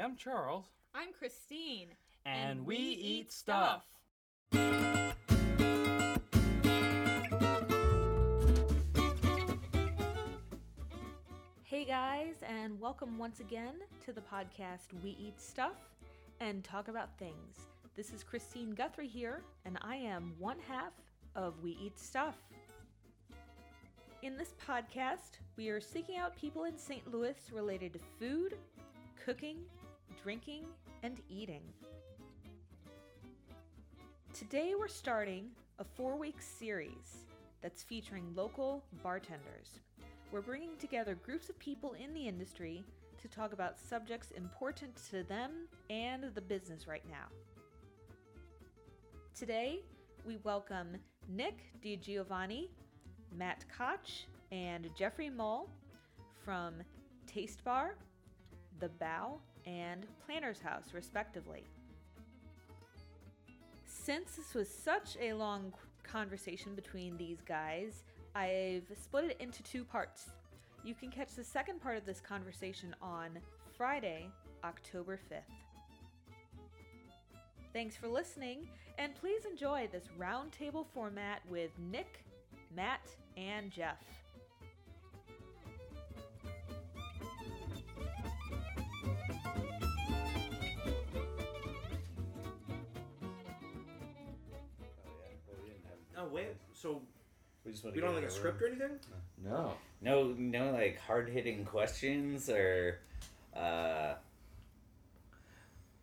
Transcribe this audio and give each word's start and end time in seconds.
I'm 0.00 0.14
Charles. 0.14 0.66
I'm 0.94 1.08
Christine. 1.12 1.88
And, 2.24 2.64
we, 2.64 2.76
eat 2.76 3.32
stuff. 3.32 3.84
Hey 11.64 11.84
guys, 11.84 12.34
and 12.46 12.78
welcome 12.78 13.18
once 13.18 13.40
again 13.40 13.74
to 14.04 14.12
the 14.12 14.20
podcast 14.20 14.86
We 15.02 15.16
Eat 15.20 15.40
Stuff 15.40 15.90
and 16.40 16.62
Talk 16.62 16.86
About 16.86 17.18
Things. 17.18 17.56
This 17.96 18.12
is 18.12 18.22
Christine 18.22 18.70
Guthrie 18.70 19.08
here, 19.08 19.42
and 19.64 19.78
I 19.82 19.96
am 19.96 20.32
one 20.38 20.58
half 20.68 20.92
of 21.34 21.60
We 21.60 21.76
Eat 21.82 21.98
Stuff. 21.98 22.36
In 24.22 24.36
this 24.36 24.54
podcast, 24.64 25.38
we 25.56 25.70
are 25.70 25.80
seeking 25.80 26.18
out 26.18 26.36
people 26.36 26.64
in 26.64 26.78
St. 26.78 27.10
Louis 27.12 27.36
related 27.52 27.94
to 27.94 27.98
food, 28.20 28.54
cooking, 29.24 29.58
drinking, 30.22 30.64
and 31.02 31.18
eating. 31.28 31.62
Today, 34.32 34.74
we're 34.78 34.88
starting 34.88 35.50
a 35.78 35.84
four 35.84 36.16
week 36.16 36.40
series 36.40 37.26
that's 37.62 37.82
featuring 37.82 38.24
local 38.34 38.82
bartenders. 39.02 39.80
We're 40.32 40.40
bringing 40.40 40.76
together 40.78 41.14
groups 41.14 41.48
of 41.48 41.58
people 41.58 41.94
in 41.94 42.12
the 42.14 42.26
industry 42.26 42.84
to 43.22 43.28
talk 43.28 43.52
about 43.52 43.78
subjects 43.78 44.30
important 44.32 44.92
to 45.10 45.22
them 45.22 45.52
and 45.90 46.24
the 46.34 46.40
business 46.40 46.86
right 46.86 47.04
now. 47.08 47.26
Today, 49.34 49.80
we 50.26 50.36
welcome 50.42 50.96
Nick 51.28 51.58
DiGiovanni, 51.82 52.68
Matt 53.36 53.64
Koch, 53.76 54.26
and 54.50 54.88
Jeffrey 54.96 55.30
Moll 55.30 55.68
from 56.44 56.74
Taste 57.26 57.64
Bar, 57.64 57.96
The 58.80 58.88
BAO, 58.88 59.38
and 59.68 60.06
Planter's 60.24 60.60
House, 60.60 60.94
respectively. 60.94 61.62
Since 63.86 64.32
this 64.32 64.54
was 64.54 64.68
such 64.68 65.18
a 65.20 65.34
long 65.34 65.72
conversation 66.02 66.74
between 66.74 67.16
these 67.18 67.42
guys, 67.46 68.02
I've 68.34 68.84
split 69.00 69.24
it 69.24 69.36
into 69.40 69.62
two 69.62 69.84
parts. 69.84 70.30
You 70.84 70.94
can 70.94 71.10
catch 71.10 71.34
the 71.34 71.44
second 71.44 71.82
part 71.82 71.98
of 71.98 72.06
this 72.06 72.20
conversation 72.20 72.96
on 73.02 73.38
Friday, 73.76 74.28
October 74.64 75.18
5th. 75.30 75.42
Thanks 77.74 77.96
for 77.96 78.08
listening, 78.08 78.66
and 78.96 79.14
please 79.14 79.44
enjoy 79.44 79.88
this 79.92 80.04
roundtable 80.18 80.86
format 80.94 81.42
with 81.50 81.70
Nick, 81.92 82.24
Matt, 82.74 83.06
and 83.36 83.70
Jeff. 83.70 83.98
Oh 96.18 96.26
wait, 96.32 96.48
so 96.74 97.00
We 97.64 97.70
just 97.72 97.84
want 97.84 97.94
we 97.94 98.00
to 98.00 98.06
don't 98.06 98.14
have 98.14 98.22
like 98.24 98.30
a 98.30 98.34
in 98.34 98.38
script 98.40 98.60
or 98.62 98.66
anything? 98.66 98.98
No. 99.44 99.74
No, 100.02 100.34
no, 100.36 100.72
like 100.72 100.98
hard 100.98 101.28
hitting 101.28 101.64
questions 101.64 102.48
or, 102.50 102.98
uh, 103.56 104.14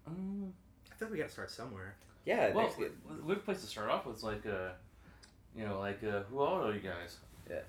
Um, 0.08 0.54
I 0.92 0.96
think 0.96 1.12
we 1.12 1.18
gotta 1.18 1.30
start 1.30 1.50
somewhere. 1.52 1.96
yeah. 2.26 2.54
well, 2.54 2.74
there's- 2.78 2.92
a 3.10 3.14
good 3.26 3.44
place 3.44 3.62
to 3.62 3.68
start 3.68 3.90
off 3.90 4.06
with 4.06 4.18
is 4.18 4.24
like, 4.24 4.46
uh, 4.46 4.70
you 5.56 5.66
know, 5.66 5.80
like, 5.80 6.04
uh, 6.04 6.24
who 6.24 6.40
all 6.40 6.66
are 6.68 6.74
you 6.74 6.80
guys? 6.80 7.18
Yeah. 7.50 7.62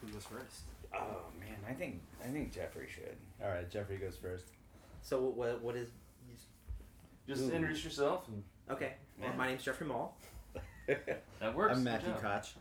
Who 0.00 0.08
goes 0.08 0.24
first? 0.24 0.62
oh 0.94 1.22
man, 1.40 1.56
I 1.68 1.72
think 1.72 2.02
I 2.22 2.26
think 2.28 2.52
Jeffrey 2.52 2.86
should. 2.92 3.16
All 3.42 3.48
right, 3.48 3.70
Jeffrey 3.70 3.96
goes 3.96 4.16
first. 4.16 4.44
So 5.02 5.20
what? 5.22 5.62
What 5.62 5.76
is? 5.76 5.88
Just 7.26 7.42
Ooh. 7.42 7.50
introduce 7.52 7.84
yourself, 7.84 8.26
and 8.28 8.42
Okay. 8.70 8.92
Well, 9.18 9.30
Yeah. 9.30 9.36
my 9.36 9.48
name's 9.48 9.64
Jeffrey 9.64 9.86
Moll. 9.86 10.14
that 10.86 11.54
works. 11.54 11.72
I'm 11.76 11.84
Good 11.84 11.92
Matthew 11.92 12.12
job. 12.14 12.22
Koch. 12.22 12.54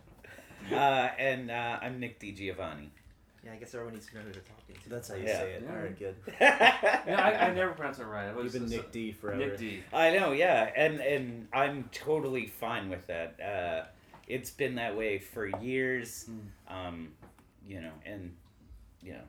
uh, 0.71 1.09
and 1.17 1.49
uh, 1.51 1.79
I'm 1.81 1.99
Nick 1.99 2.19
DiGiovanni. 2.19 2.89
Yeah, 3.43 3.53
I 3.53 3.55
guess 3.55 3.73
everyone 3.73 3.95
needs 3.95 4.05
to 4.07 4.15
know 4.15 4.21
who 4.21 4.31
they're 4.31 4.41
talking 4.43 4.75
to. 4.83 4.89
That's 4.89 5.07
how 5.09 5.15
you 5.15 5.23
Yeah. 5.23 5.39
say 5.39 5.51
it. 5.53 5.63
Yeah. 5.65 5.71
All 5.75 5.81
right, 5.81 5.97
good. 5.99 6.15
Yeah, 6.39 7.19
I, 7.41 7.47
I 7.49 7.53
never 7.53 7.71
pronounce 7.71 7.97
it 7.97 8.03
right. 8.05 8.25
I 8.27 8.39
You've 8.39 8.53
been 8.53 8.65
it's- 8.65 8.69
Nick 8.69 8.91
D 8.91 9.11
forever. 9.11 9.39
Nick 9.39 9.57
D. 9.57 9.81
I 9.91 10.11
know, 10.15 10.31
yeah, 10.31 10.71
and 10.75 10.99
and 10.99 11.47
I'm 11.51 11.89
totally 11.91 12.45
fine 12.47 12.89
with 12.89 13.07
that. 13.07 13.39
Uh, 13.41 13.85
it's 14.27 14.51
been 14.51 14.75
that 14.75 14.95
way 14.95 15.17
for 15.17 15.47
years. 15.59 16.29
Mm. 16.29 16.73
Um, 16.87 17.07
you 17.67 17.81
know, 17.81 17.91
and 18.05 18.31
you 19.01 19.13
know, 19.13 19.23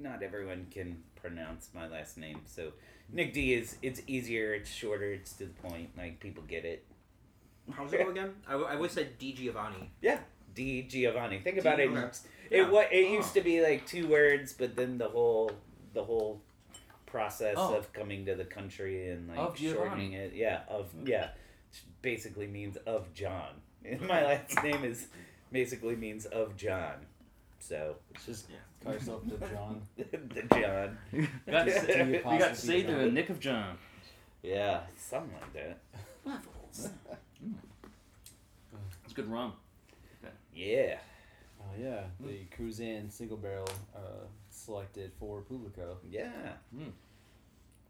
not 0.00 0.22
everyone 0.22 0.66
can 0.70 1.02
pronounce 1.20 1.70
my 1.74 1.86
last 1.88 2.16
name, 2.18 2.40
so 2.46 2.72
Nick 3.12 3.32
D 3.32 3.54
is 3.54 3.76
it's 3.82 4.02
easier, 4.06 4.54
it's 4.54 4.70
shorter, 4.70 5.12
it's 5.12 5.32
to 5.34 5.44
the 5.46 5.52
point. 5.68 5.90
Like 5.96 6.20
people 6.20 6.42
get 6.46 6.64
it. 6.64 6.84
How's 7.72 7.92
it 7.92 8.02
go 8.04 8.10
again? 8.10 8.34
I 8.48 8.74
would 8.76 8.90
say 8.90 9.08
D 9.18 9.32
Giovanni. 9.32 9.90
Yeah, 10.00 10.18
D 10.54 10.82
Giovanni. 10.82 11.38
Think 11.40 11.58
about 11.58 11.76
D- 11.76 11.84
it. 11.84 11.90
okay. 11.90 12.08
It 12.50 12.56
Yeah. 12.62 12.68
what 12.70 12.92
it 12.92 13.06
Oh. 13.06 13.12
used 13.12 13.34
to 13.34 13.40
be 13.40 13.60
like 13.62 13.86
two 13.86 14.08
words, 14.08 14.52
but 14.52 14.74
then 14.76 14.98
the 14.98 15.08
whole 15.08 15.50
the 15.92 16.04
whole 16.04 16.40
process 17.06 17.54
Oh. 17.58 17.74
of 17.76 17.92
coming 17.92 18.24
to 18.26 18.34
the 18.36 18.44
country 18.44 19.08
and 19.10 19.28
like 19.28 19.38
Of 19.38 19.58
shortening 19.58 20.12
it. 20.12 20.32
Yeah, 20.34 20.62
of 20.68 20.92
mm. 20.94 21.06
yeah, 21.08 21.30
which 21.70 21.82
basically 22.02 22.46
means 22.46 22.76
of 22.78 23.12
John. 23.14 23.60
And 23.84 24.00
my 24.14 24.22
last 24.24 24.62
name 24.62 24.84
is 24.84 25.08
basically 25.52 25.96
means 25.96 26.26
of 26.26 26.56
John. 26.56 27.06
So 27.58 27.96
It's 28.14 28.26
just 28.26 28.50
Yeah. 28.50 28.56
Call 28.82 28.92
yourself 28.94 29.22
the 29.26 29.46
John. 29.46 29.82
the 29.96 30.42
John. 30.60 30.98
You 31.12 31.28
got 31.52 31.64
to 31.64 31.80
say, 31.80 32.06
you 32.06 32.12
got 32.12 32.22
to 32.22 32.28
Apostrophe 32.28 32.54
say 32.56 32.82
John. 32.84 32.98
the 32.98 33.10
Nick 33.10 33.30
of 33.30 33.40
John. 33.40 33.76
Yeah, 34.42 34.80
something 34.96 35.32
like 35.34 35.52
that. 35.52 35.78
Levels. 36.24 36.88
It's 39.04 39.12
good 39.12 39.30
rum. 39.30 39.52
Yeah. 40.54 40.98
Oh 41.60 41.74
yeah, 41.80 42.02
the 42.20 42.40
Cruzan 42.56 43.10
single 43.12 43.36
barrel 43.36 43.68
uh, 43.94 44.24
selected 44.50 45.12
for 45.18 45.42
Publico. 45.42 45.96
Yeah. 46.10 46.30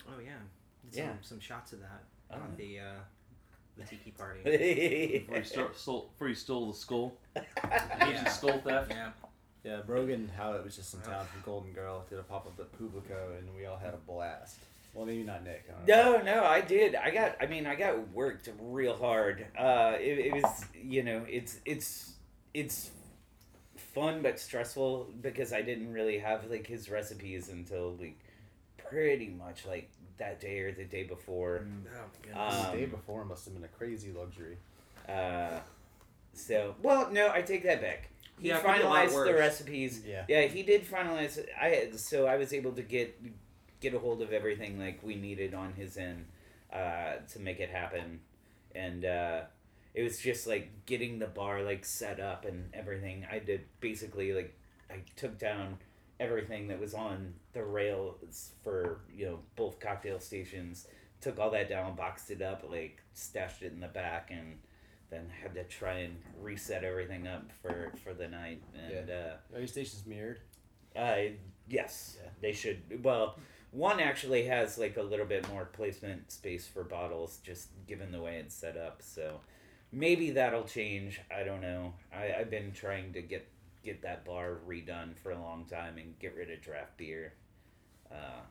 Oh 0.09 0.19
yeah. 0.25 0.33
Did 0.91 0.99
Yeah. 0.99 1.09
Some, 1.11 1.19
some 1.23 1.41
shots 1.41 1.73
of 1.73 1.81
that 1.81 2.05
Oh. 2.33 2.37
on 2.37 2.55
the 2.57 2.79
uh, 2.81 2.85
the 3.77 3.85
tiki 3.85 4.11
party. 4.13 4.41
Before 4.45 5.37
you, 5.39 5.45
start, 5.45 5.77
stole, 5.79 6.11
before 6.13 6.29
you 6.29 6.35
stole 6.35 6.71
the 6.73 6.79
skull. 6.79 7.13
Yeah. 7.37 8.25
Skull 8.29 8.59
theft. 8.61 8.91
yeah. 8.91 9.11
Yeah, 9.65 9.81
Brogan 9.87 10.31
Howard 10.37 10.65
was 10.65 10.77
just 10.77 10.95
in 10.95 11.01
town 11.01 11.27
from 11.27 11.43
Golden 11.45 11.73
Girl. 11.73 12.05
Did 12.09 12.19
a 12.19 12.23
pop 12.23 12.47
up 12.47 12.59
at 12.59 12.73
Publico, 12.79 13.39
and 13.39 13.55
we 13.55 13.67
all 13.67 13.77
had 13.77 13.93
a 13.93 13.99
blast. 13.99 14.59
Well, 14.95 15.07
maybe 15.07 15.23
not 15.23 15.45
Nick. 15.45 15.69
I 15.69 15.87
know. 15.87 16.13
No, 16.17 16.23
no, 16.23 16.45
I 16.45 16.61
did. 16.63 16.95
I 16.95 17.11
got. 17.11 17.37
I 17.41 17.47
mean, 17.47 17.67
I 17.67 17.75
got 17.75 18.11
worked 18.13 18.49
real 18.61 18.97
hard. 18.97 19.47
Uh, 19.57 19.97
it, 20.01 20.19
it 20.19 20.33
was, 20.33 20.65
you 20.75 21.03
know, 21.03 21.25
it's 21.29 21.61
it's 21.65 22.15
it's 22.55 22.91
fun 23.95 24.23
but 24.23 24.39
stressful 24.39 25.11
because 25.21 25.53
I 25.53 25.63
didn't 25.63 25.93
really 25.93 26.19
have 26.19 26.51
like 26.51 26.67
his 26.67 26.91
recipes 26.91 27.49
until 27.49 27.97
like 28.01 28.19
pretty 28.79 29.29
much 29.29 29.67
like 29.67 29.91
that 30.19 30.41
day 30.41 30.61
or 30.61 30.73
the 30.73 30.85
day 30.85 31.03
before. 31.03 31.65
Oh 31.65 31.89
my 31.95 32.07
goodness. 32.23 32.67
Um, 32.67 32.73
the 32.73 32.79
day 32.79 32.87
before 32.87 33.25
must 33.25 33.45
have 33.45 33.55
been 33.55 33.65
a 33.65 33.69
crazy 33.69 34.13
luxury. 34.13 34.57
Uh, 35.09 35.61
so, 36.33 36.75
well, 36.83 37.11
no, 37.11 37.31
I 37.33 37.43
take 37.43 37.65
that 37.65 37.81
back. 37.81 38.10
He 38.41 38.49
Yeah, 38.49 38.59
it 38.59 38.65
could 38.65 38.77
be 38.77 38.83
a 38.83 38.89
lot 38.89 39.09
finalized 39.09 39.25
the 39.25 39.35
recipes. 39.35 40.03
Yeah. 40.07 40.25
Yeah, 40.29 40.43
he 40.43 40.63
did 40.63 40.87
finalize. 40.87 41.39
it. 41.39 41.49
I 41.61 41.91
so 41.97 42.27
I 42.27 42.37
was 42.37 42.53
able 42.53 42.73
to 42.73 42.83
get 42.83 43.21
get 43.81 43.95
a 43.95 43.99
hold 43.99 44.23
of 44.23 44.33
everything 44.33 44.79
like 44.79 45.03
we 45.03 45.15
needed 45.15 45.55
on 45.55 45.73
his 45.75 45.97
end 45.97 46.27
uh, 46.73 47.17
to 47.33 47.39
make 47.39 47.61
it 47.61 47.71
happen, 47.71 48.21
and 48.75 49.05
uh, 49.05 49.41
it 49.95 50.03
was 50.03 50.19
just 50.19 50.47
like 50.47 50.71
getting 50.87 51.19
the 51.19 51.27
bar 51.27 51.63
like 51.63 51.85
set 51.85 52.21
up 52.21 52.45
and 52.45 52.71
everything. 52.73 53.27
I 53.31 53.39
did 53.39 53.63
basically 53.81 54.33
like 54.33 54.57
I 54.91 55.03
took 55.17 55.39
down 55.39 55.79
everything 56.19 56.69
that 56.69 56.79
was 56.79 56.95
on 56.95 57.35
the 57.53 57.65
rails 57.65 58.53
for 58.63 59.01
you 59.15 59.27
know 59.27 59.39
both 59.57 59.81
cocktail 59.81 60.21
stations. 60.21 60.87
Took 61.21 61.39
all 61.39 61.51
that 61.51 61.69
down, 61.69 61.97
boxed 61.97 62.31
it 62.31 62.41
up, 62.41 62.65
like 62.71 63.03
stashed 63.13 63.63
it 63.63 63.73
in 63.73 63.81
the 63.81 63.89
back, 63.89 64.31
and 64.31 64.59
then 65.11 65.27
had 65.43 65.55
to 65.55 65.65
try 65.65 65.99
and 65.99 66.17
reset 66.41 66.85
everything 66.85 67.27
up 67.27 67.51
for 67.63 67.93
for 68.05 68.15
the 68.15 68.29
night. 68.29 68.63
And 68.75 69.11
uh, 69.11 69.35
Are 69.55 69.59
your 69.59 69.67
stations 69.67 70.05
mirrored? 70.07 70.41
uh, 70.97 71.17
yes, 71.69 72.17
Yeah. 72.23 72.31
they 72.41 72.53
should. 72.53 73.03
Well, 73.05 73.39
one 73.73 74.01
actually 74.01 74.45
has 74.47 74.79
like 74.79 74.97
a 74.97 75.03
little 75.03 75.27
bit 75.27 75.49
more 75.49 75.65
placement 75.67 76.31
space 76.33 76.67
for 76.67 76.83
bottles, 76.85 77.39
just 77.45 77.69
given 77.87 78.11
the 78.13 78.21
way 78.21 78.37
it's 78.39 78.55
set 78.55 78.77
up. 78.77 79.01
So 79.03 79.41
maybe 79.93 80.31
that'll 80.33 80.65
change. 80.65 81.21
I 81.35 81.45
don't 81.45 81.61
know. 81.61 81.93
I, 82.13 82.33
I've 82.41 82.51
been 82.51 82.73
trying 82.73 83.13
to 83.13 83.23
get 83.23 83.47
get 83.83 84.03
that 84.03 84.25
bar 84.27 84.59
redone 84.69 85.17
for 85.17 85.31
a 85.33 85.41
long 85.41 85.65
time 85.65 85.97
and 85.99 86.19
get 86.19 86.35
rid 86.37 86.51
of 86.51 86.61
draft 86.61 86.97
beer. 86.97 87.33
Uh, 88.11 88.43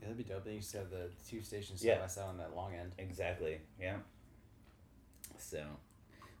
Yeah, 0.00 0.08
that'd 0.08 0.16
be 0.16 0.24
dope. 0.24 0.44
Then 0.44 0.54
you 0.54 0.60
just 0.60 0.72
have 0.74 0.90
the 0.90 1.10
two 1.28 1.42
stations 1.42 1.84
Yeah. 1.84 1.94
side 1.94 2.00
by 2.00 2.06
side 2.06 2.28
on 2.28 2.38
that 2.38 2.54
long 2.56 2.74
end. 2.74 2.92
exactly. 2.98 3.60
Yeah. 3.80 3.96
So 5.38 5.64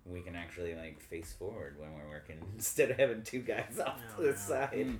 we 0.06 0.20
can 0.20 0.36
actually 0.36 0.74
like 0.74 1.00
face 1.00 1.32
forward 1.32 1.76
when 1.78 1.92
we're 1.94 2.08
working 2.08 2.38
instead 2.54 2.90
of 2.90 2.98
having 2.98 3.22
two 3.22 3.40
guys 3.40 3.78
off 3.84 4.00
Oh, 4.12 4.16
to 4.16 4.22
the 4.22 4.28
yeah. 4.30 4.36
side. 4.36 4.98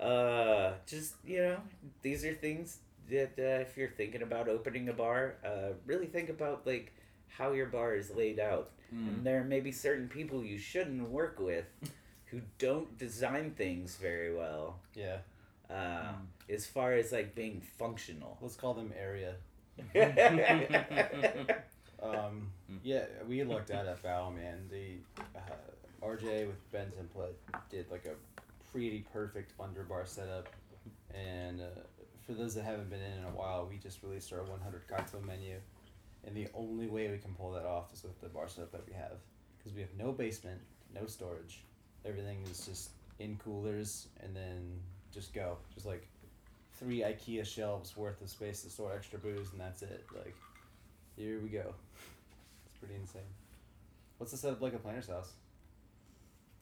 Uh, 0.00 0.72
just 0.86 1.14
you 1.24 1.38
know, 1.40 1.56
these 2.02 2.24
are 2.24 2.34
things 2.34 2.78
that 3.10 3.32
uh, 3.38 3.60
if 3.62 3.76
you're 3.76 3.90
thinking 3.90 4.22
about 4.22 4.48
opening 4.48 4.88
a 4.88 4.92
bar, 4.92 5.36
uh, 5.44 5.74
really 5.86 6.06
think 6.06 6.28
about 6.28 6.66
like 6.66 6.92
how 7.28 7.52
your 7.52 7.66
bar 7.66 7.94
is 7.94 8.10
laid 8.10 8.40
out. 8.40 8.70
Mm. 8.94 9.08
And 9.08 9.24
there 9.26 9.44
may 9.44 9.60
be 9.60 9.72
certain 9.72 10.08
people 10.08 10.42
you 10.44 10.58
shouldn't 10.58 11.08
work 11.08 11.38
with 11.38 11.64
who 12.26 12.40
don't 12.58 12.98
design 12.98 13.52
things 13.52 13.96
very 13.96 14.34
well. 14.34 14.80
Yeah. 14.94 15.18
Uh, 15.70 16.12
as 16.50 16.66
far 16.66 16.92
as 16.94 17.12
like 17.12 17.34
being 17.34 17.62
functional. 17.78 18.36
Let's 18.42 18.56
call 18.56 18.74
them 18.74 18.92
area. 18.98 19.36
Um, 22.02 22.50
yeah, 22.82 23.04
we 23.28 23.44
looked 23.44 23.70
at 23.70 23.86
it, 23.86 24.02
BAO 24.02 24.30
man. 24.30 24.68
The 24.70 24.96
uh, 25.36 26.06
RJ 26.06 26.46
with 26.48 26.72
Ben 26.72 26.88
template 26.88 27.34
did 27.70 27.90
like 27.90 28.06
a 28.06 28.14
pretty 28.72 29.04
perfect 29.12 29.56
underbar 29.58 30.06
setup, 30.06 30.48
and 31.14 31.60
uh, 31.60 31.64
for 32.26 32.32
those 32.32 32.54
that 32.54 32.64
haven't 32.64 32.90
been 32.90 33.00
in 33.00 33.18
in 33.18 33.24
a 33.24 33.36
while, 33.36 33.68
we 33.70 33.78
just 33.78 34.02
released 34.02 34.32
our 34.32 34.42
100 34.42 34.88
cocktail 34.88 35.20
menu, 35.20 35.56
and 36.26 36.36
the 36.36 36.48
only 36.54 36.88
way 36.88 37.10
we 37.10 37.18
can 37.18 37.34
pull 37.34 37.52
that 37.52 37.64
off 37.64 37.92
is 37.92 38.02
with 38.02 38.20
the 38.20 38.28
bar 38.28 38.48
setup 38.48 38.72
that 38.72 38.86
we 38.86 38.94
have, 38.94 39.18
because 39.58 39.72
we 39.72 39.80
have 39.80 39.94
no 39.96 40.10
basement, 40.12 40.60
no 40.94 41.06
storage, 41.06 41.62
everything 42.04 42.38
is 42.50 42.66
just 42.66 42.90
in 43.20 43.36
coolers, 43.36 44.08
and 44.20 44.34
then 44.34 44.80
just 45.12 45.32
go, 45.34 45.56
just 45.72 45.86
like 45.86 46.08
three 46.78 47.00
IKEA 47.00 47.44
shelves 47.44 47.96
worth 47.96 48.20
of 48.22 48.28
space 48.28 48.62
to 48.62 48.70
store 48.70 48.92
extra 48.92 49.18
booze, 49.18 49.52
and 49.52 49.60
that's 49.60 49.82
it. 49.82 50.04
Like, 50.16 50.34
here 51.16 51.40
we 51.40 51.48
go. 51.48 51.74
It's 52.66 52.76
pretty 52.78 52.94
insane. 52.94 53.22
What's 54.18 54.32
the 54.32 54.38
setup 54.38 54.60
like 54.60 54.74
at 54.74 54.82
Planter's 54.82 55.08
house? 55.08 55.32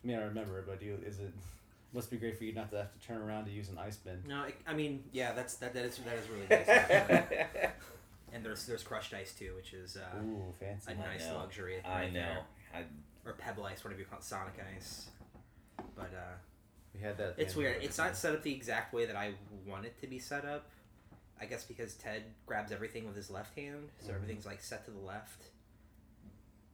I 0.02 0.06
mean, 0.06 0.16
I 0.18 0.22
remember 0.22 0.62
but 0.66 0.80
do 0.80 0.86
you, 0.86 0.98
is 1.04 1.18
it 1.20 1.32
must 1.92 2.10
be 2.10 2.16
great 2.16 2.38
for 2.38 2.44
you 2.44 2.52
not 2.54 2.70
to 2.70 2.78
have 2.78 2.92
to 2.98 3.06
turn 3.06 3.20
around 3.20 3.44
to 3.46 3.50
use 3.50 3.68
an 3.68 3.78
ice 3.78 3.96
bin? 3.96 4.22
No, 4.26 4.36
I, 4.36 4.52
I 4.66 4.74
mean, 4.74 5.04
yeah, 5.12 5.32
that's 5.32 5.54
that. 5.56 5.74
That 5.74 5.84
is 5.84 5.98
that 5.98 6.16
is 6.16 6.28
really 6.28 6.46
nice. 6.48 7.70
and 8.32 8.44
there's 8.44 8.66
there's 8.66 8.82
crushed 8.82 9.12
ice 9.14 9.32
too, 9.32 9.52
which 9.56 9.72
is 9.72 9.96
uh, 9.96 10.18
Ooh, 10.18 10.54
fancy. 10.58 10.92
a 10.92 10.94
nice 10.94 11.26
know. 11.26 11.36
luxury. 11.38 11.84
I 11.84 12.08
know. 12.08 12.38
I, 12.74 12.84
Or 13.26 13.32
pebble 13.34 13.64
ice, 13.64 13.84
whatever 13.84 14.00
you 14.00 14.06
call 14.06 14.18
it, 14.20 14.24
Sonic 14.24 14.54
ice. 14.76 15.08
But 15.96 16.12
uh, 16.14 16.36
We 16.94 17.00
had 17.00 17.18
that. 17.18 17.34
it's 17.36 17.56
weird. 17.56 17.82
It's 17.82 17.98
not 17.98 18.16
set 18.16 18.32
up 18.34 18.42
the 18.42 18.54
exact 18.54 18.94
way 18.94 19.06
that 19.06 19.16
I 19.16 19.32
want 19.66 19.84
it 19.84 20.00
to 20.00 20.06
be 20.06 20.18
set 20.18 20.44
up. 20.44 20.70
I 21.40 21.46
guess 21.46 21.64
because 21.64 21.94
Ted 21.94 22.24
grabs 22.46 22.70
everything 22.72 23.06
with 23.06 23.16
his 23.16 23.30
left 23.30 23.54
hand, 23.56 23.88
so 24.00 24.10
Mhm. 24.10 24.14
everything's 24.16 24.44
like 24.46 24.60
set 24.60 24.84
to 24.84 24.90
the 24.90 24.98
left. 25.00 25.44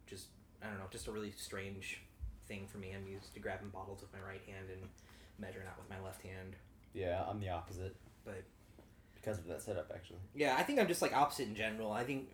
Just 0.06 0.26
I 0.62 0.68
don't 0.68 0.78
know, 0.78 0.88
just 0.90 1.06
a 1.06 1.12
really 1.12 1.32
strange 1.32 2.00
thing 2.48 2.66
for 2.66 2.78
me. 2.78 2.92
I'm 2.92 3.06
used 3.06 3.32
to 3.34 3.40
grabbing 3.40 3.68
bottles 3.68 4.00
with 4.00 4.12
my 4.12 4.20
right 4.20 4.42
hand 4.46 4.70
and 4.70 4.88
measuring 5.38 5.66
out 5.66 5.78
with 5.78 5.88
my 5.90 6.00
left 6.00 6.22
hand. 6.22 6.56
Yeah, 6.94 7.24
I'm 7.28 7.40
the 7.40 7.50
opposite. 7.50 7.94
But- 8.24 8.44
because 9.14 9.38
of 9.38 9.46
that 9.46 9.60
setup, 9.60 9.90
actually. 9.92 10.20
Yeah, 10.34 10.54
I 10.56 10.62
think 10.62 10.78
I'm 10.78 10.86
just 10.86 11.02
like 11.02 11.12
opposite 11.12 11.48
in 11.48 11.56
general. 11.56 11.90
I 11.92 12.04
think 12.04 12.30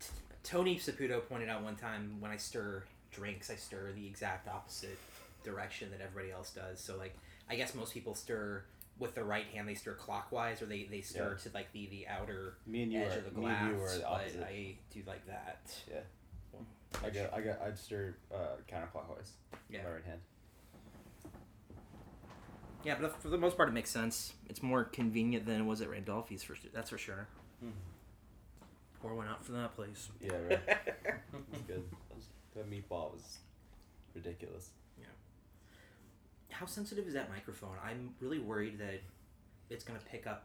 t- 0.00 0.08
Tony 0.42 0.78
Saputo 0.78 1.26
pointed 1.28 1.50
out 1.50 1.62
one 1.62 1.76
time 1.76 2.18
when 2.20 2.30
I 2.30 2.38
stir 2.38 2.82
drinks, 3.10 3.50
I 3.50 3.56
stir 3.56 3.92
the 3.92 4.06
exact 4.06 4.48
opposite 4.48 4.98
direction 5.44 5.90
that 5.90 6.00
everybody 6.00 6.32
else 6.32 6.50
does. 6.50 6.80
So 6.80 6.96
like, 6.96 7.14
I 7.48 7.56
guess 7.56 7.74
most 7.74 7.92
people 7.92 8.14
stir 8.14 8.64
with 9.00 9.14
the 9.16 9.24
right 9.24 9.46
hand. 9.52 9.66
They 9.68 9.74
stir 9.74 9.94
clockwise, 9.94 10.62
or 10.62 10.66
they, 10.66 10.86
they 10.88 11.00
stir 11.00 11.34
to 11.34 11.50
like 11.52 11.72
the 11.72 11.86
the 11.88 12.06
outer 12.06 12.54
Me 12.66 12.84
and 12.84 12.92
you 12.92 13.00
edge 13.00 13.16
are. 13.16 13.18
of 13.18 13.24
the 13.24 13.30
glass. 13.30 13.62
me 13.64 13.68
and 13.70 13.76
you 13.78 13.84
are 13.84 13.92
the 13.94 13.98
but 14.00 14.06
opposite. 14.08 14.42
I 14.42 14.76
do 14.94 15.02
like 15.06 15.26
that. 15.26 15.74
Yeah. 15.90 16.00
I 17.04 17.10
got. 17.10 17.32
I 17.34 17.40
got. 17.40 17.62
I'd 17.62 17.78
stir 17.78 18.14
uh, 18.32 18.36
counterclockwise. 18.70 19.30
Yeah. 19.68 19.82
My 19.84 19.90
right 19.90 20.04
hand. 20.04 20.20
Yeah, 22.84 22.96
but 23.00 23.20
for 23.20 23.28
the 23.28 23.36
most 23.38 23.56
part, 23.56 23.68
it 23.68 23.72
makes 23.72 23.90
sense. 23.90 24.32
It's 24.48 24.62
more 24.62 24.84
convenient 24.84 25.44
than 25.46 25.60
it 25.60 25.64
was 25.64 25.80
at 25.82 25.88
Randolfi's 25.90 26.42
for 26.42 26.54
that's 26.72 26.90
for 26.90 26.98
sure. 26.98 27.26
Mhm. 27.64 27.72
Pour 29.02 29.14
one 29.14 29.28
out 29.28 29.44
for 29.44 29.52
that 29.52 29.74
place. 29.76 30.08
Yeah, 30.20 30.32
right. 30.48 30.60
That's 30.66 31.62
good. 31.66 31.84
That 32.54 32.70
meatball 32.70 33.12
was 33.14 33.38
ridiculous. 34.14 34.70
How 36.60 36.66
sensitive 36.66 37.08
is 37.08 37.14
that 37.14 37.30
microphone? 37.30 37.74
I'm 37.82 38.10
really 38.20 38.38
worried 38.38 38.78
that 38.80 39.00
it's 39.70 39.82
gonna 39.82 39.98
pick 40.10 40.26
up 40.26 40.44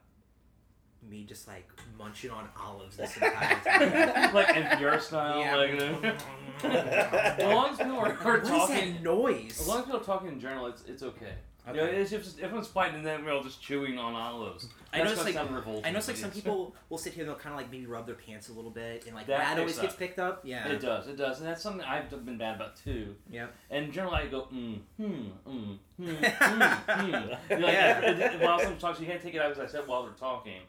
me 1.09 1.25
just 1.25 1.45
like 1.45 1.69
munching 1.99 2.31
on 2.31 2.47
olives 2.57 2.95
this 2.95 3.17
entire 3.17 3.59
time. 3.65 4.33
like 4.33 4.47
NPR 4.47 5.01
style. 5.01 5.41
Yeah. 5.41 5.57
Like, 5.57 6.15
as 6.63 7.43
long 7.43 7.71
as 7.71 7.77
people 7.77 7.97
are, 7.97 8.17
are 8.17 8.39
talking, 8.39 9.03
noise? 9.03 9.59
as 9.59 9.67
long 9.67 9.79
as 9.79 9.85
people 9.87 9.99
are 9.99 10.03
talking 10.05 10.29
in 10.29 10.39
general, 10.39 10.67
it's 10.67 10.83
it's 10.87 11.03
okay. 11.03 11.33
Okay. 11.67 11.79
You 11.79 11.85
know, 11.85 11.91
it's 11.99 12.11
just 12.11 12.39
everyone's 12.39 12.67
fighting 12.67 12.97
and 12.97 13.05
then 13.05 13.25
we're 13.25 13.31
all 13.33 13.41
just 13.41 13.59
chewing 13.61 13.97
on 13.97 14.13
olives. 14.13 14.67
I 14.93 14.99
That's 14.99 15.09
notice, 15.17 15.25
like- 15.35 15.83
I 15.83 15.89
know 15.91 15.97
it's 15.97 16.07
like 16.07 16.15
some 16.17 16.29
people 16.29 16.75
will 16.89 16.99
sit 16.99 17.13
here 17.13 17.23
and 17.23 17.29
they'll 17.29 17.39
kind 17.39 17.53
of 17.53 17.59
like 17.59 17.71
maybe 17.71 17.87
rub 17.87 18.05
their 18.05 18.13
pants 18.15 18.49
a 18.49 18.53
little 18.53 18.69
bit 18.69 19.05
and 19.07 19.15
like 19.15 19.25
That 19.25 19.39
that, 19.39 19.57
always 19.59 19.73
picks 19.73 19.81
gets 19.81 19.95
picked 19.95 20.19
up. 20.19 20.41
Yeah. 20.43 20.67
It 20.67 20.79
does, 20.79 21.07
it 21.07 21.17
does, 21.17 21.39
and 21.39 21.47
that's 21.49 21.63
something 21.63 21.81
I've 21.83 22.09
been 22.23 22.37
bad 22.37 22.55
about 22.57 22.75
too. 22.77 23.15
Yep. 23.31 23.51
And 23.71 23.91
generally, 23.91 24.17
I 24.17 24.27
go, 24.27 24.43
mm, 24.53 24.79
hmm, 24.97 25.03
mm, 25.03 25.31
hmm, 25.47 26.03
hmm, 26.03 26.05
hmm. 26.05 26.21
You're 27.09 27.59
like, 27.59 27.73
Yeah. 27.73 27.99
it- 28.01 28.19
it- 28.19 28.41
while 28.41 28.59
someone's 28.59 28.81
talking, 28.81 29.03
you 29.03 29.09
can't 29.11 29.23
take 29.23 29.33
it 29.33 29.41
out 29.41 29.49
as 29.51 29.59
I 29.59 29.65
said 29.65 29.87
while 29.87 30.03
they're 30.03 30.13
talking. 30.13 30.61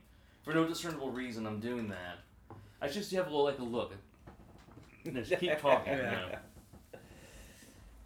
For 0.45 0.55
no 0.55 0.67
discernible 0.67 1.11
reason, 1.11 1.47
I'm 1.47 1.61
doing 1.61 1.89
that. 1.89 2.21
I 2.81 2.89
just 2.89 3.11
have 3.13 3.27
a 3.27 3.31
little 3.31 3.45
like 3.45 3.59
a 3.59 3.63
look. 3.65 3.93
And 5.05 5.15
just 5.25 5.39
keep 5.41 5.59
talking. 5.61 5.93
You 5.93 5.99
Yeah. 6.03 6.11
know? 6.11 6.29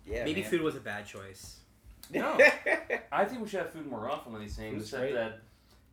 yeah. 0.07 0.25
Maybe 0.25 0.41
man. 0.43 0.51
food 0.51 0.63
was 0.63 0.75
a 0.77 0.81
bad 0.81 1.07
choice. 1.07 1.60
No. 2.13 2.39
I 3.13 3.25
think 3.25 3.43
we 3.43 3.49
should 3.49 3.61
have 3.61 3.73
food 3.73 3.87
more 3.87 4.11
often 4.11 4.33
with 4.33 4.43
these 4.43 4.57
things, 4.57 4.85
except 4.85 5.03
great. 5.03 5.15
that, 5.15 5.41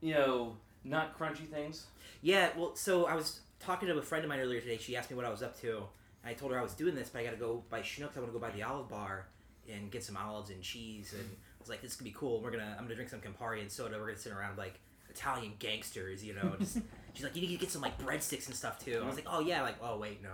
you 0.01 0.13
know, 0.13 0.55
not 0.83 1.17
crunchy 1.17 1.47
things. 1.47 1.85
Yeah, 2.21 2.49
well, 2.57 2.75
so 2.75 3.05
I 3.05 3.15
was 3.15 3.41
talking 3.59 3.87
to 3.87 3.97
a 3.97 4.01
friend 4.01 4.23
of 4.23 4.29
mine 4.29 4.39
earlier 4.39 4.61
today. 4.61 4.77
She 4.77 4.95
asked 4.95 5.09
me 5.09 5.15
what 5.15 5.25
I 5.25 5.29
was 5.29 5.43
up 5.43 5.59
to. 5.61 5.77
And 5.77 6.31
I 6.31 6.33
told 6.33 6.51
her 6.51 6.59
I 6.59 6.63
was 6.63 6.73
doing 6.73 6.95
this, 6.95 7.09
but 7.09 7.21
I 7.21 7.23
got 7.23 7.31
to 7.31 7.37
go 7.37 7.63
by 7.69 7.81
Schnucks. 7.81 8.17
I 8.17 8.19
want 8.19 8.27
to 8.33 8.39
go 8.39 8.39
by 8.39 8.51
the 8.51 8.63
olive 8.63 8.89
bar 8.89 9.27
and 9.71 9.91
get 9.91 10.03
some 10.03 10.17
olives 10.17 10.49
and 10.49 10.61
cheese. 10.61 11.13
And 11.13 11.23
I 11.23 11.59
was 11.59 11.69
like, 11.69 11.81
this 11.81 11.95
could 11.95 12.05
be 12.05 12.13
cool. 12.15 12.41
We're 12.41 12.51
gonna, 12.51 12.75
I'm 12.77 12.85
gonna 12.85 12.95
drink 12.95 13.09
some 13.09 13.19
Campari 13.19 13.61
and 13.61 13.71
soda. 13.71 13.97
We're 13.97 14.07
gonna 14.07 14.17
sit 14.17 14.31
around 14.31 14.57
like 14.57 14.79
Italian 15.09 15.53
gangsters, 15.59 16.23
you 16.23 16.33
know. 16.33 16.55
Just, 16.59 16.79
she's 17.13 17.23
like, 17.23 17.35
you 17.35 17.41
need 17.41 17.53
to 17.53 17.57
get 17.57 17.71
some 17.71 17.81
like 17.81 17.97
breadsticks 17.99 18.47
and 18.47 18.55
stuff 18.55 18.83
too. 18.83 18.99
I 19.01 19.05
was 19.05 19.15
mm-hmm. 19.15 19.27
like, 19.27 19.35
oh 19.35 19.39
yeah, 19.41 19.61
like 19.61 19.75
oh 19.81 19.97
wait, 19.97 20.21
no, 20.23 20.29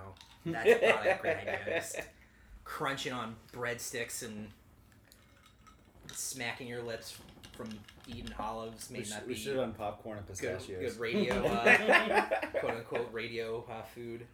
that's 0.46 0.82
not 0.82 1.06
a 1.06 1.18
great 1.22 1.38
idea. 1.38 1.60
Just 1.68 2.00
crunching 2.64 3.14
on 3.14 3.36
breadsticks 3.54 4.24
and 4.24 4.50
smacking 6.14 6.68
your 6.68 6.82
lips 6.82 7.18
from 7.56 7.70
eating 8.08 8.30
olives 8.40 8.90
may 8.90 9.00
We, 9.00 9.06
not 9.06 9.14
should, 9.20 9.28
be 9.28 9.34
we 9.34 9.40
should 9.40 9.58
run 9.58 9.74
popcorn 9.74 10.18
and 10.18 10.28
pistachios. 10.28 10.94
good 10.94 11.00
radio, 11.00 11.46
uh, 11.46 12.22
quote 12.60 12.74
unquote 12.76 13.10
radio 13.12 13.64
uh, 13.70 13.82
food. 13.84 14.26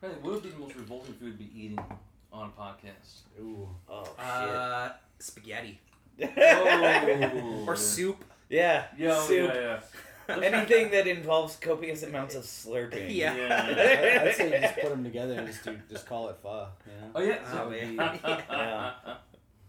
Really, 0.00 0.14
what 0.16 0.32
would 0.34 0.42
be 0.42 0.50
the 0.50 0.58
most 0.58 0.74
revolting 0.76 1.14
food 1.14 1.38
to 1.38 1.44
be 1.44 1.50
eating 1.54 1.78
on 2.32 2.52
a 2.56 2.60
podcast? 2.60 3.20
Ooh. 3.40 3.68
Oh 3.88 4.04
shit. 4.04 4.24
Uh, 4.24 4.90
spaghetti 5.18 5.80
Oh. 6.20 7.64
or 7.66 7.76
soup. 7.76 8.24
yeah. 8.48 8.86
Yo, 8.96 9.20
soup. 9.22 9.50
yeah, 9.54 9.80
yeah. 10.28 10.34
Anything 10.42 10.90
that 10.90 11.06
involves 11.06 11.56
copious 11.56 12.02
amounts 12.02 12.34
of 12.34 12.42
slurping. 12.42 13.06
Yeah. 13.14 13.34
Yeah. 13.36 14.22
I'd 14.24 14.34
say 14.34 14.50
just 14.60 14.74
put 14.74 14.90
them 14.90 15.02
together 15.04 15.34
and 15.34 15.46
just 15.46 15.64
do, 15.64 15.78
just 15.90 16.06
call 16.06 16.28
it 16.28 16.36
pho. 16.42 16.66
You 16.86 16.92
know? 17.00 17.10
Oh 17.14 17.22
yeah. 17.22 17.38
Oh, 17.46 17.52
so- 17.52 17.70
man. 17.70 17.94
Yeah. 18.24 18.92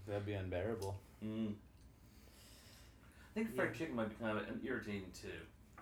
That'd 0.08 0.25
be 0.25 0.34
unbearable. 0.34 0.98
Mm. 1.25 1.53
I 1.53 3.33
think 3.33 3.55
fried 3.55 3.73
chicken 3.75 3.95
might 3.95 4.09
be 4.09 4.15
kind 4.23 4.38
of 4.38 4.45
irritating 4.65 5.05
too. 5.19 5.27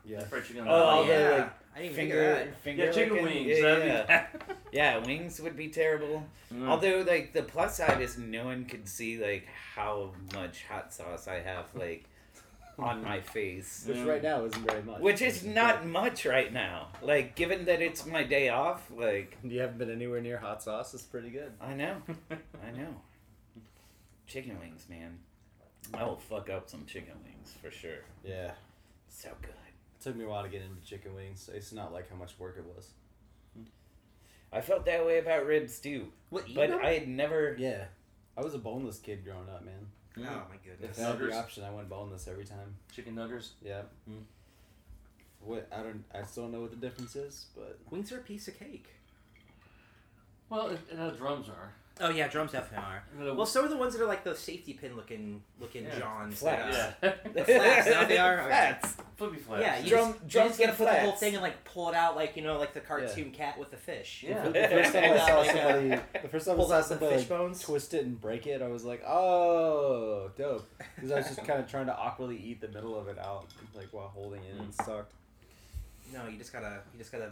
Yeah. 0.06 0.22
Fried 0.22 0.46
chicken. 0.46 0.66
Oh, 0.68 0.72
all 0.72 1.04
the, 1.06 1.10
yeah, 1.14 1.30
like, 1.30 1.54
I 1.76 1.80
didn't 1.82 1.86
even 1.92 1.96
think 1.96 2.14
of 2.14 2.18
Finger, 2.18 2.34
that. 2.36 2.62
finger 2.62 2.86
yeah, 2.86 2.92
chicken 2.92 3.14
licking? 3.24 3.46
wings. 3.46 3.60
Yeah, 3.60 3.62
that'd 3.76 3.86
yeah. 3.88 4.28
Yeah, 4.72 4.98
wings 5.06 5.40
would 5.42 5.56
be 5.58 5.68
terrible. 5.70 6.24
Mm. 6.54 6.68
Although, 6.68 7.04
like 7.08 7.34
the 7.34 7.44
plus 7.44 7.78
side 7.78 8.02
is 8.02 8.18
no 8.18 8.46
one 8.46 8.66
could 8.66 8.88
see 8.88 9.18
like 9.18 9.48
how 9.76 10.12
much 10.34 10.64
hot 10.70 10.94
sauce 10.94 11.28
I 11.28 11.40
have 11.42 11.66
like 11.76 12.06
on 12.80 13.04
my 13.04 13.20
face, 13.34 13.86
Which 13.88 13.98
Yeah. 13.98 14.06
right 14.06 14.24
now 14.24 14.46
isn't 14.46 14.70
very 14.70 14.84
much. 14.84 15.00
which 15.02 15.22
is 15.22 15.44
not 15.44 15.86
much 15.86 16.26
right 16.26 16.52
now. 16.54 16.90
Like, 17.02 17.36
given 17.36 17.66
that 17.66 17.82
it's 17.82 18.06
my 18.06 18.24
day 18.24 18.50
off, 18.50 18.90
like 18.96 19.38
You 19.44 19.60
haven't 19.62 19.78
been 19.80 19.90
anywhere 19.92 20.22
near 20.22 20.38
hot 20.38 20.62
sauce. 20.64 20.94
It's 20.94 21.04
pretty 21.04 21.32
good. 21.32 21.52
I 21.60 21.74
know, 21.74 21.96
I 22.32 22.72
know. 22.78 22.96
Chicken 24.28 24.60
wings, 24.60 24.86
man. 24.90 25.18
I 25.94 26.04
will 26.04 26.18
fuck 26.18 26.50
up 26.50 26.70
some 26.70 26.86
chicken 26.86 27.14
wings 27.24 27.54
for 27.62 27.72
sure. 27.72 28.04
Yeah. 28.24 28.52
So 29.10 29.30
good. 29.42 29.50
It 29.52 30.04
took 30.04 30.16
me 30.16 30.26
a 30.26 30.28
while 30.30 30.44
to 30.44 30.50
get 30.50 30.62
into 30.62 30.82
chicken 30.84 31.16
wings. 31.16 31.50
It's 31.54 31.72
not 31.72 31.92
like 31.94 32.10
how 32.10 32.16
much 32.16 32.38
work 32.40 32.58
it 32.58 32.66
was. 32.76 32.90
I 34.52 34.62
felt 34.62 34.86
that 34.86 35.06
way 35.06 35.20
about 35.20 35.46
ribs 35.46 35.80
too, 35.80 36.08
What? 36.30 36.46
but 36.56 36.70
Edam? 36.70 36.80
I 36.84 36.92
had 36.94 37.08
never. 37.08 37.56
Yeah. 37.60 37.86
I 38.38 38.42
was 38.42 38.54
a 38.54 38.60
boneless 38.60 39.00
kid 39.00 39.26
growing 39.26 39.50
up, 39.50 39.66
man. 39.66 39.88
Oh 40.18 40.22
Mm. 40.22 40.50
my 40.50 40.56
If 40.56 40.64
goodness. 40.80 41.00
I 41.00 41.04
had 41.10 41.20
the 41.20 41.36
option, 41.38 41.64
I 41.64 41.70
went 41.72 41.90
boneless 41.90 42.28
every 42.28 42.46
time. 42.46 42.76
Chicken 42.92 43.16
nuggers. 43.16 43.52
Yeah. 43.64 43.82
Mm. 44.10 44.24
What 45.42 45.68
I 45.72 45.84
don't, 45.84 46.04
I 46.14 46.24
still 46.24 46.44
don't 46.44 46.54
know 46.54 46.62
what 46.62 46.72
the 46.72 46.78
difference 46.78 47.16
is, 47.16 47.48
but 47.56 47.78
Wings 47.90 48.12
are 48.12 48.18
a 48.18 48.22
piece 48.22 48.48
of 48.48 48.58
cake. 48.58 48.88
Well, 50.50 50.70
it, 50.70 50.80
it, 50.92 50.98
how 50.98 51.10
drums 51.12 51.50
are. 51.50 51.74
Oh 52.00 52.10
yeah, 52.10 52.28
drums 52.28 52.52
definitely 52.52 52.86
are. 52.86 53.34
Well, 53.36 53.46
so 53.46 53.66
are 53.66 53.68
the 53.68 53.78
ones 53.78 53.94
that 53.94 54.04
are 54.04 54.08
like 54.08 54.24
the 54.24 54.36
safety 54.36 54.74
pin 54.74 54.96
looking 54.96 55.42
looking 55.60 55.86
Yeah. 55.86 56.00
Johns. 56.00 56.40
Flaps. 56.40 56.78
that, 56.78 56.98
uh, 57.04 57.32
yeah. 57.36 57.44
flaps, 57.44 57.90
now 57.90 58.06
they 58.06 58.18
are? 58.18 58.40
Okay. 58.42 58.48
Flats. 58.50 58.98
Flippy 59.16 59.38
flaps. 59.38 59.62
Yeah, 59.64 59.80
you 59.80 59.90
Drum- 59.90 60.14
just, 60.14 60.24
you 60.24 60.30
just 60.30 60.60
gotta 60.60 60.70
and 60.70 60.78
put 60.78 60.86
the 60.86 61.00
whole 61.00 61.12
thing 61.14 61.34
and 61.34 61.42
like 61.42 61.64
pull 61.64 61.90
it 61.90 61.96
out 61.96 62.16
like 62.16 62.36
you 62.36 62.44
know 62.44 62.60
like 62.60 62.74
the 62.74 62.80
cartoon 62.82 63.32
cat 63.32 63.58
with 63.58 63.72
the 63.72 63.78
fish. 63.78 64.24
Yeah. 64.28 64.44
The 64.48 64.54
first 64.54 64.94
time 64.94 65.04
I 65.12 65.18
saw 65.18 65.38
like, 65.40 65.50
uh, 65.50 65.54
somebody, 65.54 65.90
the 66.22 66.30
first 66.30 66.46
time 66.46 66.54
I 66.54 66.58
pull 66.58 66.68
saw 66.68 66.76
out 66.76 66.78
the 66.84 66.88
somebody 66.90 67.12
fish 67.16 67.30
like, 67.30 67.40
bones. 67.40 67.60
twist 67.62 67.94
it 67.94 68.06
and 68.06 68.22
break 68.22 68.46
it, 68.48 68.62
I 68.62 68.68
was 68.68 68.84
like, 68.86 69.04
oh, 69.06 70.30
dope. 70.38 70.68
Because 70.96 71.12
I 71.12 71.16
was 71.18 71.26
just 71.28 71.44
kind 71.46 71.60
of 71.60 71.70
trying 71.70 71.88
to 71.88 71.98
awkwardly 71.98 72.38
eat 72.38 72.62
the 72.62 72.68
middle 72.68 72.98
of 72.98 73.08
it 73.08 73.18
out, 73.18 73.48
like 73.76 73.88
while 73.92 74.10
holding 74.10 74.44
it 74.44 74.54
and 74.60 74.70
it 74.70 74.76
sucked. 74.76 75.14
No, 76.14 76.28
you 76.28 76.38
just 76.38 76.54
gotta 76.54 76.80
you 76.94 77.00
just 77.00 77.12
gotta 77.12 77.32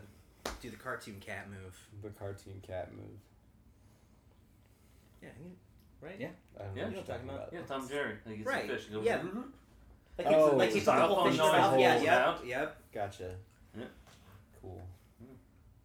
do 0.62 0.69
the 0.69 0.75
cartoon 0.75 1.15
cat 1.19 1.48
move. 1.50 1.75
The 2.03 2.10
cartoon 2.10 2.62
cat 2.65 2.91
move. 2.93 3.19
Yeah, 5.25 5.32
you- 5.44 5.55
right. 6.01 6.15
Yeah. 6.20 6.27
I 6.60 6.63
don't 6.63 6.75
Yeah. 6.77 6.84
know 6.84 6.89
You 6.91 6.96
what 6.98 7.08
you're 7.08 7.15
talking 7.17 7.29
about. 7.29 7.53
Yeah, 7.53 7.62
Tom 7.63 7.82
and 7.82 7.89
Jerry. 7.89 8.15
Like, 8.25 8.38
it's 8.38 8.46
Right. 8.48 8.65
a 8.70 8.74
fish. 8.75 8.88
It 8.88 8.94
goes, 8.94 9.05
Yeah. 9.05 9.24
Like 10.17 10.27
Oh, 10.27 10.51
he, 10.51 10.55
like 10.55 10.70
he 10.72 10.79
the 10.79 10.86
put 10.86 10.96
the 10.96 11.01
whole 11.01 11.08
xylophone 11.10 11.32
fish 11.32 11.39
noise 11.39 11.53
out. 11.55 11.79
Yeah, 11.79 12.01
yep, 12.01 12.13
out. 12.13 12.46
yep. 12.46 12.77
Gotcha. 12.94 13.36
Yeah. 13.77 13.84
Cool. 14.62 14.88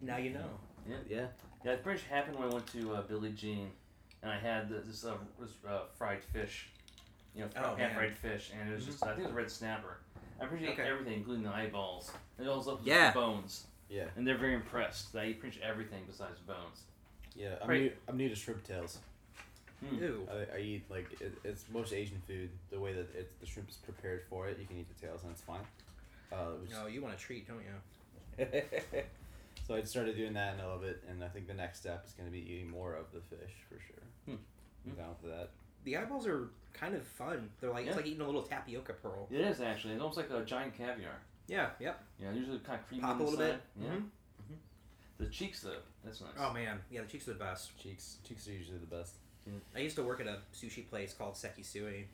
Now 0.00 0.16
you 0.18 0.30
know. 0.30 0.60
Yeah. 0.88 0.96
Yeah. 1.08 1.26
Yeah, 1.64 1.72
it 1.72 1.82
pretty 1.82 1.98
much 2.00 2.06
happened 2.08 2.38
when 2.38 2.48
I 2.48 2.52
went 2.54 2.66
to 2.68 2.94
uh, 2.94 3.02
Billie 3.02 3.32
Jean, 3.32 3.70
and 4.22 4.30
I 4.30 4.38
had 4.38 4.68
the, 4.68 4.76
this 4.80 5.04
uh, 5.04 5.16
was, 5.38 5.54
uh, 5.68 5.80
fried 5.98 6.22
fish, 6.22 6.70
you 7.34 7.42
know, 7.42 7.48
fr- 7.48 7.58
Oh, 7.58 7.74
pan 7.74 7.78
man. 7.88 7.94
fried 7.96 8.16
fish, 8.16 8.52
and 8.58 8.70
it 8.70 8.74
was 8.74 8.86
just 8.86 9.02
I 9.02 9.08
think 9.08 9.20
it 9.20 9.24
was 9.26 9.32
red 9.32 9.50
snapper. 9.50 9.98
I 10.40 10.46
pretty 10.46 10.64
much 10.66 10.78
Okay. 10.78 10.88
everything, 10.88 11.14
including 11.14 11.42
the 11.44 11.50
eyeballs. 11.50 12.12
And 12.38 12.46
it 12.46 12.50
also 12.50 12.78
Yeah. 12.84 13.10
the 13.10 13.18
bones, 13.20 13.66
Yeah. 13.90 14.06
and 14.16 14.26
they're 14.26 14.38
very 14.38 14.54
impressed 14.54 15.12
that 15.12 15.22
I 15.22 15.26
eat 15.26 15.40
pretty 15.40 15.58
much 15.58 15.66
everything 15.66 16.04
besides 16.06 16.38
bones. 16.40 16.84
Yeah. 17.34 17.56
I'm 17.60 17.66
Great. 17.66 17.82
new, 17.82 17.92
I'm 18.08 18.16
new 18.16 18.28
to 18.28 18.34
shrimp 18.36 18.62
tails. 18.64 19.00
Hmm. 19.88 19.96
Ew. 20.02 20.28
I, 20.30 20.56
I 20.56 20.60
eat 20.60 20.84
like 20.90 21.06
it, 21.20 21.32
it's 21.44 21.64
most 21.72 21.92
Asian 21.92 22.20
food. 22.26 22.50
The 22.70 22.78
way 22.78 22.92
that 22.92 23.14
it, 23.14 23.30
the 23.40 23.46
shrimp 23.46 23.70
is 23.70 23.76
prepared 23.76 24.22
for 24.28 24.46
it, 24.48 24.58
you 24.60 24.66
can 24.66 24.76
eat 24.78 24.86
the 24.94 25.06
tails 25.06 25.22
and 25.22 25.32
it's 25.32 25.40
fine. 25.40 25.60
Uh, 26.32 26.52
it 26.54 26.60
was- 26.60 26.70
No, 26.70 26.86
you 26.86 27.00
want 27.02 27.14
a 27.14 27.16
treat, 27.18 27.46
don't 27.48 27.62
you? 27.62 28.46
So 29.66 29.76
I 29.76 29.82
started 29.82 30.16
doing 30.16 30.32
that 30.32 30.54
and 30.54 30.62
I 30.62 30.66
love 30.66 30.82
it, 30.82 31.00
and 31.08 31.22
I 31.22 31.28
think 31.28 31.46
the 31.46 31.54
next 31.54 31.78
step 31.80 32.04
is 32.04 32.12
going 32.12 32.28
to 32.28 32.32
be 32.32 32.40
eating 32.40 32.68
more 32.70 32.94
of 32.94 33.04
the 33.12 33.20
fish 33.20 33.52
for 33.68 33.76
sure. 33.78 34.02
Hmm. 34.84 34.96
Down 34.96 35.14
for 35.22 35.28
that. 35.28 35.50
The 35.84 35.96
eyeballs 35.96 36.26
are 36.26 36.48
kind 36.72 36.94
of 36.96 37.04
fun. 37.04 37.50
They're 37.60 37.70
like 37.70 37.84
Yeah. 37.84 37.90
it's 37.90 37.96
like 37.96 38.06
eating 38.06 38.20
a 38.22 38.26
little 38.26 38.42
tapioca 38.42 38.94
pearl. 38.94 39.28
It 39.30 39.40
is 39.40 39.60
actually. 39.60 39.94
It's 39.94 40.00
almost 40.02 40.16
like 40.16 40.30
a 40.30 40.44
giant 40.44 40.76
caviar. 40.76 41.12
Yeah. 41.46 41.70
Yep. 41.78 42.02
Yeah, 42.20 42.32
usually 42.32 42.58
kind 42.60 42.80
of 42.80 42.88
creamy 42.88 43.02
Pop 43.02 43.10
on 43.12 43.16
a 43.16 43.18
the 43.24 43.30
little 43.30 43.38
side. 43.46 43.60
bit. 43.78 43.84
Yeah. 43.84 43.94
Mhm. 43.94 44.56
The 45.18 45.26
cheeks 45.26 45.60
though, 45.62 45.76
that's 46.04 46.20
nice. 46.20 46.30
Oh 46.38 46.52
man, 46.52 46.80
yeah, 46.90 47.02
the 47.02 47.06
cheeks 47.06 47.28
are 47.28 47.34
the 47.34 47.38
best. 47.38 47.78
Cheeks, 47.78 48.16
cheeks 48.26 48.48
are 48.48 48.52
usually 48.52 48.78
the 48.78 48.86
best. 48.86 49.14
I 49.74 49.78
used 49.80 49.96
to 49.96 50.02
work 50.02 50.20
at 50.20 50.26
a 50.26 50.38
sushi 50.54 50.88
place 50.88 51.12
called 51.12 51.34
Sekisui, 51.34 52.04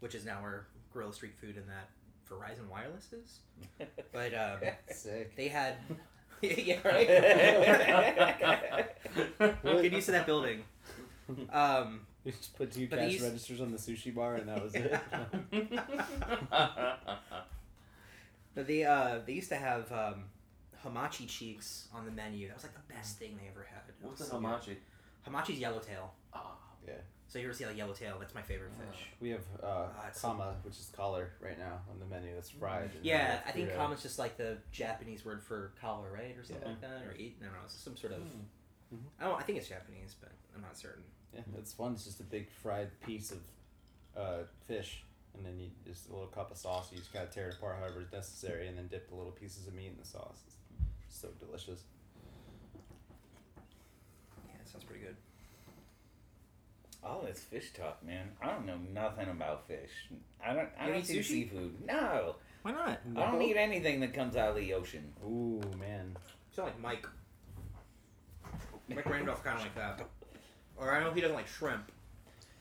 which 0.00 0.14
is 0.14 0.24
now 0.24 0.42
where 0.42 0.66
Gorilla 0.92 1.12
Street 1.12 1.34
Food 1.40 1.56
and 1.56 1.66
that 1.68 1.88
Verizon 2.30 2.68
Wireless 2.70 3.12
is. 3.12 3.40
But 4.12 4.34
um, 4.34 4.58
Sick. 4.90 5.34
they 5.36 5.48
had, 5.48 5.76
yeah, 6.42 6.78
right. 6.84 7.06
Get 9.82 9.92
used 9.92 10.06
to 10.06 10.12
that 10.12 10.26
building. 10.26 10.62
Um, 11.52 12.00
You 12.24 12.32
just 12.32 12.54
put 12.56 12.70
two 12.72 12.86
cash 12.86 13.12
used- 13.12 13.24
registers 13.24 13.60
on 13.60 13.70
the 13.72 13.78
sushi 13.78 14.14
bar, 14.14 14.34
and 14.36 14.48
that 14.48 14.62
was 14.62 14.74
it. 14.74 14.92
but 18.54 18.66
they 18.66 18.84
uh, 18.84 19.18
they 19.26 19.32
used 19.32 19.48
to 19.50 19.56
have 19.56 19.90
um, 19.92 20.24
hamachi 20.84 21.26
cheeks 21.28 21.88
on 21.94 22.04
the 22.04 22.10
menu. 22.10 22.48
That 22.48 22.54
was 22.56 22.64
like 22.64 22.74
the 22.74 22.92
best 22.94 23.18
thing 23.18 23.38
they 23.40 23.48
ever 23.48 23.66
had. 23.70 23.80
What's 24.00 24.20
was 24.20 24.28
the 24.28 24.34
so 24.36 24.40
good. 24.40 24.48
hamachi? 24.48 24.76
Hamachi's 25.28 25.58
yellowtail. 25.58 26.12
Ah, 26.88 26.92
So 27.28 27.38
you 27.38 27.46
ever 27.46 27.54
see 27.54 27.66
like 27.66 27.76
yellowtail? 27.76 28.16
That's 28.20 28.34
my 28.34 28.42
favorite 28.42 28.72
fish. 28.72 29.06
we 29.20 29.30
have 29.30 29.42
uh, 29.62 29.66
Ah, 29.96 30.00
it's- 30.02 30.20
kama, 30.20 30.56
which 30.62 30.78
is 30.78 30.90
collar, 30.94 31.32
right 31.40 31.58
now 31.58 31.80
on 31.90 31.98
the 31.98 32.06
menu. 32.06 32.34
That's 32.34 32.50
fried. 32.50 32.90
and 32.94 33.04
Yeah, 33.04 33.40
I 33.46 33.50
think 33.52 33.70
burrito. 33.70 33.76
kama's 33.76 34.02
just 34.02 34.18
like 34.18 34.36
the 34.36 34.58
Japanese 34.72 35.24
word 35.24 35.42
for 35.42 35.72
collar, 35.80 36.10
right, 36.12 36.36
or 36.36 36.44
something 36.44 36.62
Yeah. 36.62 36.68
like 36.70 36.80
that, 36.82 37.02
or 37.06 37.14
eat. 37.16 37.40
No, 37.40 37.48
no, 37.48 37.54
it's 37.64 37.74
some 37.74 37.96
sort 37.96 38.12
of. 38.12 38.20
Hmm. 38.22 38.96
Mhm. 38.96 38.98
I 39.20 39.24
don't. 39.24 39.40
I 39.40 39.42
think 39.42 39.58
it's 39.58 39.68
Japanese, 39.68 40.14
but 40.20 40.30
I'm 40.54 40.60
not 40.62 40.76
certain. 40.78 41.02
Yeah, 41.32 41.40
it's 41.58 41.72
fun. 41.72 41.94
It's 41.94 42.04
just 42.04 42.20
a 42.20 42.24
big 42.24 42.48
fried 42.50 42.90
piece 43.00 43.32
of 43.32 43.40
uh, 44.16 44.44
fish, 44.68 45.02
and 45.34 45.44
then 45.44 45.58
you 45.58 45.70
just 45.84 46.08
a 46.08 46.12
little 46.12 46.28
cup 46.28 46.52
of 46.52 46.56
sauce. 46.56 46.92
You 46.92 46.98
just 46.98 47.12
gotta 47.12 47.26
tear 47.26 47.48
it 47.48 47.54
apart 47.54 47.78
however 47.80 48.02
is 48.02 48.12
necessary, 48.12 48.68
and 48.68 48.78
then 48.78 48.86
dip 48.86 49.08
the 49.08 49.16
little 49.16 49.32
pieces 49.32 49.66
of 49.66 49.74
meat 49.74 49.88
in 49.88 49.96
the 49.98 50.04
sauce. 50.04 50.42
It's 51.08 51.16
so 51.20 51.28
delicious. 51.40 51.82
Yeah, 54.48 54.60
it 54.60 54.68
sounds 54.68 54.84
pretty 54.84 55.02
good. 55.02 55.16
All 57.04 57.22
this 57.22 57.40
fish 57.40 57.72
talk, 57.74 58.02
man. 58.04 58.30
I 58.40 58.46
don't 58.46 58.64
know 58.66 58.78
nothing 58.92 59.28
about 59.28 59.66
fish. 59.66 59.90
I 60.44 60.54
don't. 60.54 60.68
I 60.78 60.86
You 60.86 60.92
don't 60.92 61.00
eat 61.02 61.06
do 61.08 61.18
sushi? 61.20 61.24
seafood. 61.24 61.74
No, 61.86 62.36
Why 62.62 62.72
not? 62.72 63.00
I 63.16 63.30
don't 63.30 63.42
eat 63.42 63.56
anything 63.56 64.00
that 64.00 64.14
comes 64.14 64.36
out 64.36 64.50
of 64.50 64.56
the 64.56 64.72
ocean. 64.72 65.12
Ooh 65.24 65.60
man, 65.78 66.16
You 66.16 66.54
sound 66.56 66.68
like 66.68 66.80
Mike. 66.80 67.06
Mike 68.88 69.06
Randolph 69.08 69.42
kind 69.44 69.56
of 69.58 69.62
like 69.62 69.74
that. 69.74 70.06
Or 70.76 70.92
I 70.92 71.02
know 71.04 71.12
he 71.12 71.20
doesn't 71.20 71.36
like 71.36 71.46
shrimp. 71.48 71.90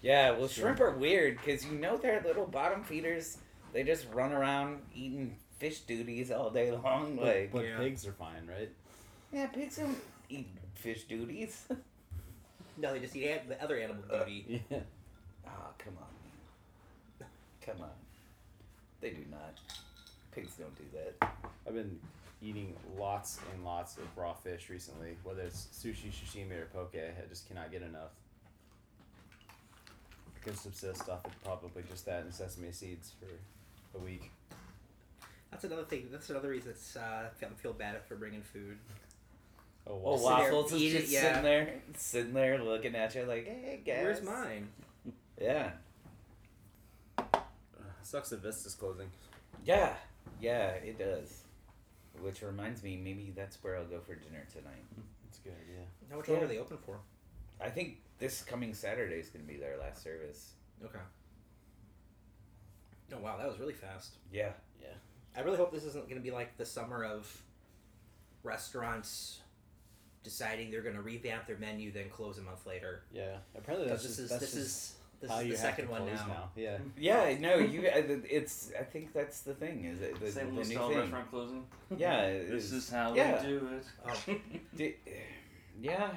Yeah, 0.02 0.32
well, 0.32 0.48
shrimp 0.50 0.82
are 0.82 0.92
weird 0.92 1.38
because 1.38 1.66
you 1.66 1.72
know 1.74 1.96
they're 1.98 2.22
little 2.22 2.46
bottom 2.46 2.84
feeders. 2.84 3.38
They 3.72 3.84
just 3.84 4.08
run 4.14 4.34
around 4.34 4.82
eating 4.94 5.38
fish 5.58 5.80
duties 5.82 6.30
all 6.32 6.50
day 6.50 6.72
long. 6.72 7.16
but, 7.16 7.26
Like, 7.26 7.52
but 7.54 7.66
Yeah. 7.66 7.78
pigs 7.78 8.06
are 8.06 8.12
fine, 8.12 8.46
right? 8.48 8.70
yeah, 9.32 9.48
pigs 9.48 9.78
don't 9.78 9.98
eat 10.30 10.50
fish 10.76 11.04
duties. 11.06 11.66
No, 12.78 12.94
they 12.94 13.00
just 13.00 13.16
eat 13.16 13.28
an- 13.30 13.48
the 13.50 13.62
other 13.64 13.78
animal 13.78 14.04
duty. 14.10 14.64
Yeah. 14.70 14.80
Oh, 15.46 15.70
come 15.78 15.94
on. 16.00 17.28
Come 17.66 17.82
on. 17.82 17.92
They 19.02 19.12
do 19.12 19.24
not. 19.30 19.60
Pigs 20.34 20.54
don't 20.58 20.76
do 20.78 20.84
that. 20.98 21.34
I've 21.68 21.74
been 21.76 22.00
eating 22.42 22.76
lots 22.98 23.40
and 23.54 23.64
lots 23.64 23.98
of 23.98 24.04
raw 24.18 24.34
fish 24.34 24.70
recently, 24.70 25.16
whether 25.24 25.42
it's 25.44 25.68
sushi, 25.74 26.12
sashimi, 26.12 26.54
or 26.62 26.66
poke. 26.74 26.96
I 26.96 27.28
just 27.30 27.48
cannot 27.48 27.72
get 27.72 27.82
enough. 27.82 28.12
I 30.36 30.44
can 30.44 30.56
subsist 30.56 31.08
off 31.10 31.26
of 31.26 31.44
probably 31.44 31.84
just 31.90 32.06
that 32.06 32.24
and 32.24 32.34
sesame 32.34 32.72
seeds 32.72 33.12
for 33.20 33.98
a 33.98 34.02
week. 34.02 34.32
That's 35.52 35.64
another 35.66 35.84
thing. 35.84 36.08
That's 36.12 36.30
another 36.30 36.50
reason 36.50 36.72
it's 36.72 36.96
uh, 36.98 37.30
I 37.42 37.46
feel 37.62 37.74
bad 37.74 38.04
for 38.08 38.16
bringing 38.16 38.42
food. 38.42 38.78
Oh, 39.86 40.02
Oh, 40.06 40.18
sit 40.18 40.24
waffles 40.26 40.72
is 40.74 40.82
eat 40.82 40.96
it, 40.96 41.00
just 41.02 41.12
yeah. 41.14 41.22
sitting 41.22 41.44
there, 41.44 41.74
sitting 41.98 42.34
there 42.34 42.64
looking 42.64 42.96
at 42.96 43.14
you 43.16 43.24
like, 43.24 43.46
hey, 43.46 43.82
guys. 43.86 44.04
Where's 44.04 44.22
mine? 44.24 44.68
Yeah. 45.42 45.72
Sucks 48.04 48.30
that 48.30 48.42
Vista's 48.42 48.76
closing. 48.76 49.10
Yeah. 49.66 49.94
Yeah, 50.40 50.68
it 50.70 50.98
does. 51.00 51.42
Which 52.22 52.42
reminds 52.42 52.84
me, 52.84 52.96
maybe 52.98 53.34
that's 53.36 53.58
where 53.64 53.78
I'll 53.78 53.86
go 53.86 54.00
for 54.00 54.16
dinner 54.16 54.46
tonight. 54.52 54.84
Hmm, 54.96 55.02
that's 55.26 55.40
a 55.40 55.42
good 55.44 55.54
idea. 55.64 55.84
How 56.10 56.18
much 56.18 56.28
Yeah. 56.28 56.34
longer 56.34 56.46
are 56.46 56.50
they 56.50 56.60
open 56.60 56.78
for? 56.78 57.00
I 57.60 57.70
think 57.70 57.98
this 58.20 58.42
coming 58.44 58.74
Saturday 58.74 59.16
is 59.16 59.30
going 59.30 59.46
to 59.46 59.52
be 59.52 59.58
their 59.58 59.78
last 59.78 60.04
service. 60.04 60.52
Okay. 60.84 61.00
Oh 63.14 63.20
wow, 63.20 63.38
that 63.38 63.48
was 63.48 63.60
really 63.60 63.74
fast. 63.74 64.16
Yeah. 64.32 64.52
Yeah. 64.82 64.88
I 65.36 65.42
really 65.42 65.58
hope 65.58 65.72
this 65.72 65.84
isn't 65.84 66.06
going 66.08 66.22
to 66.22 66.24
be 66.24 66.32
like 66.32 66.58
the 66.58 66.66
summer 66.66 67.04
of 67.04 67.42
restaurants 68.44 69.40
deciding 70.24 70.72
they're 70.72 70.82
going 70.82 70.96
to 70.96 71.02
revamp 71.02 71.48
their 71.48 71.58
menu, 71.58 71.92
then 71.92 72.10
close 72.10 72.38
a 72.38 72.42
month 72.42 72.66
later. 72.66 73.04
Yeah. 73.14 73.38
Apparently 73.58 73.88
Because 73.88 74.04
that's 74.04 74.16
this 74.16 74.26
is 74.26 74.30
that's 74.30 74.42
this 74.42 74.54
just 74.54 74.66
is 74.66 74.94
this 75.22 75.32
how 75.32 75.40
is 75.40 75.46
you 75.46 75.52
the 75.54 75.58
second 75.58 75.90
one 75.90 76.08
close 76.08 76.20
now. 76.28 76.50
Yeah. 76.56 76.78
Yeah, 76.98 77.38
no, 77.40 77.58
you. 77.58 77.84
It's. 77.86 78.72
I 78.78 78.84
think 78.84 79.14
that's 79.14 79.42
the 79.42 79.54
thing. 79.54 79.86
Is 79.86 80.02
it 80.02 80.20
the, 80.20 80.32
St. 80.32 80.50
the 80.50 80.64
new 80.64 80.64
thing? 80.64 80.98
restaurant 80.98 81.30
closing. 81.30 81.66
Yeah. 81.98 82.40
This 82.50 82.72
is 82.72 82.90
how 82.90 83.14
yeah. 83.16 83.42
we 83.42 83.48
do 83.48 83.70
it. 83.78 83.86
Oh, 84.06 84.36
di- 84.78 84.96
yeah. 85.82 86.10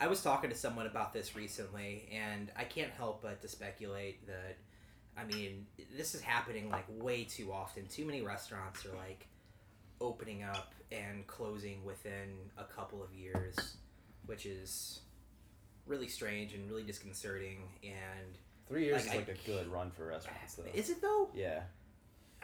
I 0.00 0.08
was 0.08 0.22
talking 0.22 0.50
to 0.50 0.56
someone 0.56 0.86
about 0.86 1.12
this 1.12 1.36
recently, 1.36 2.08
and 2.12 2.50
I 2.56 2.64
can't 2.64 2.90
help 2.90 3.22
but 3.22 3.40
to 3.42 3.48
speculate 3.48 4.26
that, 4.26 4.56
I 5.16 5.24
mean, 5.24 5.66
this 5.96 6.14
is 6.14 6.20
happening 6.20 6.68
like 6.68 6.84
way 6.88 7.24
too 7.24 7.52
often. 7.52 7.86
Too 7.86 8.04
many 8.04 8.20
restaurants 8.20 8.84
are 8.84 8.94
like 8.96 9.26
opening 10.00 10.42
up 10.42 10.74
and 10.92 11.26
closing 11.26 11.84
within 11.84 12.50
a 12.58 12.64
couple 12.64 13.02
of 13.02 13.12
years, 13.14 13.76
which 14.26 14.46
is 14.46 15.00
really 15.86 16.08
strange 16.08 16.54
and 16.54 16.68
really 16.68 16.82
disconcerting. 16.82 17.58
And 17.82 18.38
Three 18.68 18.84
years 18.86 19.06
Like, 19.06 19.20
is 19.22 19.28
like 19.28 19.38
a 19.38 19.46
good 19.46 19.66
run 19.68 19.90
for 19.90 20.06
restaurants, 20.06 20.54
though. 20.54 20.64
is 20.72 20.90
it 20.90 21.02
though? 21.02 21.28
yeah. 21.34 21.60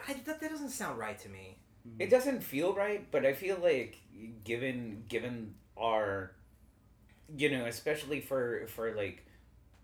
I, 0.09 0.15
that, 0.25 0.41
that 0.41 0.51
doesn't 0.51 0.71
sound 0.71 0.99
right 0.99 1.19
to 1.19 1.29
me. 1.29 1.59
It 1.99 2.11
doesn't 2.11 2.43
feel 2.43 2.75
right, 2.75 3.11
but 3.11 3.25
I 3.25 3.33
feel 3.33 3.57
like 3.63 3.97
given 4.45 5.05
given 5.09 5.55
our, 5.79 6.33
you 7.37 7.51
know, 7.51 7.65
especially 7.67 8.21
for 8.21 8.67
for 8.67 8.95
like 8.95 9.25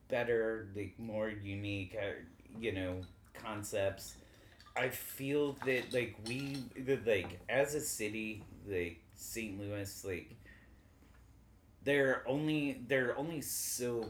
better, 0.09 0.69
like 0.77 0.99
more 0.99 1.29
unique, 1.31 1.97
uh, 1.99 2.13
you 2.61 2.73
know, 2.73 3.01
concepts. 3.35 4.17
I 4.77 4.89
feel 4.89 5.57
that 5.65 5.93
like 5.93 6.17
we 6.27 6.59
that 6.79 7.07
like 7.07 7.41
as 7.49 7.75
a 7.75 7.81
city, 7.81 8.43
like 8.67 9.01
St. 9.15 9.59
Louis, 9.59 10.05
like 10.05 10.35
there 11.85 12.11
are 12.11 12.29
only 12.29 12.81
there 12.89 13.11
are 13.11 13.17
only 13.17 13.41
so 13.41 14.09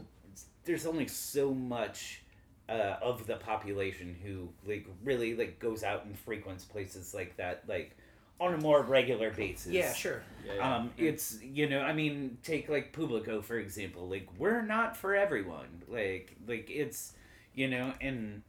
there's 0.65 0.85
only 0.85 1.07
so 1.07 1.53
much 1.53 2.23
uh, 2.69 2.97
of 3.01 3.25
the 3.27 3.35
population 3.37 4.15
who 4.23 4.49
like 4.65 4.85
really 5.03 5.35
like 5.35 5.59
goes 5.59 5.83
out 5.83 6.05
and 6.05 6.17
frequents 6.19 6.65
places 6.65 7.13
like 7.13 7.37
that 7.37 7.63
like 7.67 7.95
on 8.39 8.53
a 8.53 8.57
more 8.57 8.83
regular 8.83 9.31
basis. 9.31 9.71
Yeah, 9.71 9.93
sure. 9.93 10.21
Yeah, 10.45 10.53
yeah. 10.55 10.75
Um, 10.75 10.91
it's 10.97 11.39
you 11.41 11.67
know, 11.67 11.81
I 11.81 11.93
mean, 11.93 12.37
take 12.43 12.69
like 12.69 12.93
Publico 12.93 13.41
for 13.41 13.57
example. 13.57 14.07
Like, 14.07 14.27
we're 14.37 14.61
not 14.61 14.95
for 14.95 15.15
everyone. 15.15 15.83
Like, 15.87 16.35
like 16.47 16.69
it's 16.69 17.13
you 17.53 17.67
know, 17.67 17.93
and 18.01 18.43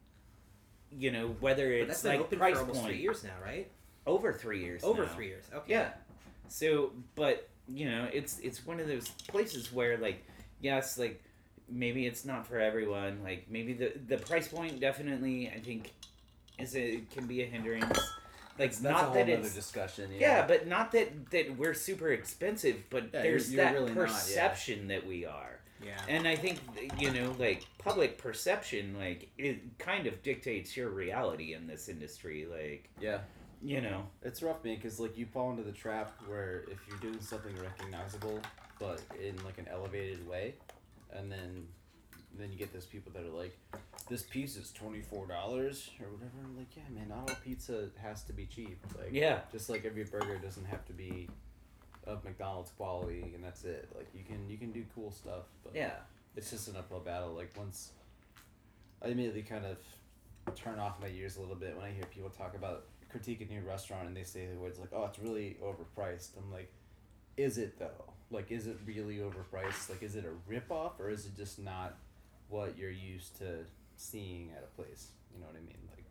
you 0.97 1.11
know 1.11 1.29
whether 1.41 1.69
But 1.69 1.75
it's 1.75 1.87
that's 1.89 2.03
been 2.03 2.13
like 2.13 2.21
open 2.21 2.39
price 2.39 2.55
for 2.55 2.61
almost 2.61 2.81
point 2.81 2.93
three 2.93 3.03
years 3.03 3.25
now, 3.25 3.31
right? 3.45 3.69
over 4.07 4.33
three 4.33 4.63
years. 4.65 4.83
Over 4.85 5.03
now. 5.03 5.09
three 5.09 5.27
years. 5.29 5.45
Okay. 5.55 5.73
Yeah. 5.73 5.91
So, 6.49 6.93
but 7.15 7.49
you 7.69 7.91
know, 7.91 8.09
it's 8.13 8.39
it's 8.41 8.65
one 8.67 8.81
of 8.81 8.87
those 8.89 9.09
places 9.29 9.73
where 9.73 9.99
like, 9.99 10.25
yes, 10.61 10.97
like 10.99 11.23
maybe 11.69 12.07
it's 12.07 12.25
not 12.25 12.47
for 12.47 12.59
everyone. 12.59 13.21
Like 13.23 13.47
maybe 13.51 13.75
the 13.75 13.93
the 14.09 14.17
price 14.17 14.49
point 14.49 14.81
definitely 14.81 15.51
I 15.55 15.61
think 15.61 15.93
is 16.59 16.75
a 16.75 17.03
can 17.15 17.27
be 17.27 17.43
a 17.43 17.47
hindrance. 17.47 17.99
Like 18.59 18.71
that's, 18.71 18.81
that's 18.81 18.83
not 18.95 19.03
a 19.03 19.05
whole 19.07 19.15
that 19.15 19.29
nother 19.29 19.41
it's 19.43 19.55
discussion. 19.55 20.11
yeah. 20.13 20.39
yeah. 20.39 20.47
but 20.47 20.67
not 20.67 20.91
that 20.93 21.31
that 21.31 21.57
we're 21.59 21.75
super 21.75 22.09
expensive, 22.09 22.77
but 22.91 23.05
Yeah, 23.13 23.23
there's 23.23 23.53
you're- 23.53 23.63
you're 23.63 23.73
that 23.73 23.79
really 23.81 23.95
not, 23.95 24.01
yeah. 24.01 24.07
perception 24.07 24.89
that 24.89 25.07
we 25.07 25.27
are. 25.27 25.61
Yeah. 25.85 26.01
And 26.09 26.27
I 26.27 26.37
think 26.37 26.59
you 26.99 27.11
know, 27.11 27.35
like 27.39 27.67
public 27.79 28.19
perception, 28.19 28.97
like 28.99 29.31
it 29.39 29.79
kind 29.79 30.07
of 30.07 30.23
dictates 30.23 30.77
your 30.77 30.91
reality 30.91 31.55
in 31.55 31.67
this 31.67 31.89
industry. 31.89 32.47
Like 32.51 32.89
yeah. 33.01 33.19
you 33.63 33.81
know, 33.81 34.07
It's 34.23 34.43
rough, 34.43 34.65
man, 34.65 34.77
because 34.77 34.99
like 34.99 35.17
you 35.17 35.27
fall 35.27 35.51
into 35.51 35.63
the 35.63 35.73
trap 35.73 36.13
where 36.27 36.65
if 36.71 36.79
you're 36.89 36.99
doing 36.99 37.21
something 37.21 37.55
recognizable, 37.57 38.41
but 38.79 39.01
in 39.23 39.37
like 39.45 39.59
an 39.59 39.69
elevated 39.71 40.27
way, 40.29 40.55
and 41.13 41.31
then 41.31 41.67
then 42.39 42.53
you 42.53 42.59
get 42.59 42.73
those 42.73 42.87
people 42.87 43.11
that 43.13 43.25
are 43.25 43.37
like, 43.37 43.57
this 44.09 44.23
piece 44.23 44.57
is 44.57 44.71
twenty 44.73 45.01
four 45.01 45.27
dollars 45.27 45.91
or 46.01 46.09
whatever. 46.09 46.33
I'm 46.45 46.57
like, 46.57 46.77
yeah, 46.77 46.83
man, 46.95 47.09
not 47.09 47.31
all 47.31 47.37
pizza 47.45 47.89
has 48.01 48.23
to 48.25 48.33
be 48.33 48.47
cheap. 48.47 48.79
Like, 48.97 49.11
yeah, 49.13 49.41
just 49.53 49.69
like 49.69 49.85
every 49.85 50.05
burger 50.05 50.39
doesn't 50.39 50.67
have 50.67 50.85
to 50.87 50.93
be 50.93 51.29
of 52.09 52.25
McDonald's 52.25 52.71
quality, 52.71 53.33
and 53.35 53.45
that's 53.45 53.65
it. 53.65 53.89
Like 53.95 54.09
you 54.15 54.25
can 54.25 54.49
you 54.49 54.57
can 54.57 54.73
do 54.73 54.85
cool 54.95 55.11
stuff, 55.11 55.45
but 55.63 55.75
yeah. 55.75 55.93
it's 56.35 56.51
just 56.51 56.69
an 56.69 56.77
uphill 56.77 57.01
battle. 57.01 57.35
Like 57.35 57.53
once 57.57 57.93
I 59.03 59.09
immediately 59.09 59.43
kind 59.43 59.65
of 59.67 59.77
turn 60.57 60.79
off 60.79 61.01
my 61.01 61.09
ears 61.09 61.37
a 61.37 61.41
little 61.41 61.55
bit 61.55 61.77
when 61.77 61.85
I 61.85 61.93
hear 61.93 62.05
people 62.07 62.31
talk 62.31 62.55
about 62.55 62.87
critique 63.11 63.41
a 63.41 63.53
new 63.53 63.61
restaurant 63.61 64.07
and 64.07 64.17
they 64.17 64.25
say 64.25 64.47
the 64.47 64.59
words 64.59 64.79
like, 64.79 64.91
"Oh, 64.93 65.05
it's 65.05 65.19
really 65.19 65.57
overpriced." 65.63 66.31
I'm 66.37 66.51
like, 66.51 66.73
is 67.37 67.59
it 67.59 67.79
though? 67.79 68.13
Like, 68.31 68.51
is 68.51 68.67
it 68.67 68.79
really 68.87 69.19
overpriced? 69.19 69.89
Like, 69.89 70.03
is 70.03 70.17
it 70.17 70.25
a 70.25 70.53
ripoff 70.53 70.99
or 70.99 71.11
is 71.11 71.27
it 71.27 71.37
just 71.37 71.59
not 71.59 71.97
what 72.49 72.77
you're 72.77 72.91
used 72.91 73.37
to 73.39 73.65
seeing 73.97 74.51
at 74.57 74.63
a 74.63 74.81
place? 74.81 75.09
You 75.33 75.41
know 75.41 75.47
what 75.47 75.57
I 75.57 75.61
mean? 75.61 75.79
Like, 75.95 76.05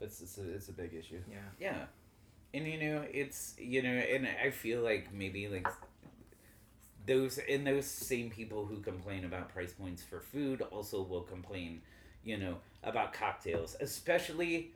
it's 0.00 0.20
it's 0.20 0.38
a 0.38 0.48
it's 0.54 0.68
a 0.68 0.72
big 0.72 0.94
issue. 0.94 1.20
Yeah. 1.30 1.38
Yeah. 1.60 1.84
And 2.54 2.66
you 2.66 2.78
know, 2.78 3.04
it's 3.10 3.54
you 3.58 3.82
know, 3.82 3.88
and 3.90 4.28
I 4.42 4.50
feel 4.50 4.82
like 4.82 5.12
maybe 5.12 5.48
like 5.48 5.66
those 7.06 7.38
and 7.48 7.66
those 7.66 7.86
same 7.86 8.30
people 8.30 8.64
who 8.66 8.78
complain 8.80 9.24
about 9.24 9.48
price 9.48 9.72
points 9.72 10.02
for 10.02 10.20
food 10.20 10.62
also 10.62 11.02
will 11.02 11.22
complain, 11.22 11.82
you 12.24 12.36
know, 12.38 12.56
about 12.84 13.12
cocktails, 13.12 13.76
especially 13.80 14.72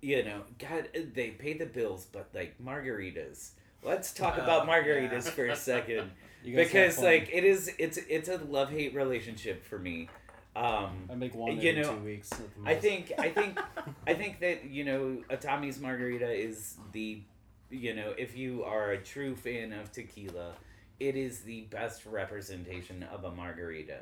you 0.00 0.24
know, 0.24 0.42
God, 0.58 0.88
they 1.14 1.30
pay 1.30 1.54
the 1.54 1.66
bills, 1.66 2.06
but 2.12 2.28
like 2.34 2.54
margaritas. 2.62 3.50
Let's 3.82 4.12
talk 4.12 4.36
about 4.38 4.64
Oh, 4.64 4.70
margaritas 4.70 5.24
yeah. 5.26 5.30
for 5.32 5.46
a 5.46 5.56
second 5.56 6.10
You 6.44 6.54
guys 6.56 6.66
have 6.72 6.72
because 6.72 6.98
like 7.02 7.30
it 7.32 7.44
is 7.44 7.72
it's 7.78 7.98
it's 8.08 8.28
a 8.28 8.36
love 8.38 8.70
hate 8.70 8.94
relationship 8.94 9.64
for 9.64 9.78
me. 9.78 10.08
Um, 10.58 11.08
I 11.08 11.14
make 11.14 11.36
one 11.36 11.60
you 11.60 11.70
every 11.70 11.82
know, 11.82 11.94
two 11.96 12.04
weeks. 12.04 12.30
I 12.64 12.74
think 12.74 13.12
I 13.16 13.28
think 13.28 13.58
I 14.06 14.14
think 14.14 14.40
that 14.40 14.64
you 14.64 14.84
know 14.84 15.18
a 15.30 15.36
Tommy's 15.36 15.78
Margarita 15.78 16.28
is 16.28 16.76
the 16.92 17.22
you 17.70 17.94
know 17.94 18.12
if 18.18 18.36
you 18.36 18.64
are 18.64 18.90
a 18.90 18.98
true 18.98 19.36
fan 19.36 19.72
of 19.72 19.92
tequila, 19.92 20.54
it 20.98 21.14
is 21.14 21.40
the 21.40 21.62
best 21.70 22.04
representation 22.06 23.04
of 23.04 23.22
a 23.22 23.30
margarita. 23.30 24.00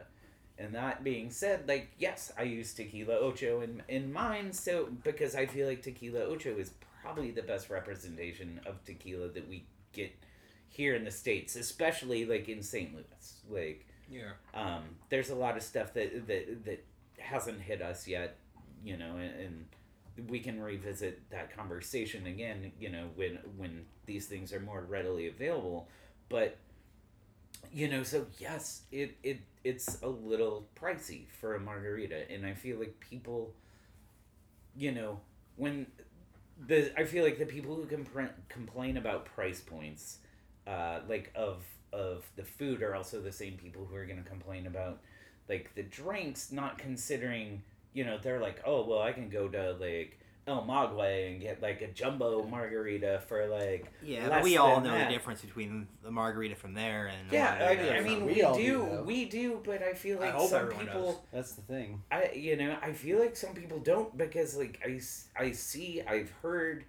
And 0.59 0.75
that 0.75 1.05
being 1.05 1.31
said, 1.31 1.69
like 1.69 1.91
yes, 1.99 2.33
I 2.39 2.45
use 2.45 2.73
tequila 2.73 3.19
ocho 3.19 3.61
in 3.61 3.83
in 3.89 4.11
mine, 4.11 4.51
so 4.55 4.89
because 5.05 5.35
I 5.35 5.45
feel 5.45 5.69
like 5.69 5.83
tequila 5.83 6.21
ocho 6.21 6.57
is 6.57 6.71
probably 7.03 7.33
the 7.33 7.43
best 7.43 7.69
representation 7.69 8.61
of 8.65 8.83
tequila 8.85 9.29
that 9.29 9.47
we 9.47 9.67
get 9.93 10.11
here 10.69 10.95
in 10.95 11.05
the 11.05 11.11
states, 11.11 11.55
especially 11.55 12.25
like 12.25 12.49
in 12.49 12.63
St. 12.63 12.95
Louis, 12.95 13.41
like 13.51 13.87
Yeah. 14.09 14.33
um, 14.55 14.85
there's 15.09 15.31
a 15.31 15.35
lot 15.35 15.57
of 15.57 15.63
stuff 15.63 15.93
that 15.95 16.27
that 16.29 16.65
that 16.65 16.85
hasn't 17.19 17.61
hit 17.61 17.83
us 17.83 18.07
yet, 18.07 18.37
you 18.85 18.97
know, 18.97 19.17
and, 19.17 19.67
and 20.17 20.29
we 20.29 20.41
can 20.41 20.61
revisit 20.61 21.29
that 21.31 21.55
conversation 21.57 22.27
again, 22.27 22.73
you 22.79 22.89
know, 22.91 23.09
when 23.17 23.39
when 23.57 23.85
these 24.07 24.27
things 24.27 24.53
are 24.53 24.61
more 24.61 24.83
readily 24.89 25.29
available. 25.29 25.89
But 26.29 26.57
you 27.73 27.89
know, 27.89 28.03
so 28.03 28.27
yes, 28.39 28.83
it 28.93 29.17
it 29.23 29.41
it's 29.65 30.01
a 30.03 30.09
little 30.09 30.69
pricey 30.81 31.27
for 31.41 31.55
a 31.55 31.61
margarita, 31.61 32.31
and 32.31 32.47
I 32.47 32.55
feel 32.55 32.79
like 32.79 32.99
people, 33.01 33.55
you 34.77 34.93
know, 34.93 35.21
when 35.57 35.87
the 36.67 36.93
I 36.99 37.05
feel 37.05 37.25
like 37.25 37.39
the 37.39 37.47
people 37.47 37.75
who 37.75 37.85
compre- 37.87 38.31
complain 38.49 38.97
about 38.97 39.25
price 39.27 39.61
points, 39.61 40.19
uh, 40.67 41.01
like 41.09 41.33
of 41.35 41.65
of 41.93 42.25
the 42.37 42.45
food, 42.45 42.83
are 42.83 42.95
also 42.95 43.21
the 43.21 43.33
same 43.33 43.57
people 43.57 43.87
who 43.87 43.95
are 43.97 44.05
going 44.07 44.23
to 44.23 44.29
complain 44.29 44.67
about 44.67 45.01
like 45.49 45.75
the 45.75 45.83
drinks, 45.83 46.51
not 46.53 46.79
considering 46.79 47.63
you 47.95 48.05
know 48.05 48.19
they're 48.23 48.41
like, 48.41 48.61
oh 48.67 48.85
well, 48.87 49.01
I 49.01 49.13
can 49.13 49.29
go 49.29 49.49
to 49.49 49.73
like 49.81 50.19
El 50.49 50.63
Maguey 50.65 51.33
and 51.33 51.41
get 51.41 51.61
like 51.61 51.81
a 51.83 51.89
jumbo 51.89 52.45
margarita 52.45 53.21
for 53.27 53.47
like 53.49 53.87
Yeah, 54.03 54.29
but 54.29 54.31
less 54.31 54.45
we 54.45 54.57
all 54.57 54.77
than 54.77 54.85
know 54.85 54.97
that. 54.99 55.09
the 55.09 55.15
difference 55.15 55.41
between 55.41 55.89
the 56.05 56.11
margarita 56.13 56.55
from 56.55 56.73
there 56.75 57.07
and 57.09 57.29
uh, 57.31 57.35
yeah, 57.35 57.55
I, 57.55 57.65
margarita 57.75 57.95
I 57.95 57.97
from- 57.97 58.05
mean 58.05 58.21
We 58.27 58.33
we, 58.35 58.35
do, 58.35 58.55
do, 58.57 59.03
we 59.05 59.25
do, 59.25 59.61
but 59.65 59.83
I 59.83 59.95
feel 59.95 60.19
I 60.19 60.27
like 60.27 60.35
hope 60.35 60.51
some 60.51 60.69
people. 60.69 61.13
does. 61.13 61.17
that's 61.33 61.53
the 61.55 61.63
thing. 61.63 62.03
I 62.13 62.31
you 62.33 62.57
know 62.57 62.77
I 62.83 62.93
feel 62.93 63.19
like 63.19 63.35
some 63.37 63.55
people 63.55 63.79
don't 63.81 64.17
because 64.17 64.57
like 64.57 64.81
I 64.87 65.01
I 65.37 65.51
see 65.53 66.03
I've 66.07 66.31
heard 66.43 66.85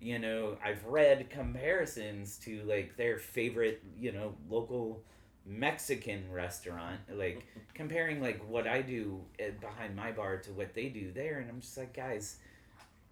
you 0.00 0.18
know 0.18 0.56
I've 0.64 0.84
read 0.84 1.28
comparisons 1.30 2.36
to 2.44 2.62
like 2.64 2.96
their 2.96 3.18
favorite 3.18 3.82
you 3.98 4.12
know 4.12 4.34
local 4.48 5.02
Mexican 5.46 6.30
restaurant 6.30 7.00
like 7.12 7.46
comparing 7.74 8.20
like 8.20 8.40
what 8.48 8.66
I 8.66 8.82
do 8.82 9.20
uh, 9.40 9.50
behind 9.60 9.94
my 9.94 10.12
bar 10.12 10.38
to 10.38 10.52
what 10.52 10.74
they 10.74 10.88
do 10.88 11.12
there 11.12 11.38
and 11.38 11.50
I'm 11.50 11.60
just 11.60 11.76
like 11.76 11.94
guys 11.94 12.36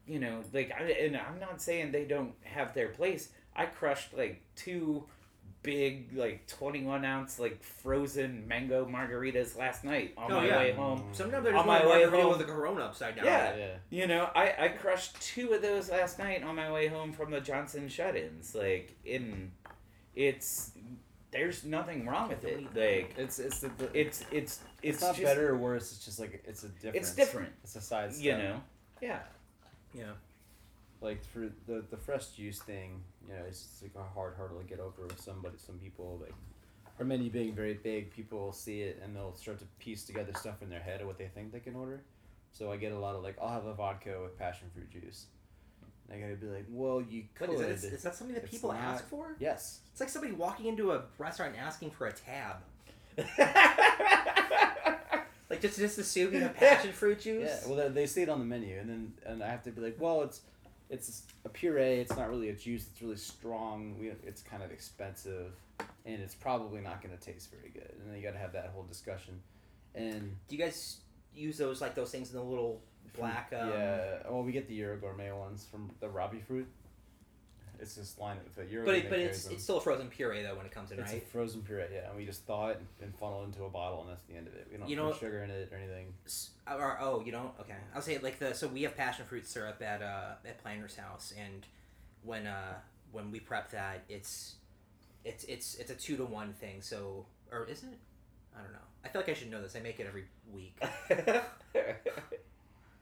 you 0.06 0.18
know 0.18 0.42
like 0.52 0.72
I, 0.78 0.84
and 0.84 1.16
I'm 1.16 1.38
not 1.38 1.60
saying 1.60 1.92
they 1.92 2.04
don't 2.04 2.34
have 2.44 2.74
their 2.74 2.88
place. 2.88 3.30
I 3.54 3.66
crushed 3.66 4.14
like 4.16 4.40
two 4.56 5.04
big 5.62 6.16
like 6.16 6.46
21 6.46 7.04
ounce 7.04 7.38
like 7.38 7.62
frozen 7.62 8.46
mango 8.46 8.86
margaritas 8.86 9.56
last 9.58 9.84
night 9.84 10.14
on 10.16 10.30
Oh, 10.30 10.36
my 10.40 10.46
yeah. 10.46 10.58
way 10.58 10.72
home 10.72 11.00
mm. 11.00 11.14
Sometimes 11.16 11.44
there's 11.44 11.56
On 11.56 11.66
my 11.66 11.84
way 11.86 12.04
home- 12.04 12.30
with 12.30 12.40
a 12.40 12.44
Corona 12.44 12.84
upside 12.84 13.16
down. 13.16 13.24
Yeah. 13.26 13.56
yeah. 13.56 13.74
you 13.90 14.06
know, 14.06 14.30
I, 14.34 14.54
I 14.58 14.68
crushed 14.68 15.20
two 15.20 15.52
of 15.52 15.62
those 15.62 15.90
last 15.90 16.18
night 16.18 16.42
on 16.42 16.54
my 16.54 16.70
way 16.70 16.86
home 16.86 17.12
from 17.12 17.30
the 17.30 17.40
Johnson 17.40 17.88
shut-ins. 17.88 18.54
Like, 18.54 18.96
in, 19.04 19.50
it's 20.14 20.72
there's 21.30 21.64
nothing 21.64 22.06
wrong 22.06 22.28
with 22.28 22.44
it. 22.44 22.62
Like, 22.74 23.14
It's 23.18 23.38
it's 23.38 23.60
the, 23.60 23.68
the 23.76 23.84
it's 23.98 24.20
it's 24.20 24.26
it's, 24.32 24.60
it's, 24.82 25.00
not 25.02 25.14
just, 25.16 25.22
better 25.24 25.50
or 25.54 25.58
worse. 25.58 25.92
It's 25.92 26.04
just 26.04 26.18
like 26.20 26.42
it's 26.46 26.62
a 26.64 26.68
difference. 26.68 26.96
It's 26.96 27.14
different. 27.14 27.52
It's 27.64 27.76
a 27.76 27.80
size. 27.80 28.20
You 28.22 28.32
know, 28.38 28.60
yeah, 29.02 29.20
Yeah. 29.94 30.12
Like 31.00 31.24
for 31.24 31.50
the 31.66 31.84
the 31.90 31.96
fresh 31.96 32.28
juice 32.28 32.60
thing, 32.60 33.02
you 33.26 33.34
know, 33.34 33.40
it's 33.46 33.62
just 33.62 33.82
like 33.82 33.92
a 33.96 34.02
hard 34.14 34.34
hurdle 34.34 34.58
to 34.58 34.64
get 34.64 34.80
over 34.80 35.02
with 35.02 35.20
somebody. 35.20 35.56
Some 35.58 35.78
people 35.78 36.18
like, 36.20 36.34
our 36.98 37.04
many 37.04 37.28
being 37.28 37.54
very 37.54 37.74
big, 37.74 38.10
people 38.10 38.38
will 38.38 38.52
see 38.52 38.82
it 38.82 39.00
and 39.02 39.14
they'll 39.14 39.34
start 39.36 39.58
to 39.60 39.64
piece 39.78 40.04
together 40.04 40.32
stuff 40.34 40.62
in 40.62 40.68
their 40.68 40.80
head 40.80 41.00
of 41.00 41.06
what 41.06 41.18
they 41.18 41.28
think 41.28 41.52
they 41.52 41.60
can 41.60 41.76
order. 41.76 42.02
So 42.52 42.72
I 42.72 42.76
get 42.76 42.92
a 42.92 42.98
lot 42.98 43.14
of 43.14 43.22
like, 43.22 43.36
I'll 43.40 43.48
have 43.48 43.66
a 43.66 43.74
vodka 43.74 44.18
with 44.22 44.38
passion 44.38 44.68
fruit 44.74 44.90
juice. 44.90 45.26
And 46.10 46.16
I 46.18 46.20
gotta 46.24 46.36
be 46.36 46.46
like, 46.46 46.66
well, 46.70 47.02
you 47.02 47.24
could. 47.34 47.48
But 47.48 47.60
is 47.60 47.82
that, 47.82 47.92
is 47.92 48.02
that 48.02 48.14
something 48.16 48.34
that 48.34 48.50
people 48.50 48.72
not- 48.72 48.80
ask 48.80 49.08
for? 49.08 49.36
yes. 49.38 49.80
It's 49.92 50.00
like 50.00 50.08
somebody 50.08 50.32
walking 50.32 50.66
into 50.66 50.92
a 50.92 51.02
restaurant 51.18 51.54
and 51.54 51.62
asking 51.62 51.90
for 51.90 52.06
a 52.06 52.12
tab. 52.12 52.56
Like 55.50 55.62
just 55.62 55.78
just 55.78 55.98
assuming 55.98 56.42
a 56.42 56.50
passion 56.50 56.92
fruit 56.92 57.20
juice. 57.20 57.48
Yeah. 57.62 57.68
Well, 57.68 57.76
they, 57.88 58.02
they 58.02 58.06
see 58.06 58.22
it 58.22 58.28
on 58.28 58.38
the 58.38 58.44
menu, 58.44 58.78
and 58.78 58.88
then 58.88 59.12
and 59.24 59.42
I 59.42 59.48
have 59.48 59.62
to 59.64 59.70
be 59.70 59.80
like, 59.80 59.96
well, 59.98 60.22
it's 60.22 60.42
it's 60.90 61.22
a 61.44 61.48
puree. 61.48 62.00
It's 62.00 62.16
not 62.16 62.28
really 62.28 62.48
a 62.48 62.54
juice. 62.54 62.86
It's 62.90 63.02
really 63.02 63.16
strong. 63.16 63.96
We, 63.98 64.12
it's 64.26 64.42
kind 64.42 64.62
of 64.62 64.70
expensive, 64.70 65.52
and 66.06 66.20
it's 66.20 66.34
probably 66.34 66.80
not 66.80 67.02
going 67.02 67.16
to 67.16 67.22
taste 67.22 67.50
very 67.50 67.70
good. 67.70 67.92
And 68.00 68.10
then 68.10 68.16
you 68.16 68.22
got 68.22 68.32
to 68.32 68.38
have 68.38 68.52
that 68.52 68.70
whole 68.74 68.84
discussion. 68.84 69.40
And 69.94 70.36
Do 70.48 70.56
you 70.56 70.62
guys 70.62 71.00
use 71.34 71.58
those 71.58 71.80
like 71.80 71.94
those 71.94 72.10
things 72.10 72.30
in 72.30 72.36
the 72.36 72.42
little 72.42 72.80
black? 73.16 73.52
Um, 73.58 73.68
yeah, 73.68 74.18
well, 74.28 74.42
we 74.42 74.52
get 74.52 74.68
the 74.68 74.74
Euro 74.74 74.96
Gourmet 74.96 75.32
ones 75.32 75.66
from 75.70 75.90
the 76.00 76.08
Robbie 76.08 76.40
fruit. 76.40 76.68
It's 77.80 77.94
this 77.94 78.18
line 78.18 78.36
of 78.36 78.54
the 78.54 78.64
Euro. 78.72 78.86
But 78.86 78.94
it, 78.96 79.10
but 79.10 79.18
it's 79.18 79.44
them. 79.44 79.54
it's 79.54 79.62
still 79.62 79.78
a 79.78 79.80
frozen 79.80 80.08
puree 80.08 80.42
though 80.42 80.56
when 80.56 80.66
it 80.66 80.72
comes 80.72 80.90
in, 80.90 80.98
right. 80.98 81.14
It's 81.14 81.24
a 81.24 81.26
frozen 81.26 81.62
puree, 81.62 81.84
yeah, 81.92 82.08
and 82.08 82.16
we 82.16 82.24
just 82.24 82.44
thaw 82.44 82.68
it 82.68 82.80
and 83.00 83.14
funnel 83.16 83.42
it 83.42 83.46
into 83.46 83.64
a 83.64 83.70
bottle, 83.70 84.00
and 84.02 84.10
that's 84.10 84.24
the 84.24 84.36
end 84.36 84.48
of 84.48 84.54
it. 84.54 84.66
We 84.70 84.78
don't 84.78 84.88
You 84.88 84.96
put 84.96 85.20
sugar 85.20 85.44
in 85.44 85.50
it 85.50 85.70
or 85.72 85.76
anything. 85.78 86.12
Or, 86.66 86.98
oh, 87.00 87.22
you 87.24 87.32
don't? 87.32 87.52
Okay. 87.60 87.76
I'll 87.94 88.02
say 88.02 88.18
like 88.18 88.38
the 88.38 88.54
so 88.54 88.66
we 88.66 88.82
have 88.82 88.96
passion 88.96 89.26
fruit 89.26 89.46
syrup 89.46 89.80
at 89.82 90.02
uh 90.02 90.32
at 90.46 90.62
Planter's 90.62 90.96
house, 90.96 91.32
and 91.38 91.66
when 92.22 92.46
uh 92.46 92.74
when 93.12 93.30
we 93.30 93.40
prep 93.40 93.70
that, 93.70 94.02
it's 94.08 94.56
it's 95.24 95.44
it's 95.44 95.76
it's 95.76 95.90
a 95.90 95.94
two 95.94 96.16
to 96.16 96.24
one 96.24 96.52
thing. 96.54 96.82
So 96.82 97.26
or 97.52 97.66
isn't 97.66 97.88
it? 97.88 97.98
I 98.56 98.62
don't 98.62 98.72
know. 98.72 98.78
I 99.04 99.08
feel 99.08 99.20
like 99.20 99.28
I 99.28 99.34
should 99.34 99.50
know 99.50 99.62
this. 99.62 99.76
I 99.76 99.80
make 99.80 100.00
it 100.00 100.06
every 100.06 100.24
week. 100.52 100.76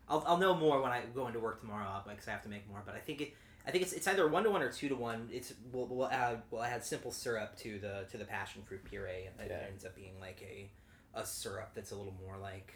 I'll, 0.08 0.22
I'll 0.26 0.36
know 0.36 0.54
more 0.54 0.80
when 0.80 0.92
I 0.92 1.02
go 1.14 1.26
into 1.26 1.40
work 1.40 1.60
tomorrow 1.60 2.02
because 2.08 2.28
I 2.28 2.30
have 2.30 2.42
to 2.42 2.48
make 2.48 2.68
more. 2.68 2.82
But 2.84 2.94
I 2.94 2.98
think 2.98 3.20
it 3.20 3.34
I 3.66 3.70
think 3.72 3.83
it's, 3.83 3.92
it's 3.92 4.07
either 4.07 4.29
one 4.29 4.44
to 4.44 4.50
one 4.50 4.62
or 4.62 4.70
two 4.70 4.88
to 4.88 4.94
one. 4.94 5.29
It's 5.33 5.52
we'll, 5.72 5.87
we'll 5.87 6.09
add 6.09 6.42
we'll 6.50 6.62
add 6.62 6.85
simple 6.85 7.11
syrup 7.11 7.57
to 7.59 7.79
the 7.79 8.05
to 8.11 8.16
the 8.16 8.24
passion 8.24 8.62
fruit 8.62 8.85
puree, 8.85 9.26
and 9.26 9.40
it 9.40 9.50
Yeah. 9.50 9.66
ends 9.68 9.85
up 9.85 9.96
being 9.96 10.20
like 10.20 10.40
a 10.42 10.70
a 11.18 11.24
syrup 11.26 11.70
that's 11.74 11.90
a 11.92 11.96
little 11.96 12.14
more 12.24 12.37
like 12.38 12.74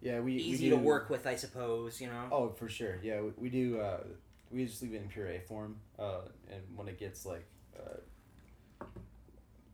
Yeah, 0.00 0.20
we 0.20 0.34
we 0.36 0.42
easy 0.42 0.68
do- 0.70 0.76
to 0.76 0.82
work 0.82 1.10
with, 1.10 1.26
I 1.26 1.34
suppose. 1.36 2.00
You 2.00 2.08
know. 2.08 2.28
Oh, 2.30 2.48
for 2.50 2.68
sure. 2.68 2.98
Yeah, 3.02 3.20
we, 3.22 3.30
we 3.36 3.48
do. 3.50 3.80
Uh, 3.80 4.04
we 4.52 4.64
just 4.64 4.80
leave 4.80 4.94
it 4.94 5.02
in 5.02 5.08
puree 5.08 5.40
form, 5.48 5.76
uh, 5.98 6.20
and 6.52 6.62
when 6.76 6.86
it 6.86 6.98
gets 7.00 7.26
like 7.26 7.44
uh, 7.76 8.84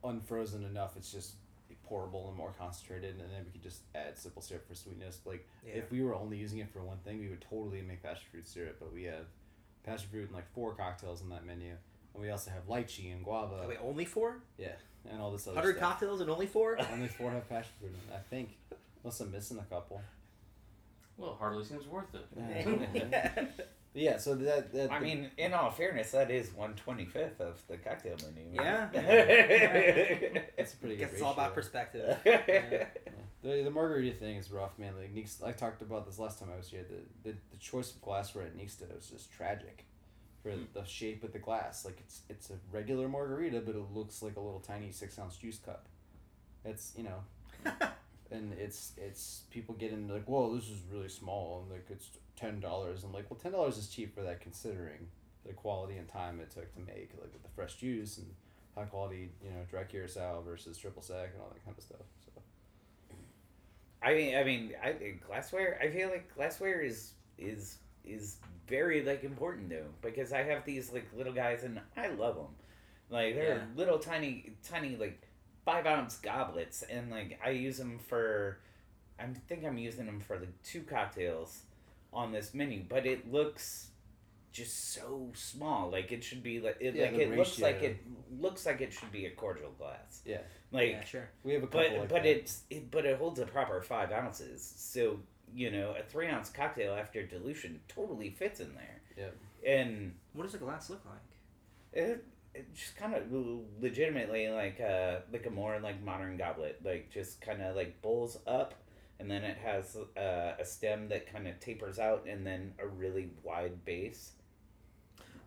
unfrozen 0.04 0.64
enough, 0.64 0.96
it's 0.96 1.12
just 1.12 1.34
pourable 1.90 2.28
and 2.28 2.36
more 2.36 2.54
concentrated, 2.58 3.10
and 3.20 3.30
then 3.30 3.44
we 3.44 3.50
could 3.52 3.62
just 3.62 3.82
add 3.94 4.16
simple 4.18 4.40
syrup 4.40 4.66
for 4.66 4.74
sweetness. 4.74 5.20
Like 5.26 5.46
Yeah. 5.66 5.74
if 5.74 5.90
we 5.90 6.02
were 6.02 6.14
only 6.14 6.38
using 6.38 6.58
it 6.60 6.70
for 6.72 6.82
one 6.82 6.98
thing, 7.04 7.18
we 7.20 7.28
would 7.28 7.44
totally 7.50 7.82
make 7.82 8.02
passion 8.02 8.24
fruit 8.30 8.46
syrup, 8.46 8.76
but 8.80 8.92
we 8.94 9.02
have 9.04 9.26
passion 9.84 10.08
fruit 10.10 10.24
and 10.26 10.32
like 10.34 10.50
four 10.54 10.74
cocktails 10.74 11.22
on 11.22 11.28
that 11.30 11.44
menu, 11.44 11.72
and 12.14 12.22
we 12.22 12.30
also 12.30 12.50
have 12.50 12.66
lychee 12.68 13.12
and 13.12 13.24
guava, 13.24 13.60
Oh, 13.64 13.68
wait, 13.68 13.78
only 13.82 14.04
four? 14.04 14.42
Yeah, 14.58 14.72
and 15.10 15.20
all 15.20 15.30
this 15.32 15.46
other 15.46 15.56
Hundred 15.56 15.76
stuff. 15.76 15.90
cocktails 15.90 16.20
and 16.20 16.30
only 16.30 16.46
four? 16.46 16.78
Only 16.92 17.08
four 17.08 17.30
have 17.30 17.48
passion 17.48 17.72
fruit 17.80 17.88
in 17.90 18.12
it, 18.12 18.16
I 18.16 18.20
think. 18.30 18.58
Unless 19.02 19.20
I'm 19.20 19.32
missing 19.32 19.58
a 19.58 19.64
couple. 19.74 20.00
Well, 21.16 21.36
hardly 21.38 21.64
seems 21.64 21.86
worth 21.86 22.14
it. 22.14 22.26
Yeah. 23.10 23.44
Yeah, 23.94 24.16
so 24.16 24.34
that, 24.36 24.72
that 24.72 24.90
I 24.90 25.00
mean, 25.00 25.30
in 25.36 25.52
all 25.52 25.70
fairness, 25.70 26.12
that 26.12 26.30
is 26.30 26.50
one 26.54 26.72
twenty 26.76 27.04
fifth 27.04 27.42
of 27.42 27.60
the 27.68 27.76
cocktail 27.76 28.16
menu. 28.34 28.54
Yeah. 28.54 28.88
that's 30.56 30.72
a 30.72 30.76
pretty 30.78 30.96
good 30.96 31.04
Guess 31.04 31.12
it's 31.12 31.20
all 31.20 31.34
about 31.34 31.52
perspective. 31.54 32.16
Yeah. 32.24 32.86
The, 33.42 33.62
the 33.62 33.70
margarita 33.70 34.16
thing 34.16 34.36
is 34.36 34.50
rough, 34.52 34.78
man. 34.78 34.94
Like 34.96 35.12
Neeks, 35.12 35.42
I 35.44 35.52
talked 35.52 35.82
about 35.82 36.06
this 36.06 36.18
last 36.18 36.38
time 36.38 36.48
I 36.54 36.56
was 36.56 36.68
here. 36.68 36.84
The, 36.88 37.30
the, 37.30 37.36
the 37.50 37.56
choice 37.58 37.92
of 37.92 38.00
glassware 38.00 38.44
at 38.44 38.56
Nixta 38.56 38.94
was 38.94 39.08
just 39.08 39.32
tragic, 39.32 39.84
for 40.42 40.50
Hmm. 40.52 40.62
the 40.74 40.84
shape 40.84 41.24
of 41.24 41.32
the 41.32 41.38
glass. 41.40 41.84
Like 41.84 41.98
it's 42.00 42.22
it's 42.28 42.50
a 42.50 42.54
regular 42.70 43.08
margarita, 43.08 43.60
but 43.60 43.74
it 43.74 43.92
looks 43.92 44.22
like 44.22 44.36
a 44.36 44.40
little 44.40 44.60
tiny 44.60 44.92
six 44.92 45.18
ounce 45.18 45.36
juice 45.36 45.58
cup. 45.58 45.86
It's 46.64 46.92
you 46.96 47.02
know, 47.04 47.24
and 48.30 48.52
it's 48.54 48.92
it's 48.96 49.42
people 49.50 49.74
get 49.74 49.92
into 49.92 50.14
like, 50.14 50.26
whoa, 50.26 50.54
this 50.54 50.68
is 50.68 50.78
really 50.92 51.08
small, 51.08 51.62
and 51.62 51.72
like 51.72 51.86
it's 51.90 52.10
ten 52.36 52.60
dollars. 52.60 53.02
I'm 53.02 53.12
like, 53.12 53.28
well, 53.30 53.40
ten 53.42 53.50
dollars 53.52 53.76
is 53.76 53.88
cheap 53.88 54.14
for 54.14 54.22
that 54.22 54.40
considering 54.40 55.08
the 55.44 55.52
quality 55.52 55.96
and 55.96 56.08
time 56.08 56.38
it 56.40 56.50
took 56.52 56.72
to 56.74 56.80
make, 56.80 57.10
like 57.20 57.32
with 57.32 57.42
the 57.42 57.48
fresh 57.56 57.74
juice 57.74 58.18
and 58.18 58.28
high 58.76 58.84
quality, 58.84 59.30
you 59.42 59.50
know, 59.50 59.64
dry 59.68 59.82
curacao 59.82 60.40
versus 60.42 60.78
triple 60.78 61.02
sec 61.02 61.30
and 61.32 61.42
all 61.42 61.50
that 61.52 61.64
kind 61.64 61.76
of 61.76 61.82
stuff. 61.82 62.06
So. 62.24 62.31
I 64.04 64.14
mean, 64.14 64.36
I 64.36 64.44
mean, 64.44 64.72
I 64.82 64.92
glassware. 65.26 65.78
I 65.82 65.88
feel 65.90 66.08
like 66.08 66.34
glassware 66.34 66.80
is 66.80 67.12
is 67.38 67.78
is 68.04 68.36
very 68.68 69.02
like 69.02 69.24
important 69.24 69.70
though 69.70 69.86
because 70.00 70.32
I 70.32 70.42
have 70.42 70.64
these 70.64 70.92
like 70.92 71.06
little 71.16 71.32
guys 71.32 71.62
and 71.64 71.80
I 71.96 72.08
love 72.08 72.36
them. 72.36 72.54
Like 73.10 73.34
they're 73.34 73.56
Yeah. 73.56 73.64
little 73.76 73.98
tiny 73.98 74.54
tiny 74.62 74.96
like 74.96 75.20
five 75.64 75.86
ounce 75.86 76.16
goblets 76.18 76.82
and 76.82 77.10
like 77.10 77.38
I 77.44 77.50
use 77.50 77.78
them 77.78 77.98
for. 77.98 78.58
I 79.18 79.26
think 79.46 79.64
I'm 79.64 79.78
using 79.78 80.06
them 80.06 80.20
for 80.20 80.38
like 80.38 80.62
two 80.62 80.82
cocktails 80.82 81.62
on 82.12 82.32
this 82.32 82.54
menu, 82.54 82.82
but 82.88 83.06
it 83.06 83.30
looks 83.30 83.88
just 84.52 84.92
so 84.94 85.30
small. 85.34 85.90
Like 85.90 86.10
it 86.10 86.24
should 86.24 86.42
be 86.42 86.60
like 86.60 86.76
it 86.80 86.94
Yeah, 86.94 87.04
like 87.04 87.14
it 87.14 87.36
looks 87.36 87.60
like 87.60 87.82
it 87.82 87.98
looks 88.40 88.66
like 88.66 88.80
it 88.80 88.92
should 88.92 89.12
be 89.12 89.26
a 89.26 89.30
cordial 89.30 89.70
glass. 89.78 90.22
Yeah. 90.24 90.38
Like 90.72 90.90
yeah, 90.90 91.04
sure. 91.04 91.28
We 91.44 91.52
have 91.52 91.62
a 91.62 91.66
couple 91.66 91.80
but 91.80 91.98
like 91.98 92.08
but 92.08 92.22
that. 92.22 92.26
it's 92.26 92.62
it, 92.70 92.90
but 92.90 93.04
it 93.04 93.18
holds 93.18 93.38
a 93.38 93.46
proper 93.46 93.80
five 93.82 94.10
ounces. 94.10 94.74
So 94.76 95.20
you 95.54 95.70
know 95.70 95.94
a 95.98 96.02
three 96.02 96.28
ounce 96.28 96.48
cocktail 96.48 96.94
after 96.94 97.22
dilution 97.24 97.80
totally 97.88 98.30
fits 98.30 98.60
in 98.60 98.74
there. 98.74 99.00
Yeah. 99.16 99.70
And 99.70 100.14
What 100.32 100.44
does 100.44 100.52
the 100.52 100.58
glass 100.58 100.90
look 100.90 101.02
like? 101.04 101.20
it, 101.92 102.24
it 102.54 102.74
just 102.74 102.96
kind 102.96 103.14
of 103.14 103.24
legitimately 103.80 104.48
like 104.48 104.80
uh 104.80 105.16
like 105.32 105.46
a 105.46 105.50
more 105.50 105.78
like 105.80 106.02
modern 106.02 106.36
goblet, 106.36 106.80
like 106.84 107.10
just 107.10 107.40
kind 107.40 107.60
of 107.62 107.76
like 107.76 108.00
bowls 108.02 108.38
up, 108.46 108.74
and 109.20 109.30
then 109.30 109.44
it 109.44 109.58
has 109.58 109.96
uh, 110.16 110.52
a 110.58 110.64
stem 110.64 111.08
that 111.08 111.30
kind 111.32 111.46
of 111.46 111.60
tapers 111.60 111.98
out, 111.98 112.26
and 112.26 112.46
then 112.46 112.74
a 112.78 112.86
really 112.86 113.30
wide 113.42 113.84
base. 113.84 114.32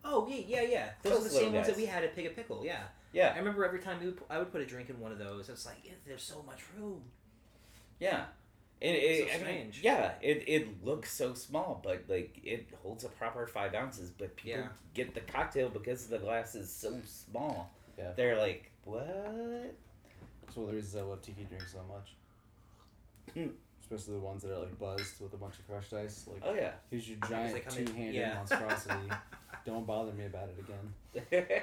Oh 0.03 0.27
yeah, 0.29 0.41
yeah, 0.47 0.61
yeah. 0.61 0.89
Those, 1.01 1.13
Those 1.13 1.25
are 1.25 1.29
the 1.29 1.33
little 1.33 1.39
same 1.41 1.53
ones 1.53 1.67
that 1.67 1.77
we 1.77 1.85
had 1.85 2.03
at 2.03 2.15
Pig 2.15 2.27
a 2.27 2.29
Pickle. 2.29 2.61
Yeah. 2.63 2.83
I 3.17 3.37
remember 3.39 3.65
every 3.65 3.79
time 3.79 3.99
we 3.99 4.07
would, 4.07 4.19
I 4.29 4.39
would 4.39 4.51
put 4.51 4.61
a 4.61 4.65
drink 4.65 4.89
in 4.89 4.99
one 4.99 5.11
of 5.11 5.19
those. 5.19 5.49
It's 5.49 5.65
like 5.65 5.77
yeah, 5.83 5.93
there's 6.05 6.21
so 6.23 6.43
much 6.45 6.61
room. 6.77 7.01
yeah. 7.99 8.25
It, 8.81 8.87
it, 8.89 9.29
So 9.29 9.35
I 9.47 9.51
mean, 9.51 9.71
yeah, 9.81 10.11
it, 10.21 10.43
it 10.47 10.83
looks 10.85 11.09
so 11.13 11.33
small, 11.33 11.79
but 11.81 12.03
like 12.09 12.37
it 12.43 12.67
holds 12.83 13.05
a 13.05 13.07
proper 13.07 13.47
five 13.47 13.73
ounces. 13.73 14.09
But 14.11 14.35
people 14.35 14.59
Yeah. 14.61 14.67
get 14.93 15.13
the 15.15 15.21
cocktail 15.21 15.69
because 15.69 16.07
the 16.07 16.17
glass 16.19 16.55
is 16.55 16.69
so 16.71 16.99
small. 17.05 17.71
Yeah. 17.97 18.11
They're 18.17 18.37
like, 18.37 18.69
what? 18.83 19.07
That's 19.07 20.55
one 20.57 20.65
of 20.65 20.69
the 20.71 20.75
reasons 20.75 20.95
I 20.97 21.01
love 21.05 21.21
tiki 21.21 21.45
drinks 21.45 21.71
so 21.71 21.79
much. 21.87 22.15
Hmm. 23.33 23.51
Especially 23.79 24.15
the 24.15 24.19
ones 24.19 24.41
that 24.43 24.53
are 24.53 24.59
like 24.59 24.77
buzzed 24.77 25.21
with 25.21 25.33
a 25.33 25.37
bunch 25.37 25.57
of 25.57 25.67
crushed 25.69 25.93
ice. 25.93 26.25
Like, 26.31 26.41
Oh 26.45 26.53
yeah. 26.53 26.71
here's 26.91 27.07
your 27.07 27.17
giant 27.29 27.65
come 27.65 27.85
two-handed 27.85 28.13
yeah. 28.15 28.33
monstrosity. 28.35 29.09
Don't 29.65 29.87
bother 29.87 30.11
me 30.11 30.25
about 30.25 30.49
it 30.49 30.59
again. 30.59 31.45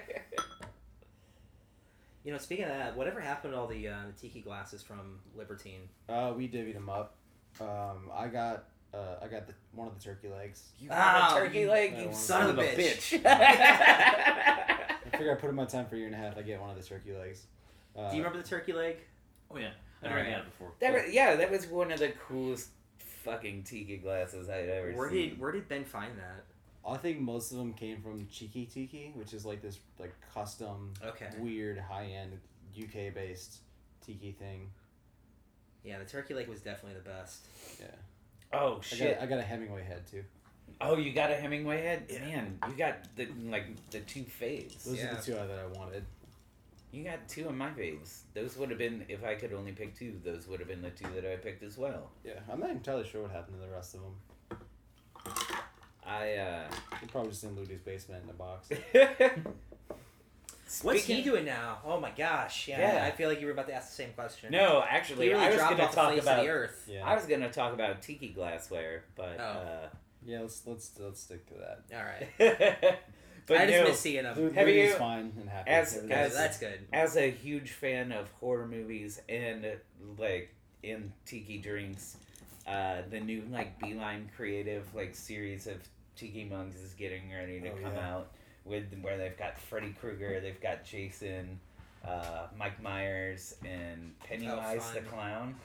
You 2.25 2.33
know, 2.33 2.39
speaking 2.39 2.65
of 2.67 2.71
that, 2.71 2.97
whatever 2.97 3.21
happened 3.21 3.53
to 3.55 3.59
all 3.59 3.67
the 3.67 3.89
uh, 3.89 3.97
the 4.07 4.13
tiki 4.21 4.41
glasses 4.41 4.83
from 4.83 5.19
Libertine? 5.37 5.89
Uh, 6.09 6.33
we 6.37 6.49
divvied 6.49 6.75
them 6.75 6.89
up. 6.89 7.15
Um, 7.61 8.11
I 8.15 8.29
got 8.29 8.65
uh, 8.95 9.17
I 9.23 9.27
got 9.29 9.47
the 9.47 9.55
one 9.73 9.89
of 9.89 9.95
the 9.99 10.03
turkey 10.05 10.29
legs. 10.29 10.63
you 10.79 10.89
Ah, 10.93 11.31
got 11.31 11.37
a 11.39 11.45
turkey 11.45 11.61
you 11.61 11.71
leg, 11.71 11.95
I 11.97 12.01
you 12.03 12.05
son 12.13 12.15
son 12.15 12.43
of 12.51 12.59
of 12.59 12.65
a 12.65 12.75
a 12.75 12.77
bitch. 12.77 13.21
I 13.27 15.17
figure 15.17 15.33
I 15.33 15.35
put 15.41 15.51
in 15.51 15.57
my 15.57 15.65
time 15.65 15.87
for 15.87 15.97
a 15.97 15.99
year 15.99 16.07
and 16.07 16.15
a 16.15 16.19
half. 16.19 16.39
I 16.39 16.43
get 16.43 16.61
one 16.61 16.71
of 16.71 16.77
the 16.77 16.83
turkey 16.83 17.13
legs. 17.13 17.47
Uh, 17.97 18.09
Do 18.11 18.17
you 18.17 18.23
remember 18.23 18.43
the 18.43 18.49
turkey 18.49 18.73
leg? 18.73 18.97
Oh 19.51 19.59
yeah, 19.59 19.71
I 20.03 20.07
never 20.07 20.19
Alright. 20.19 20.33
had 20.33 20.43
it 20.43 20.45
before. 20.47 20.73
that 20.81 20.93
was, 20.93 21.13
yeah, 21.13 21.37
that 21.37 21.51
was 21.51 21.67
one 21.67 21.93
of 21.93 21.99
the 21.99 22.13
coolest 22.29 22.69
fucking 23.25 23.65
tiki 23.65 23.99
glasses 23.99 24.49
I'd 24.49 24.69
ever 24.69 24.93
Where 24.93 25.11
seen. 25.11 25.31
did 25.31 25.41
where 25.41 25.53
did 25.53 25.69
Ben 25.69 25.85
find 25.85 26.13
that? 26.19 26.45
I 26.87 26.97
think 26.97 27.21
most 27.21 27.53
of 27.53 27.59
them 27.59 27.73
came 27.75 28.01
from 28.03 28.27
Cheeky 28.29 28.67
Tiki, 28.67 29.13
which 29.15 29.33
is 29.35 29.45
like 29.47 29.63
this 29.63 29.79
like 29.99 30.15
custom, 30.35 30.93
Okay. 31.05 31.29
weird, 31.39 31.79
high 31.79 32.07
end 32.07 32.39
UK 32.77 33.15
based 33.15 33.59
tiki 34.05 34.33
thing. 34.33 34.71
Yeah, 35.85 35.99
the 35.99 36.05
turkey 36.05 36.35
leg 36.35 36.49
was 36.49 36.61
definitely 36.61 36.99
the 36.99 37.09
best. 37.09 37.47
Yeah. 37.81 37.87
Oh 38.53 38.79
I 38.79 38.85
shit! 38.85 39.15
got 39.17 39.23
I 39.23 39.27
got 39.27 39.39
a 39.39 39.43
Hemingway 39.43 39.85
head 39.85 40.07
too. 40.11 40.25
Oh, 40.81 40.97
you 40.97 41.13
got 41.13 41.31
a 41.31 41.35
Hemingway 41.37 41.83
head? 41.83 42.11
Man, 42.21 42.59
you 42.69 42.75
got 42.75 43.15
the 43.17 43.29
like 43.49 43.67
the 43.91 44.01
two 44.01 44.25
faves. 44.25 44.85
Those 44.85 44.99
Yeah. 44.99 45.13
are 45.13 45.17
the 45.17 45.23
two 45.23 45.33
that 45.35 45.51
I 45.51 45.67
wanted. 45.79 46.05
You 46.91 47.05
got 47.05 47.27
two 47.29 47.49
of 47.49 47.55
my 47.55 47.71
faves. 47.71 48.21
Those 48.35 48.57
would 48.59 48.69
have 48.71 48.79
been 48.79 49.05
if 49.09 49.25
I 49.25 49.35
could 49.35 49.53
only 49.53 49.73
pick 49.73 49.97
two. 49.97 50.21
Those 50.25 50.47
would 50.49 50.59
have 50.61 50.69
been 50.69 50.83
the 50.83 50.91
two 50.91 51.07
that 51.15 51.25
I 51.31 51.37
picked 51.37 51.63
as 51.63 51.79
well. 51.79 52.11
Yeah, 52.25 52.41
I'm 52.51 52.61
not 52.61 52.71
entirely 52.71 53.07
sure 53.09 53.23
what 53.23 53.31
happened 53.31 53.59
to 53.61 53.67
the 53.67 53.73
rest 53.73 53.95
of 53.95 54.01
them. 54.03 54.15
I 56.07 56.35
uh. 56.35 56.69
They're 57.01 57.09
probably 57.11 57.31
just 57.31 57.45
in 57.45 57.55
Ludi's 57.57 57.81
basement 57.81 58.25
in 58.25 58.31
a 58.31 58.33
box. 58.33 58.69
What's 60.83 61.05
he 61.05 61.21
doing 61.23 61.45
now? 61.45 61.79
Oh 61.85 62.01
my 62.01 62.11
gosh! 62.17 62.67
Yeah, 62.67 62.95
Yeah. 62.95 63.05
I 63.05 63.11
feel 63.11 63.29
like 63.29 63.41
you 63.41 63.47
were 63.47 63.53
about 63.53 63.67
to 63.69 63.75
ask 63.75 63.89
the 63.91 63.95
same 63.95 64.13
question. 64.15 64.51
No, 64.53 64.81
he 64.81 64.87
actually, 64.89 65.29
really 65.29 65.41
I 65.45 65.49
was 65.49 65.57
dropped 65.57 65.71
going 65.77 65.83
off 65.83 65.91
to 65.91 65.95
the 65.97 66.01
talk 66.03 66.13
face 66.15 66.23
about. 66.23 66.39
of 66.39 66.45
the 66.47 66.51
earth. 66.51 66.89
Yeah. 66.91 67.07
I 67.07 67.15
was 67.15 67.27
going 67.27 67.41
to 67.43 67.51
talk 67.51 67.75
about 67.75 68.01
tiki 68.03 68.29
glassware, 68.29 69.05
but. 69.17 69.39
Oh. 69.39 69.89
Yeah, 70.25 70.41
let's 70.41 70.63
let's 70.67 70.93
let's 70.99 71.21
stick 71.21 71.45
to 71.49 71.55
that. 71.55 71.83
All 71.97 72.05
right. 72.05 72.97
Uh, 73.45 73.55
but 73.55 73.57
I 73.63 73.67
just 73.67 73.79
no, 73.79 73.85
miss 73.89 73.99
seeing 73.99 74.25
him. 74.25 74.41
Lud- 74.41 74.53
Have 74.55 74.67
Ludi's 74.69 74.91
you- 74.93 74.97
fine 74.97 75.33
and 75.37 75.49
happy. 75.49 75.69
as- 75.69 75.97
Everything's 75.97 76.13
as- 76.21 76.35
that's 76.35 76.59
good. 76.61 76.79
as 76.93 77.17
a 77.17 77.29
huge 77.29 77.73
fan 77.73 78.13
of 78.13 78.31
horror 78.39 78.69
movies 78.69 79.21
and 79.29 79.67
like 80.17 80.55
in 80.85 81.13
tiki 81.27 81.59
drinks, 81.59 82.19
uh, 82.67 83.03
the 83.11 83.21
new 83.21 83.43
like 83.51 83.79
Beeline 83.81 84.31
Creative 84.37 84.85
like 84.95 85.15
series 85.15 85.67
of 85.67 85.77
tiki 86.17 86.45
mugs 86.45 86.77
is 86.77 86.95
getting 86.95 87.31
ready 87.33 87.61
to 87.61 87.69
Oh, 87.71 87.77
come 87.83 87.95
yeah. 87.95 88.15
out 88.15 88.33
with 88.65 88.85
where 89.01 89.19
they've 89.19 89.37
got 89.37 89.59
Freddy 89.59 89.95
Krueger, 90.01 90.41
they've 90.41 90.61
got 90.61 90.85
Jason, 90.85 91.59
uh, 92.07 92.47
Mike 92.57 92.81
Myers, 92.83 93.57
and 93.65 94.13
Pennywise 94.21 94.83
the 94.95 95.01
clown. 95.01 95.57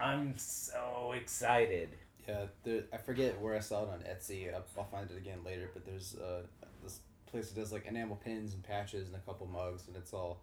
I'm 0.00 0.36
so 0.38 1.12
excited. 1.14 1.90
Yeah, 2.26 2.46
there, 2.64 2.84
I 2.92 2.96
forget 2.98 3.40
where 3.40 3.54
I 3.54 3.60
saw 3.60 3.82
it 3.84 3.88
on 3.90 4.00
Etsy. 4.00 4.52
I'll, 4.54 4.64
I'll 4.78 4.84
find 4.84 5.10
it 5.10 5.16
again 5.16 5.38
later. 5.44 5.70
But 5.72 5.84
there's 5.86 6.14
uh, 6.16 6.42
this 6.82 7.00
place 7.30 7.50
that 7.50 7.60
does 7.60 7.72
like 7.72 7.86
enamel 7.86 8.16
pins 8.16 8.54
and 8.54 8.62
patches 8.62 9.06
and 9.08 9.16
a 9.16 9.20
couple 9.20 9.46
mugs, 9.46 9.84
and 9.88 9.96
it's 9.96 10.12
all 10.14 10.40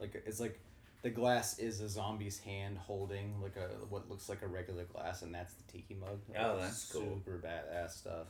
like 0.00 0.22
it's 0.26 0.40
like 0.40 0.58
the 1.02 1.10
glass 1.10 1.58
is 1.58 1.80
a 1.80 1.88
zombie's 1.88 2.38
hand 2.40 2.78
holding 2.78 3.40
like 3.40 3.56
a 3.56 3.68
what 3.88 4.08
looks 4.10 4.28
like 4.28 4.42
a 4.42 4.46
regular 4.46 4.84
glass, 4.84 5.22
and 5.22 5.34
that's 5.34 5.54
the 5.54 5.72
tiki 5.72 5.94
mug. 5.94 6.18
Oh, 6.38 6.58
that's 6.58 6.90
cool. 6.92 7.20
Super 7.24 7.38
badass 7.38 7.90
stuff. 7.90 8.26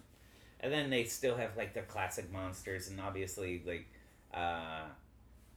And 0.60 0.72
then 0.72 0.90
they 0.90 1.04
still 1.04 1.36
have 1.36 1.56
like 1.56 1.74
the 1.74 1.82
classic 1.82 2.30
monsters, 2.32 2.88
and 2.88 3.00
obviously 3.00 3.62
like 3.64 3.86
uh, 4.34 4.84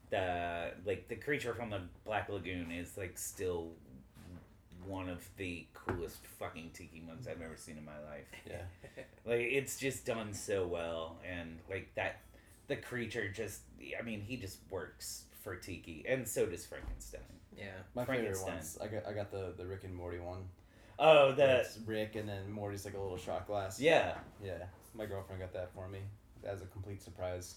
the 0.10 0.71
like 0.86 1.08
the 1.10 1.15
creature 1.15 1.54
from 1.54 1.69
the 1.69 1.82
Black 2.06 2.30
Lagoon 2.30 2.71
is 2.71 2.97
like 2.97 3.17
still 3.17 3.71
one 4.86 5.10
of 5.10 5.28
the 5.38 5.65
coolest 5.74 6.26
fucking 6.39 6.71
tiki 6.74 7.04
mugs 7.06 7.28
I've 7.28 7.41
ever 7.41 7.58
seen 7.58 7.78
in 7.78 7.86
my 7.86 8.00
life. 8.10 8.28
Yeah. 8.47 8.63
Like 9.24 9.41
it's 9.52 9.78
just 9.78 10.04
done 10.04 10.34
so 10.34 10.65
well, 10.65 11.17
and 11.24 11.60
like 11.69 11.93
that, 11.93 12.21
the 12.67 12.76
creature 12.76 13.30
just 13.30 13.62
I 13.97 14.02
mean 14.02 14.19
he 14.19 14.36
just 14.36 14.58
works 14.71 15.26
for 15.41 15.56
tiki, 15.56 16.06
and 16.08 16.27
so 16.27 16.45
does 16.45 16.65
Frankenstein. 16.65 17.21
Yeah. 17.58 17.65
My 17.95 18.06
favorite 18.06 18.41
ones. 18.43 18.77
I 18.82 18.88
got 18.88 19.06
I 19.08 19.13
got 19.13 19.32
the 19.32 19.54
the 19.58 19.65
Rick 19.65 19.84
and 19.84 19.93
Morty 19.95 20.19
one. 20.19 20.43
Oh, 20.99 21.27
where 21.27 21.36
the 21.36 21.60
it's 21.62 21.77
Rick 21.86 22.15
and 22.15 22.27
then 22.30 22.51
Morty's 22.51 22.86
like 22.86 22.93
a 22.95 22.99
little 22.99 23.17
shot 23.17 23.47
glass. 23.47 23.80
yeah. 23.80 24.15
Yeah. 24.43 24.63
My 24.93 25.06
girlfriend 25.06 25.41
got 25.41 25.54
that 25.54 25.73
for 25.73 25.88
me 25.88 25.99
as 26.43 26.62
a 26.62 26.65
complete 26.65 27.01
surprise 27.01 27.56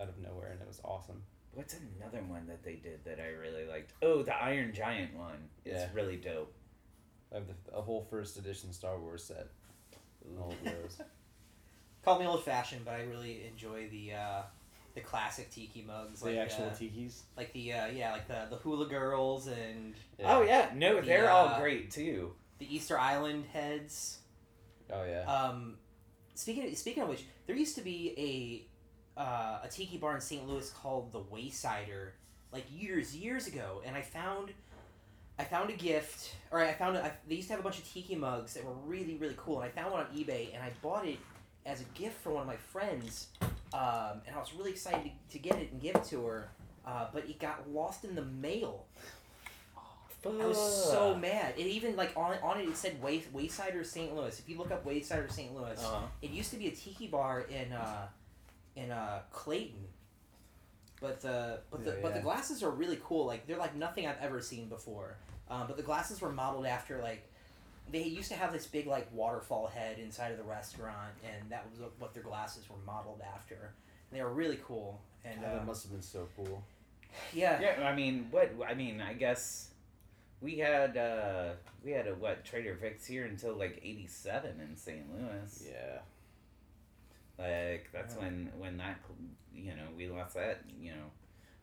out 0.00 0.08
of 0.08 0.18
nowhere, 0.18 0.52
and 0.52 0.60
it 0.60 0.66
was 0.68 0.80
awesome. 0.84 1.22
What's 1.52 1.74
another 1.98 2.22
one 2.28 2.46
that 2.46 2.62
they 2.62 2.74
did 2.76 3.04
that 3.04 3.18
I 3.20 3.28
really 3.30 3.66
liked? 3.66 3.92
Oh, 4.02 4.22
the 4.22 4.34
Iron 4.34 4.72
Giant 4.72 5.14
one. 5.16 5.48
It's 5.64 5.80
Yeah. 5.80 5.88
really 5.92 6.16
dope. 6.16 6.52
I 7.32 7.36
have 7.36 7.44
the, 7.48 7.76
a 7.76 7.82
whole 7.82 8.06
first 8.08 8.38
edition 8.38 8.72
Star 8.72 8.98
Wars 8.98 9.24
set. 9.24 9.48
All 10.40 10.52
of 10.52 10.64
those. 10.64 11.00
Call 12.04 12.18
me 12.20 12.26
old 12.26 12.44
fashioned, 12.44 12.84
but 12.84 12.94
I 12.94 13.02
really 13.02 13.44
enjoy 13.46 13.88
the 13.90 14.14
uh, 14.14 14.42
the 14.94 15.00
classic 15.00 15.50
tiki 15.50 15.82
mugs, 15.86 16.20
the 16.20 16.30
like 16.30 16.38
actual 16.38 16.64
uh, 16.66 16.70
tikis. 16.70 17.22
like 17.36 17.52
the 17.52 17.72
uh, 17.72 17.86
yeah, 17.86 18.12
like 18.12 18.26
the 18.28 18.46
the 18.50 18.56
hula 18.56 18.86
girls 18.86 19.46
and 19.46 19.94
Oh 20.24 20.42
yeah, 20.42 20.70
no, 20.74 21.00
The, 21.00 21.06
they're 21.06 21.30
all 21.30 21.48
uh, 21.48 21.60
great 21.60 21.90
too. 21.90 22.32
the 22.58 22.74
Easter 22.74 22.98
Island 22.98 23.44
heads. 23.52 24.18
Oh 24.92 25.04
yeah. 25.04 25.22
Um, 25.32 25.76
speaking 26.34 26.74
speaking 26.74 27.02
of 27.02 27.08
which, 27.08 27.24
there 27.46 27.56
used 27.56 27.76
to 27.76 27.82
be 27.82 28.66
a 29.16 29.20
uh, 29.20 29.60
a 29.64 29.68
tiki 29.68 29.96
bar 29.98 30.14
in 30.14 30.20
St. 30.20 30.46
Louis 30.48 30.68
called 30.70 31.12
the 31.12 31.20
Waysider, 31.20 32.10
like 32.52 32.64
years 32.70 33.16
years 33.16 33.46
ago, 33.46 33.82
and 33.86 33.94
I 33.96 34.02
found 34.02 34.50
I 35.38 35.44
found 35.44 35.70
a 35.70 35.74
gift, 35.74 36.34
or 36.50 36.60
I 36.60 36.72
found 36.72 36.96
a, 36.96 37.04
I, 37.04 37.12
they 37.28 37.36
used 37.36 37.48
to 37.48 37.54
have 37.54 37.60
a 37.60 37.62
bunch 37.62 37.78
of 37.78 37.90
tiki 37.92 38.14
mugs 38.16 38.54
that 38.54 38.64
were 38.64 38.74
really 38.86 39.16
really 39.16 39.36
cool, 39.36 39.60
and 39.60 39.66
I 39.66 39.70
found 39.70 39.92
one 39.92 40.00
on 40.04 40.12
eBay, 40.16 40.52
and 40.54 40.62
I 40.62 40.70
bought 40.82 41.06
it 41.06 41.18
as 41.66 41.80
a 41.80 41.84
gift 41.98 42.20
for 42.22 42.30
one 42.30 42.42
of 42.42 42.46
my 42.48 42.56
friends, 42.56 43.28
um, 43.72 44.20
and 44.26 44.34
I 44.34 44.38
was 44.38 44.52
really 44.54 44.70
excited 44.70 45.04
to, 45.04 45.10
to 45.32 45.38
get 45.38 45.56
it 45.58 45.72
and 45.72 45.80
give 45.80 45.94
it 45.96 46.04
to 46.04 46.24
her, 46.26 46.48
uh, 46.86 47.06
but 47.12 47.28
it 47.28 47.38
got 47.38 47.70
lost 47.70 48.04
in 48.04 48.14
the 48.14 48.24
mail. 48.24 48.86
I 50.26 50.46
was 50.46 50.90
so 50.90 51.14
mad. 51.14 51.54
It 51.56 51.66
even 51.66 51.96
like 51.96 52.12
on 52.14 52.36
on 52.42 52.60
it 52.60 52.68
it 52.68 52.76
said 52.76 53.00
Way, 53.02 53.20
Waysider 53.34 53.84
St. 53.86 54.14
Louis. 54.14 54.38
If 54.38 54.48
you 54.50 54.58
look 54.58 54.70
up 54.70 54.84
Waysider 54.84 55.30
St. 55.32 55.54
Louis, 55.54 55.82
Uh-huh. 55.82 56.06
it 56.20 56.30
used 56.30 56.50
to 56.50 56.56
be 56.58 56.66
a 56.68 56.72
tiki 56.72 57.06
bar 57.06 57.40
in 57.42 57.72
uh, 57.72 58.06
in 58.76 58.90
uh, 58.90 59.20
Clayton. 59.32 59.86
But 61.00 61.22
the 61.22 61.60
but 61.70 61.84
the 61.84 61.92
Yeah, 61.92 61.96
but 62.02 62.14
the 62.14 62.20
glasses 62.20 62.62
are 62.62 62.70
really 62.70 62.98
cool. 63.02 63.24
Like 63.24 63.46
they're 63.46 63.56
like 63.56 63.74
nothing 63.74 64.06
I've 64.06 64.20
ever 64.20 64.42
seen 64.42 64.68
before. 64.68 65.16
Um, 65.48 65.66
but 65.66 65.78
the 65.78 65.82
glasses 65.82 66.20
were 66.20 66.30
modeled 66.30 66.66
after 66.66 67.00
like 67.00 67.26
they 67.90 68.02
used 68.04 68.30
to 68.30 68.36
have 68.36 68.52
this 68.52 68.66
big 68.66 68.86
like 68.86 69.08
waterfall 69.12 69.66
head 69.66 69.98
inside 69.98 70.32
of 70.32 70.38
the 70.38 70.44
restaurant, 70.44 71.12
and 71.24 71.50
that 71.50 71.64
was 71.70 71.80
what 71.98 72.14
their 72.14 72.22
glasses 72.22 72.68
were 72.70 72.76
modeled 72.86 73.20
after. 73.34 73.74
And 74.10 74.18
they 74.18 74.22
were 74.22 74.32
really 74.32 74.58
cool. 74.64 75.00
And 75.24 75.40
God, 75.40 75.52
that 75.54 75.66
must 75.66 75.82
have 75.84 75.92
been 75.92 76.02
so 76.02 76.28
cool. 76.36 76.62
yeah, 77.32 77.60
Yeah, 77.60 77.86
I 77.88 77.94
mean, 77.94 78.28
what? 78.30 78.52
I 78.68 78.74
mean, 78.74 79.00
I 79.00 79.14
guess 79.14 79.70
we 80.40 80.56
had 80.58 80.96
uh 80.96 81.50
we 81.84 81.90
had 81.90 82.06
a 82.06 82.14
what 82.14 82.44
Trader 82.44 82.74
Vic's 82.80 83.06
here 83.06 83.24
until 83.26 83.54
like 83.54 83.80
'87 83.82 84.60
in 84.60 84.76
St. 84.76 85.04
Louis. 85.12 85.68
Yeah. 85.70 85.98
Like 87.38 87.88
that's 87.92 88.14
Yeah. 88.14 88.20
when 88.22 88.52
when 88.58 88.76
that 88.78 88.98
you 89.54 89.74
know 89.74 89.88
we 89.96 90.08
lost 90.08 90.34
that 90.34 90.60
you 90.80 90.92
know 90.92 91.06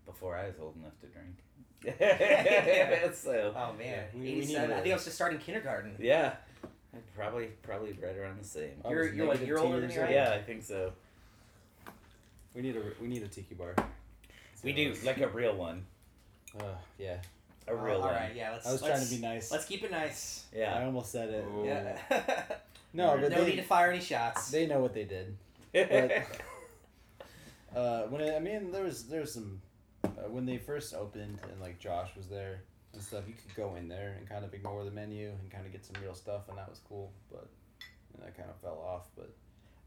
before 0.05 0.35
I 0.37 0.47
was 0.47 0.55
old 0.59 0.75
enough 0.75 0.99
to 1.01 1.07
drink. 1.07 1.35
so 3.13 3.53
Oh 3.55 3.73
man, 3.77 3.79
Yeah, 3.79 4.03
we- 4.13 4.19
we 4.21 4.27
87. 4.39 4.71
I 4.71 4.75
think 4.81 4.91
I 4.91 4.95
was 4.95 5.03
just 5.05 5.15
starting 5.15 5.39
kindergarten. 5.39 5.95
yeah, 5.99 6.33
probably 7.15 7.47
probably 7.63 7.97
right 8.01 8.17
around 8.17 8.39
the 8.41 8.47
same. 8.47 8.71
I 8.83 8.89
You're- 8.89 9.15
you're, 9.15 9.27
like, 9.27 9.45
you're 9.45 9.59
older 9.59 9.79
than 9.81 9.89
me, 9.89 9.97
right? 9.97 10.11
Yeah, 10.11 10.31
I 10.33 10.41
think 10.41 10.63
so. 10.63 10.91
We 12.55 12.61
need 12.61 12.75
a 12.75 12.81
we 13.01 13.07
need 13.07 13.23
a 13.23 13.27
tiki 13.27 13.55
bar. 13.55 13.75
We 14.63 14.73
do 14.73 14.93
like 15.03 15.19
a 15.19 15.27
real 15.27 15.55
one, 15.55 15.85
Uh, 16.59 16.63
yeah. 16.97 17.17
a 17.67 17.75
real 17.75 17.95
all 17.95 18.01
one. 18.01 18.15
right, 18.15 18.35
yeah. 18.35 18.51
Let's. 18.53 18.65
I 18.67 18.71
was 18.71 18.81
let's, 18.81 18.93
trying 18.95 19.07
to 19.07 19.15
be 19.15 19.21
nice. 19.21 19.51
Let's 19.51 19.65
keep 19.65 19.83
it 19.83 19.91
nice. 19.91 20.45
Yeah, 20.55 20.75
I 20.75 20.85
almost 20.85 21.11
said 21.11 21.29
it. 21.29 21.45
Ooh. 21.45 21.65
Yeah. 21.65 21.97
No, 22.93 23.15
but 23.21 23.29
no 23.29 23.43
they, 23.43 23.51
need 23.51 23.55
to 23.57 23.63
fire 23.63 23.91
any 23.91 23.99
shots. 23.99 24.49
they 24.49 24.65
know 24.65 24.79
what 24.79 24.93
they 24.93 25.03
did. 25.03 25.35
But 25.73 26.25
uh, 27.75 28.03
when 28.07 28.21
it, 28.21 28.35
I 28.35 28.39
mean, 28.39 28.71
there 28.71 28.83
was 28.83 29.03
there 29.03 29.21
was 29.21 29.33
some 29.33 29.61
uh, 30.17 30.29
when 30.29 30.45
they 30.45 30.57
first 30.57 30.93
opened 30.93 31.39
and 31.51 31.61
like 31.61 31.79
Josh 31.79 32.09
was 32.15 32.27
there 32.27 32.61
and 32.93 33.01
stuff. 33.01 33.23
You 33.27 33.33
could 33.33 33.55
go 33.55 33.75
in 33.75 33.87
there 33.87 34.15
and 34.17 34.27
kind 34.27 34.43
of 34.45 34.53
ignore 34.53 34.83
the 34.83 34.91
menu 34.91 35.29
and 35.29 35.51
kind 35.51 35.65
of 35.65 35.71
get 35.71 35.85
some 35.85 36.01
real 36.01 36.15
stuff, 36.15 36.49
and 36.49 36.57
that 36.57 36.69
was 36.69 36.79
cool. 36.87 37.11
But 37.31 37.47
and 38.13 38.23
that 38.23 38.35
kind 38.37 38.49
of 38.49 38.59
fell 38.61 38.83
off. 38.85 39.07
But 39.15 39.33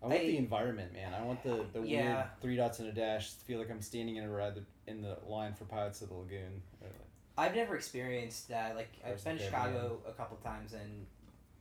I 0.03 0.07
want 0.07 0.21
I- 0.21 0.25
the 0.27 0.37
environment, 0.37 0.93
man. 0.93 1.15
I 1.15 1.23
want 1.23 1.43
the 1.43 1.65
the 1.73 1.83
weird 1.83 2.25
three 2.41 2.57
dots 2.57 2.79
and 2.79 2.89
a 2.89 2.93
dash. 2.93 3.33
to 3.35 3.45
Feel 3.45 3.59
like 3.59 3.71
I'm 3.71 3.83
standing 3.83 4.17
in 4.17 4.25
a 4.25 4.31
ride 4.31 4.55
in 4.87 5.03
the 5.03 5.19
line 5.27 5.55
for 5.55 5.65
Pirates 5.65 6.03
of 6.03 6.09
the 6.09 6.15
Lagoon. 6.15 6.63
Like, 6.81 6.93
I've 7.39 7.55
never 7.55 7.75
experienced 7.77 8.49
that. 8.49 8.77
Like 8.77 8.93
I've 9.05 9.23
been 9.25 9.39
to 9.39 9.45
Chicago 9.45 10.01
a 10.07 10.13
couple 10.13 10.37
times, 10.39 10.73
and 10.73 11.07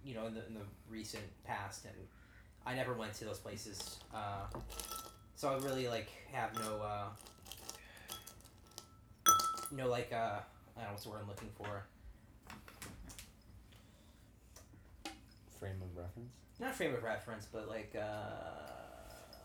you 0.03 0.13
know, 0.13 0.27
in 0.27 0.33
the 0.33 0.45
in 0.47 0.53
the 0.53 0.65
recent 0.89 1.23
past, 1.45 1.85
and 1.85 1.95
I 2.65 2.75
never 2.75 2.93
went 2.93 3.13
to 3.15 3.25
those 3.25 3.39
places. 3.39 3.97
Uh, 4.13 4.45
so 5.35 5.49
I 5.49 5.57
really 5.63 5.87
like 5.87 6.09
have 6.31 6.53
no 6.55 6.81
uh, 6.81 7.05
no 9.71 9.87
like 9.87 10.11
uh, 10.11 10.15
I 10.15 10.81
don't 10.81 10.83
know 10.83 10.91
what's 10.91 11.03
the 11.03 11.09
word 11.09 11.19
I'm 11.21 11.27
looking 11.27 11.49
for. 11.57 11.83
frame 15.59 15.81
of 15.81 15.95
reference. 15.97 16.31
Not 16.59 16.73
frame 16.75 16.95
of 16.95 17.03
reference, 17.03 17.45
but 17.51 17.67
like. 17.67 17.93
Uh, 17.99 18.05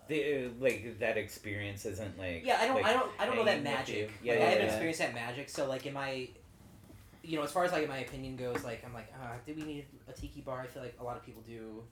the, 0.06 0.44
uh, 0.44 0.48
like 0.60 0.98
that 0.98 1.16
experience 1.16 1.86
isn't 1.86 2.18
like 2.18 2.42
Yeah, 2.44 2.58
I 2.60 2.66
don't, 2.66 2.76
like, 2.76 2.84
I 2.84 2.92
don't, 2.92 3.10
I 3.18 3.26
don't 3.26 3.36
know 3.36 3.44
that 3.44 3.62
magic. 3.62 3.96
you. 3.96 4.02
Like, 4.04 4.12
Yeah, 4.22 4.32
I 4.32 4.36
haven't 4.36 4.58
yeah. 4.58 4.64
experienced 4.66 5.00
that 5.00 5.14
magic. 5.14 5.48
So 5.48 5.66
like, 5.66 5.86
in 5.86 5.94
my, 5.94 6.28
you 7.22 7.38
know, 7.38 7.42
as 7.42 7.50
far 7.50 7.64
as 7.64 7.72
like 7.72 7.88
my 7.88 7.98
opinion 7.98 8.36
goes, 8.36 8.62
like 8.64 8.84
I'm 8.84 8.92
like, 8.92 9.10
uh, 9.20 9.32
do 9.46 9.54
we 9.54 9.62
need 9.62 9.86
a 10.06 10.12
tiki 10.12 10.42
bar? 10.42 10.60
I 10.60 10.66
feel 10.66 10.82
like 10.82 10.94
a 11.00 11.04
lot 11.04 11.16
of 11.16 11.24
people 11.24 11.42
do 11.46 11.82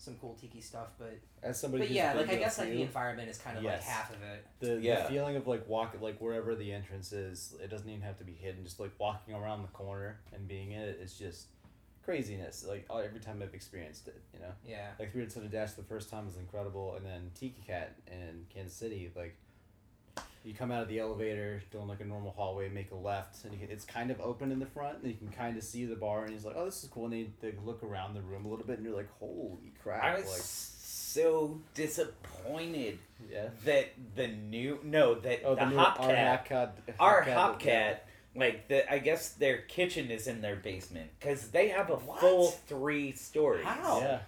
some 0.00 0.16
cool 0.20 0.34
tiki 0.40 0.60
stuff, 0.62 0.88
but 0.98 1.18
As 1.42 1.60
somebody, 1.60 1.84
but 1.84 1.90
yeah, 1.90 2.14
like 2.14 2.26
I 2.26 2.30
to 2.30 2.36
a 2.36 2.38
guess 2.38 2.58
like 2.58 2.70
the 2.70 2.80
environment 2.82 3.28
is 3.28 3.36
kind 3.38 3.58
of 3.58 3.62
Yes. 3.62 3.82
like 3.82 3.88
half 3.90 4.10
of 4.10 4.22
it. 4.22 4.46
the, 4.60 4.80
Yeah. 4.80 5.02
the 5.02 5.08
feeling 5.10 5.36
of 5.36 5.46
like 5.46 5.68
walk 5.68 5.94
like 6.00 6.18
wherever 6.20 6.54
the 6.54 6.72
entrance 6.72 7.12
is 7.12 7.54
it 7.62 7.68
doesn't 7.68 7.88
even 7.88 8.00
have 8.00 8.16
to 8.18 8.24
be 8.24 8.32
hidden 8.32 8.64
just 8.64 8.80
like 8.80 8.92
walking 8.98 9.34
around 9.34 9.60
the 9.62 9.68
corner 9.68 10.18
and 10.32 10.48
being 10.48 10.72
in 10.72 10.80
it 10.80 10.98
is 11.02 11.18
just 11.18 11.48
craziness 12.02 12.64
like 12.66 12.86
every 12.90 13.20
time 13.20 13.40
i've 13.42 13.52
experienced 13.54 14.08
it 14.08 14.20
you 14.32 14.40
know 14.40 14.52
Yeah. 14.66 14.88
like 14.98 15.12
three 15.12 15.26
to 15.26 15.38
the 15.40 15.48
dash 15.48 15.72
the 15.72 15.82
first 15.82 16.08
time 16.08 16.24
was 16.26 16.36
incredible 16.38 16.94
and 16.96 17.04
then 17.04 17.30
tiki 17.34 17.60
cat 17.66 17.94
in 18.06 18.46
kansas 18.52 18.74
city 18.76 19.10
like 19.14 19.36
you 20.44 20.54
come 20.54 20.70
out 20.72 20.82
of 20.82 20.88
the 20.88 20.98
elevator 20.98 21.62
doing 21.70 21.86
like 21.86 22.00
a 22.00 22.04
normal 22.04 22.30
hallway 22.32 22.68
make 22.68 22.90
a 22.92 22.94
left 22.96 23.44
and 23.44 23.58
can, 23.60 23.70
it's 23.70 23.84
kind 23.84 24.10
of 24.10 24.20
open 24.20 24.50
in 24.50 24.58
the 24.58 24.66
front 24.66 24.98
and 25.02 25.08
you 25.10 25.16
can 25.16 25.28
kind 25.28 25.56
of 25.56 25.62
see 25.62 25.84
the 25.84 25.94
bar 25.96 26.24
and 26.24 26.32
he's 26.32 26.44
like 26.44 26.54
oh 26.56 26.64
this 26.64 26.82
is 26.82 26.88
cool 26.88 27.04
and 27.06 27.12
they, 27.12 27.26
they 27.40 27.54
look 27.64 27.82
around 27.82 28.14
the 28.14 28.20
room 28.22 28.44
a 28.46 28.48
little 28.48 28.64
bit 28.66 28.78
and 28.78 28.86
you're 28.86 28.96
like 28.96 29.10
holy 29.18 29.72
crap 29.82 30.02
I 30.02 30.14
was 30.16 30.26
like 30.26 30.40
so 30.42 31.60
disappointed 31.74 32.98
yeah 33.30 33.48
that 33.64 33.92
the 34.16 34.28
new 34.28 34.78
no 34.82 35.14
that 35.16 35.40
oh 35.44 35.54
the, 35.54 35.66
new 35.66 35.76
Hopcat 35.76 36.00
our 36.00 36.14
Hopcat 36.14 36.70
our 36.98 37.22
Hopcat- 37.24 37.58
Hopcat 37.60 37.96
like 38.36 38.68
the 38.68 38.90
I 38.92 38.98
guess 38.98 39.30
their 39.30 39.58
kitchen 39.58 40.10
is 40.10 40.26
in 40.28 40.40
their 40.40 40.56
basement 40.56 41.10
because 41.18 41.48
they 41.48 41.68
have 41.68 41.90
a 41.90 41.96
What? 41.96 42.20
full 42.20 42.50
three 42.68 43.12
stories. 43.12 43.64
How? 43.64 44.00
yeah 44.00 44.18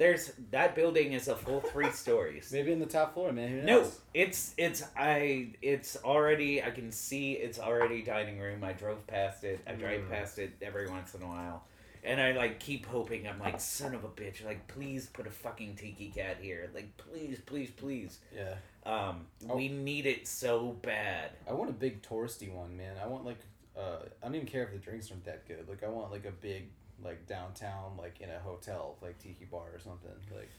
There's 0.00 0.32
that 0.50 0.74
building 0.74 1.12
is 1.12 1.28
a 1.28 1.36
full 1.36 1.60
three 1.60 1.90
stories. 1.90 2.48
Maybe 2.54 2.72
in 2.72 2.78
the 2.80 2.86
top 2.86 3.12
floor, 3.12 3.32
man. 3.32 3.48
Who 3.50 3.62
No, 3.62 3.92
it's 4.14 4.54
it's 4.56 4.82
I 4.96 5.48
it's 5.60 5.98
already 6.02 6.62
I 6.62 6.70
can 6.70 6.90
see 6.90 7.32
it's 7.34 7.58
already 7.58 8.00
dining 8.00 8.38
room. 8.38 8.64
I 8.64 8.72
drove 8.72 9.06
past 9.06 9.44
it. 9.44 9.60
I 9.66 9.72
drive 9.74 10.00
Mm. 10.00 10.10
past 10.10 10.38
it 10.38 10.52
every 10.62 10.88
once 10.88 11.14
in 11.14 11.20
a 11.22 11.26
while. 11.26 11.64
And 12.02 12.18
I 12.18 12.32
like 12.32 12.58
keep 12.60 12.86
hoping. 12.86 13.28
I'm 13.28 13.38
like, 13.38 13.60
son 13.60 13.94
of 13.94 14.04
a 14.04 14.08
bitch! 14.08 14.42
Like, 14.42 14.66
please 14.68 15.04
put 15.06 15.26
a 15.26 15.30
fucking 15.30 15.76
tiki 15.76 16.08
cat 16.08 16.38
here. 16.40 16.70
Like, 16.74 16.96
please, 16.96 17.38
please, 17.44 17.70
please. 17.70 18.20
Yeah. 18.34 18.54
Um, 18.86 19.26
Oh. 19.50 19.56
we 19.56 19.68
need 19.68 20.06
it 20.06 20.26
so 20.26 20.78
bad. 20.80 21.32
I 21.46 21.52
want 21.52 21.68
a 21.68 21.74
big 21.74 22.00
touristy 22.00 22.50
one, 22.50 22.74
man. 22.74 22.96
I 22.96 23.06
want 23.06 23.26
like 23.26 23.40
uh, 23.76 23.98
I 24.22 24.26
don't 24.26 24.34
even 24.34 24.46
care 24.48 24.62
if 24.64 24.72
the 24.72 24.78
drinks 24.78 25.10
aren't 25.10 25.24
that 25.26 25.46
good. 25.46 25.68
Like 25.68 25.84
I 25.84 25.88
want 25.88 26.10
like 26.10 26.24
a 26.24 26.32
big 26.32 26.70
like 27.02 27.26
downtown 27.26 27.96
like 27.98 28.20
in 28.20 28.30
a 28.30 28.38
hotel 28.38 28.96
like 29.02 29.18
tiki 29.18 29.44
bar 29.44 29.68
or 29.74 29.78
something. 29.78 30.10
Like 30.34 30.50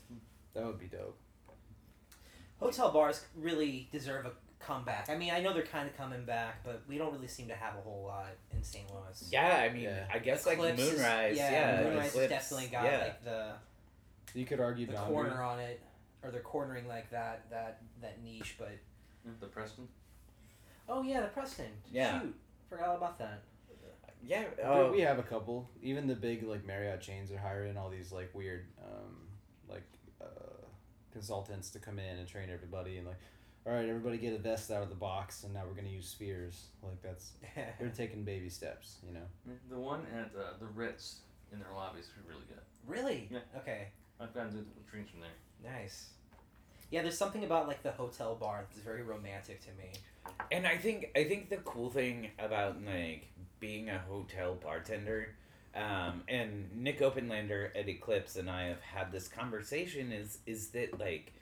that 0.54 0.66
would 0.66 0.80
be 0.80 0.88
dope. 0.88 1.18
Hotel 2.60 2.92
bars 2.92 3.26
really 3.36 3.88
deserve 3.92 4.26
a 4.28 4.32
comeback. 4.60 5.10
I 5.10 5.18
mean, 5.18 5.32
I 5.34 5.40
know 5.42 5.52
they're 5.54 5.64
kind 5.64 5.90
of 5.90 5.98
coming 5.98 6.24
back, 6.26 6.64
but 6.64 6.84
we 6.88 6.98
don't 7.00 7.12
really 7.12 7.28
seem 7.28 7.48
to 7.48 7.56
have 7.56 7.76
a 7.76 7.82
whole 7.82 8.04
lot 8.06 8.28
in 8.54 8.62
St. 8.64 8.86
Louis. 8.92 9.30
Yeah, 9.32 9.58
I 9.68 9.74
mean, 9.74 9.84
Yeah. 9.86 10.06
I 10.14 10.20
guess 10.20 10.46
like 10.46 10.58
Eclipse 10.60 10.80
is- 10.82 10.92
Moonrise. 11.00 11.38
yeah, 11.38 11.52
yeah, 11.52 11.84
Moonrise 11.84 12.04
has 12.04 12.14
Eclipse, 12.14 12.30
definitely 12.30 12.68
got 12.68 12.84
yeah. 12.86 12.98
like 13.00 13.24
the 13.24 13.54
You 14.36 14.46
could 14.46 14.60
argue 14.60 14.86
the 14.86 14.94
Boundary. 14.94 15.14
corner 15.14 15.42
on 15.42 15.60
it, 15.60 15.82
or 16.24 16.30
they're 16.30 16.42
cornering 16.42 16.88
like 16.88 17.10
that 17.10 17.50
that 17.50 17.82
that 18.02 18.22
niche. 18.24 18.56
But 18.60 18.78
The 19.40 19.48
Preston. 19.48 19.88
oh 20.88 21.02
yeah, 21.02 21.22
the 21.22 21.28
Preston. 21.30 21.72
Yeah. 21.92 22.22
Shoot, 22.22 22.36
forgot 22.70 22.90
all 22.90 22.98
about 22.98 23.18
that. 23.18 23.42
Yeah. 24.26 24.44
But 24.56 24.66
Oh, 24.66 24.92
we 24.92 25.02
have 25.02 25.20
a 25.20 25.24
couple. 25.24 25.70
Even 25.82 26.08
the 26.08 26.16
big 26.16 26.44
like 26.44 26.66
Marriott 26.66 27.02
chains 27.02 27.32
are 27.32 27.38
hiring 27.38 27.78
all 27.78 27.90
these 27.90 28.12
like 28.12 28.30
weird 28.34 28.68
um, 28.84 29.16
like 29.70 29.84
uh, 30.22 30.26
consultants 31.12 31.70
to 31.72 31.80
come 31.80 32.00
in 32.00 32.18
and 32.20 32.28
train 32.28 32.50
everybody 32.52 32.98
and 32.98 33.08
like, 33.08 33.20
all 33.66 33.74
right, 33.74 33.88
everybody 33.88 34.18
get 34.18 34.34
a 34.34 34.38
vest 34.40 34.72
out 34.72 34.82
of 34.82 34.90
the 34.90 34.96
box, 34.96 35.44
and 35.44 35.54
now 35.54 35.62
we're 35.68 35.76
gonna 35.76 35.90
use 35.94 36.08
spheres. 36.08 36.68
Like 36.82 37.02
that's 37.02 37.32
they're 37.80 37.90
taking 37.90 38.24
baby 38.24 38.50
steps, 38.50 38.98
you 39.06 39.14
know. 39.14 39.56
The 39.70 39.80
one 39.80 40.06
at 40.16 40.32
uh, 40.38 40.58
the 40.60 40.68
Ritz 40.68 41.20
in 41.52 41.60
their 41.60 41.72
lobbies 41.76 42.06
is 42.06 42.12
really 42.28 42.46
good. 42.48 42.62
really? 42.88 43.28
Yeah. 43.32 43.40
Okay. 43.58 43.88
I've 44.20 44.34
gotten 44.34 44.52
to 44.52 44.58
the 44.58 44.66
drinks 44.90 45.12
from 45.12 45.22
there. 45.22 45.72
Nice. 45.74 46.12
Yeah, 46.92 47.02
there's 47.02 47.18
something 47.18 47.46
about 47.46 47.68
like 47.68 47.84
the 47.84 47.92
hotel 47.92 48.36
bar 48.36 48.66
that's 48.70 48.84
very 48.84 49.02
romantic 49.02 49.62
to 49.62 49.70
me. 49.82 49.92
And 50.52 50.68
I 50.68 50.78
think 50.78 51.10
I 51.16 51.24
think 51.24 51.50
the 51.50 51.58
cool 51.58 51.90
thing 51.90 52.30
about 52.38 52.78
like 52.84 53.28
being 53.60 53.90
a 53.90 53.98
hotel 53.98 54.56
bartender, 54.62 55.30
um, 55.74 56.24
and 56.28 56.70
Nick 56.76 57.00
Openlander 57.00 57.70
at 57.76 57.88
Eclipse 57.88 58.36
and 58.36 58.50
I 58.50 58.66
have 58.66 58.82
had 58.82 59.12
this 59.12 59.30
conversation 59.30 60.12
is 60.12 60.40
is 60.46 60.68
that 60.70 61.00
like 61.00 61.34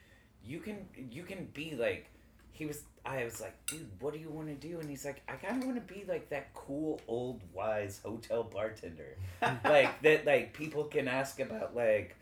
you 0.45 0.59
can 0.59 0.87
you 1.09 1.23
can 1.23 1.45
be 1.53 1.75
like 1.75 2.05
he 2.51 2.67
was 2.67 2.83
I 3.03 3.23
was 3.23 3.41
like 3.41 3.65
dude 3.65 3.89
what 3.99 4.13
do 4.13 4.19
you 4.19 4.29
want 4.29 4.47
to 4.49 4.67
do 4.67 4.79
and 4.79 4.87
he's 4.87 5.03
like 5.03 5.23
I 5.27 5.33
kind 5.33 5.61
of 5.63 5.67
want 5.67 5.87
to 5.87 5.93
be 5.93 6.05
like 6.07 6.29
that 6.29 6.53
cool 6.53 7.01
old 7.07 7.41
wise 7.53 7.99
hotel 8.03 8.43
bartender 8.43 9.17
like 9.63 9.99
that 10.03 10.25
like 10.27 10.53
people 10.53 10.83
can 10.83 11.07
ask 11.07 11.39
about 11.39 11.75
like 11.75 12.15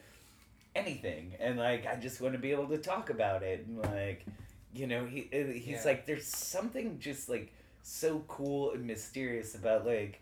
anything 0.78 1.34
and 1.40 1.58
like 1.58 1.86
I 1.88 1.96
just 1.96 2.22
want 2.22 2.34
to 2.34 2.40
be 2.40 2.52
able 2.52 2.68
to 2.70 2.78
talk 2.78 3.10
about 3.10 3.44
it 3.44 3.66
and 3.68 3.78
like 3.80 4.26
you 4.74 4.88
know 4.88 5.06
he 5.06 5.30
uh, 5.34 5.52
he's 5.54 5.68
Yeah. 5.68 5.82
like 5.86 6.06
there's 6.06 6.28
something 6.28 7.00
just 7.00 7.30
like 7.30 7.54
so 7.82 8.24
cool 8.28 8.72
and 8.74 8.86
mysterious 8.86 9.56
about 9.56 9.86
like 9.86 10.22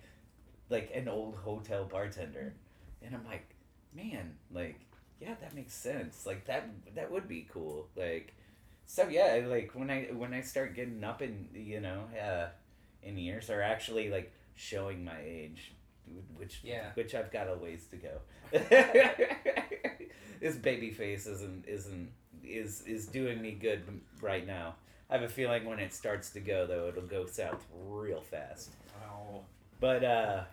like 0.69 0.91
an 0.93 1.07
old 1.07 1.35
hotel 1.35 1.85
bartender. 1.85 2.53
And 3.03 3.15
I'm 3.15 3.25
like 3.25 3.47
man 3.95 4.35
like 4.51 4.79
yeah 5.21 5.35
that 5.41 5.53
makes 5.55 5.73
sense. 5.73 6.25
Like 6.25 6.45
that 6.45 6.69
that 6.95 7.11
would 7.11 7.27
be 7.27 7.47
cool. 7.51 7.87
Like 7.95 8.33
so 8.85 9.07
yeah 9.07 9.43
like 9.47 9.71
when 9.73 9.89
I 9.89 10.05
when 10.13 10.33
I 10.33 10.41
start 10.41 10.75
getting 10.75 11.03
up 11.03 11.21
in 11.21 11.47
you 11.53 11.81
know 11.81 12.03
uh 12.21 12.47
in 13.03 13.17
years 13.17 13.49
or 13.49 13.61
actually 13.61 14.09
like 14.09 14.31
showing 14.55 15.03
my 15.05 15.19
age 15.23 15.73
which 16.35 16.59
Yeah. 16.63 16.91
which 16.93 17.13
I've 17.15 17.31
got 17.31 17.47
a 17.49 17.55
ways 17.55 17.87
to 17.91 17.97
go 17.97 18.19
this 20.39 20.55
baby 20.55 20.91
face 20.91 21.25
isn't 21.27 21.65
isn't 21.67 22.11
is 22.43 22.81
is 22.81 23.07
doing 23.07 23.41
me 23.41 23.51
good 23.51 23.83
right 24.21 24.45
now 24.45 24.75
I 25.09 25.13
have 25.15 25.23
a 25.23 25.29
feeling 25.29 25.65
when 25.65 25.79
it 25.79 25.93
starts 25.93 26.29
to 26.31 26.39
go 26.39 26.65
though 26.67 26.87
it'll 26.89 27.03
go 27.03 27.25
south 27.25 27.63
real 27.87 28.21
fast 28.21 28.71
Oh. 29.07 29.41
but 29.79 30.03
uh 30.03 30.43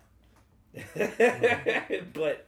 but 2.15 2.47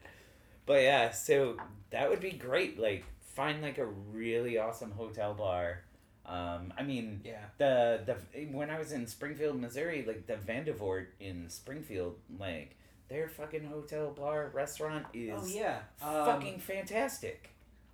but 0.66 0.82
yeah 0.82 1.10
so 1.10 1.56
that 1.90 2.08
would 2.08 2.20
be 2.20 2.30
great 2.32 2.78
like 2.78 3.04
find 3.34 3.62
like 3.62 3.78
a 3.78 3.86
really 3.86 4.58
awesome 4.58 4.92
hotel 4.92 5.34
bar 5.34 5.80
um 6.26 6.72
i 6.78 6.82
mean 6.82 7.20
Yeah. 7.24 7.44
the 7.58 8.00
the 8.06 8.46
when 8.46 8.70
i 8.70 8.78
was 8.78 8.92
in 8.92 9.06
springfield 9.06 9.60
missouri 9.60 10.04
like 10.06 10.26
the 10.26 10.34
vandivort 10.34 11.06
in 11.20 11.50
springfield 11.50 12.16
like 12.38 12.76
their 13.14 13.28
fucking 13.28 13.64
hotel 13.64 14.10
bar 14.10 14.50
restaurant 14.52 15.06
is 15.14 15.32
oh 15.40 15.46
yeah. 15.46 15.78
Um, 16.02 16.24
fucking 16.26 16.58
fantastic 16.58 17.50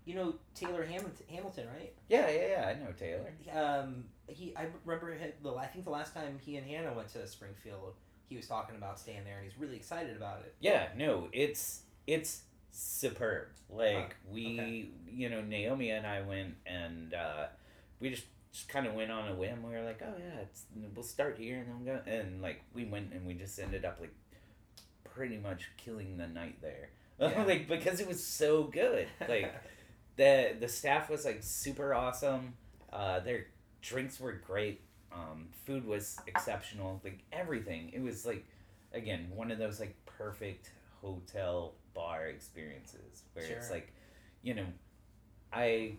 You 0.06 0.14
know 0.14 0.35
Taylor 0.54 0.83
Hamilton, 0.85 1.26
Hamilton, 1.28 1.66
right? 1.76 1.92
yeah 2.09 2.30
yeah 2.30 2.46
yeah 2.54 2.68
i 2.68 2.74
know 2.83 2.92
taylor 2.98 3.33
Um, 3.54 4.04
he. 4.26 4.54
I 4.56 4.66
remember. 4.85 5.12
Him, 5.12 5.33
the 5.42 5.52
I 5.54 5.66
think 5.66 5.85
the 5.85 5.90
last 5.90 6.14
time 6.14 6.38
he 6.40 6.56
and 6.56 6.66
Hannah 6.66 6.94
went 6.94 7.09
to 7.14 7.26
Springfield, 7.26 7.94
he 8.28 8.37
was 8.37 8.46
talking 8.46 8.76
about 8.76 8.98
staying 8.98 9.24
there, 9.24 9.37
and 9.38 9.44
he's 9.44 9.59
really 9.59 9.76
excited 9.76 10.16
about 10.16 10.38
it. 10.40 10.54
Yeah, 10.61 10.87
no, 10.96 11.28
it's 11.33 11.83
it's 12.06 12.42
superb. 12.70 13.48
Like 13.68 13.94
Huh, 13.96 14.33
we, 14.33 14.61
okay. 14.61 14.88
you 15.11 15.28
know, 15.28 15.40
Naomi 15.42 15.90
and 15.90 16.06
I 16.06 16.22
went 16.22 16.54
and 16.66 17.12
uh, 17.14 17.46
we 18.00 18.11
just 18.11 18.24
just 18.52 18.68
kind 18.68 18.87
of 18.87 18.94
went 18.94 19.11
on 19.12 19.28
a 19.28 19.35
whim. 19.35 19.62
We 19.62 19.70
were 19.72 19.83
like, 19.85 20.00
oh 20.02 20.14
yeah, 20.18 20.40
it's, 20.42 20.64
we'll 20.94 21.04
start 21.04 21.37
here 21.38 21.59
and 21.59 21.68
then 21.68 21.76
we'll 21.85 21.96
go. 21.96 22.11
And 22.11 22.40
like 22.42 22.62
we 22.74 22.85
went 22.85 23.12
and 23.12 23.26
we 23.26 23.35
just 23.35 23.59
ended 23.61 23.85
up 23.85 23.98
like 24.00 24.14
pretty 25.14 25.36
much 25.38 25.70
killing 25.76 26.16
the 26.16 26.26
night 26.26 26.56
there. 26.62 26.90
Yeah. 27.20 27.44
like 27.44 27.68
because 27.68 28.00
it 28.00 28.08
was 28.08 28.24
so 28.24 28.64
good. 28.64 29.06
Like 29.28 29.52
the 30.16 30.56
the 30.58 30.68
staff 30.68 31.10
was 31.10 31.26
like 31.26 31.38
super 31.42 31.92
awesome. 31.92 32.54
Uh, 32.90 33.20
their 33.20 33.46
drinks 33.82 34.18
were 34.18 34.32
great. 34.32 34.80
Um, 35.12 35.48
food 35.66 35.86
was 35.86 36.16
exceptional. 36.26 36.98
Like 37.04 37.18
everything, 37.30 37.90
it 37.92 38.00
was 38.02 38.24
like 38.24 38.46
again 38.94 39.26
one 39.34 39.50
of 39.50 39.58
those 39.58 39.80
like 39.80 39.94
perfect 40.06 40.70
hotel 41.02 41.74
bar 41.94 42.26
experiences 42.26 43.22
where 43.34 43.44
it's 43.44 43.70
like, 43.70 43.92
you 44.42 44.54
know, 44.54 44.66
I, 45.52 45.92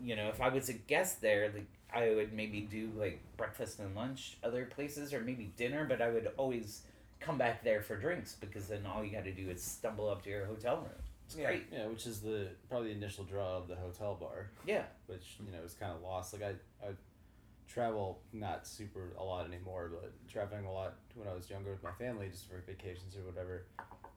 you 0.00 0.16
know, 0.16 0.28
if 0.28 0.40
I 0.40 0.48
was 0.48 0.68
a 0.68 0.74
guest 0.74 1.20
there, 1.20 1.50
like 1.52 1.66
I 1.92 2.10
would 2.14 2.32
maybe 2.32 2.60
do 2.60 2.90
like 2.96 3.20
breakfast 3.36 3.78
and 3.78 3.94
lunch 3.94 4.36
other 4.42 4.64
places 4.66 5.12
or 5.12 5.20
maybe 5.20 5.52
dinner, 5.56 5.84
but 5.88 6.00
I 6.00 6.10
would 6.10 6.30
always 6.36 6.82
come 7.24 7.38
back 7.38 7.62
there 7.64 7.80
for 7.82 7.96
drinks 7.96 8.36
because 8.40 8.68
then 8.68 8.84
all 8.86 9.04
you 9.04 9.10
got 9.12 9.24
to 9.24 9.32
do 9.32 9.48
is 9.50 9.62
stumble 9.62 10.08
up 10.08 10.22
to 10.24 10.30
your 10.30 10.44
hotel 10.46 10.76
room. 10.76 10.88
It's 11.26 11.36
Yeah. 11.36 11.46
great. 11.46 11.64
Yeah, 11.72 11.86
which 11.86 12.06
is 12.06 12.20
the 12.20 12.48
probably 12.68 12.88
the 12.90 12.96
initial 12.96 13.24
draw 13.24 13.56
of 13.56 13.68
the 13.68 13.76
hotel 13.76 14.14
bar, 14.14 14.50
Yeah. 14.66 14.84
which 15.06 15.36
you 15.44 15.52
know 15.52 15.62
is 15.64 15.74
kind 15.74 15.92
of 15.92 16.02
lost. 16.02 16.32
Like 16.32 16.42
I, 16.42 16.86
I 16.86 16.90
travel 17.68 18.20
not 18.32 18.66
super 18.66 19.12
a 19.18 19.22
lot 19.24 19.46
anymore, 19.46 19.90
but 19.92 20.12
traveling 20.28 20.64
a 20.66 20.72
lot 20.72 20.94
when 21.14 21.28
I 21.28 21.32
was 21.34 21.48
younger 21.48 21.70
with 21.70 21.82
my 21.82 21.92
family, 21.92 22.28
just 22.28 22.46
for 22.48 22.58
vacations 22.66 23.16
or 23.16 23.22
whatever. 23.22 23.64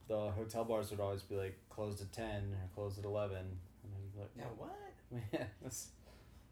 The 0.08 0.32
hotel 0.32 0.64
bars 0.66 0.92
would 0.92 1.00
always 1.00 1.22
be 1.24 1.36
like 1.36 1.58
closed 1.70 2.02
at 2.02 2.12
ten 2.12 2.54
or 2.54 2.70
closed 2.76 3.00
at 3.00 3.06
eleven, 3.06 3.38
and 3.84 3.94
I'd 3.96 4.14
be 4.14 4.20
like, 4.20 4.32
Yeah. 4.38 4.46
What? 4.58 4.76
man, 5.40 5.48
this 5.64 5.90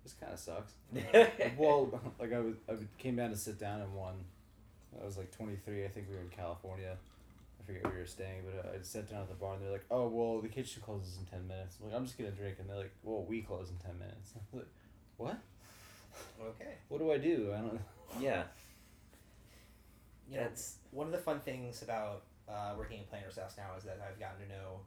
this 0.04 0.14
kind 0.14 0.34
of 0.34 0.40
sucks. 0.40 0.74
well, 1.58 2.00
like 2.20 2.34
I 2.34 2.40
was, 2.40 2.56
I 2.70 2.74
came 2.98 3.16
down 3.16 3.30
to 3.32 3.38
sit 3.38 3.60
down 3.60 3.82
in 3.82 3.94
one. 3.94 4.16
I 5.02 5.06
was 5.06 5.18
like 5.18 5.32
23. 5.36 5.86
I 5.86 5.88
think 5.88 6.08
we 6.10 6.16
were 6.16 6.22
in 6.22 6.30
California. 6.30 6.98
I 7.60 7.66
forget 7.66 7.84
where 7.84 7.94
we 7.94 8.00
were 8.00 8.06
staying, 8.06 8.42
but 8.46 8.66
uh, 8.66 8.74
I 8.74 8.82
sat 8.82 9.10
down 9.10 9.22
at 9.22 9.30
the 9.30 9.36
bar 9.36 9.54
and 9.54 9.64
they're 9.64 9.72
like, 9.72 9.86
"Oh, 9.90 10.08
well, 10.08 10.42
the 10.42 10.50
kitchen 10.50 10.82
closes 10.84 11.18
in 11.18 11.26
10 11.26 11.48
minutes." 11.48 11.78
I'm 11.80 11.88
like, 11.90 11.96
"I'm 11.96 12.06
just 12.06 12.18
gonna 12.18 12.32
drink," 12.32 12.58
and 12.60 12.70
they're 12.70 12.78
like, 12.78 12.94
"Well, 13.04 13.24
we 13.24 13.42
close 13.42 13.70
in 13.70 13.78
10 13.78 13.98
minutes." 14.00 14.34
I 14.36 14.40
was 14.52 14.64
like, 14.64 14.72
"What? 15.18 15.38
Okay. 16.42 16.74
What 16.90 17.00
do 17.00 17.12
I 17.12 17.18
do? 17.18 17.54
I 17.54 17.62
don't." 17.62 17.82
yeah. 18.20 18.44
You 20.30 20.38
know, 20.38 20.44
That's 20.44 20.76
one 20.92 21.08
of 21.08 21.14
the 21.14 21.20
fun 21.20 21.40
things 21.40 21.82
about 21.82 22.24
uh, 22.48 22.74
working 22.78 23.00
in 23.00 23.06
Planter's 23.06 23.38
House 23.38 23.56
now 23.58 23.76
is 23.78 23.84
that 23.84 24.00
I've 24.08 24.20
gotten 24.20 24.48
to 24.48 24.54
know 24.54 24.80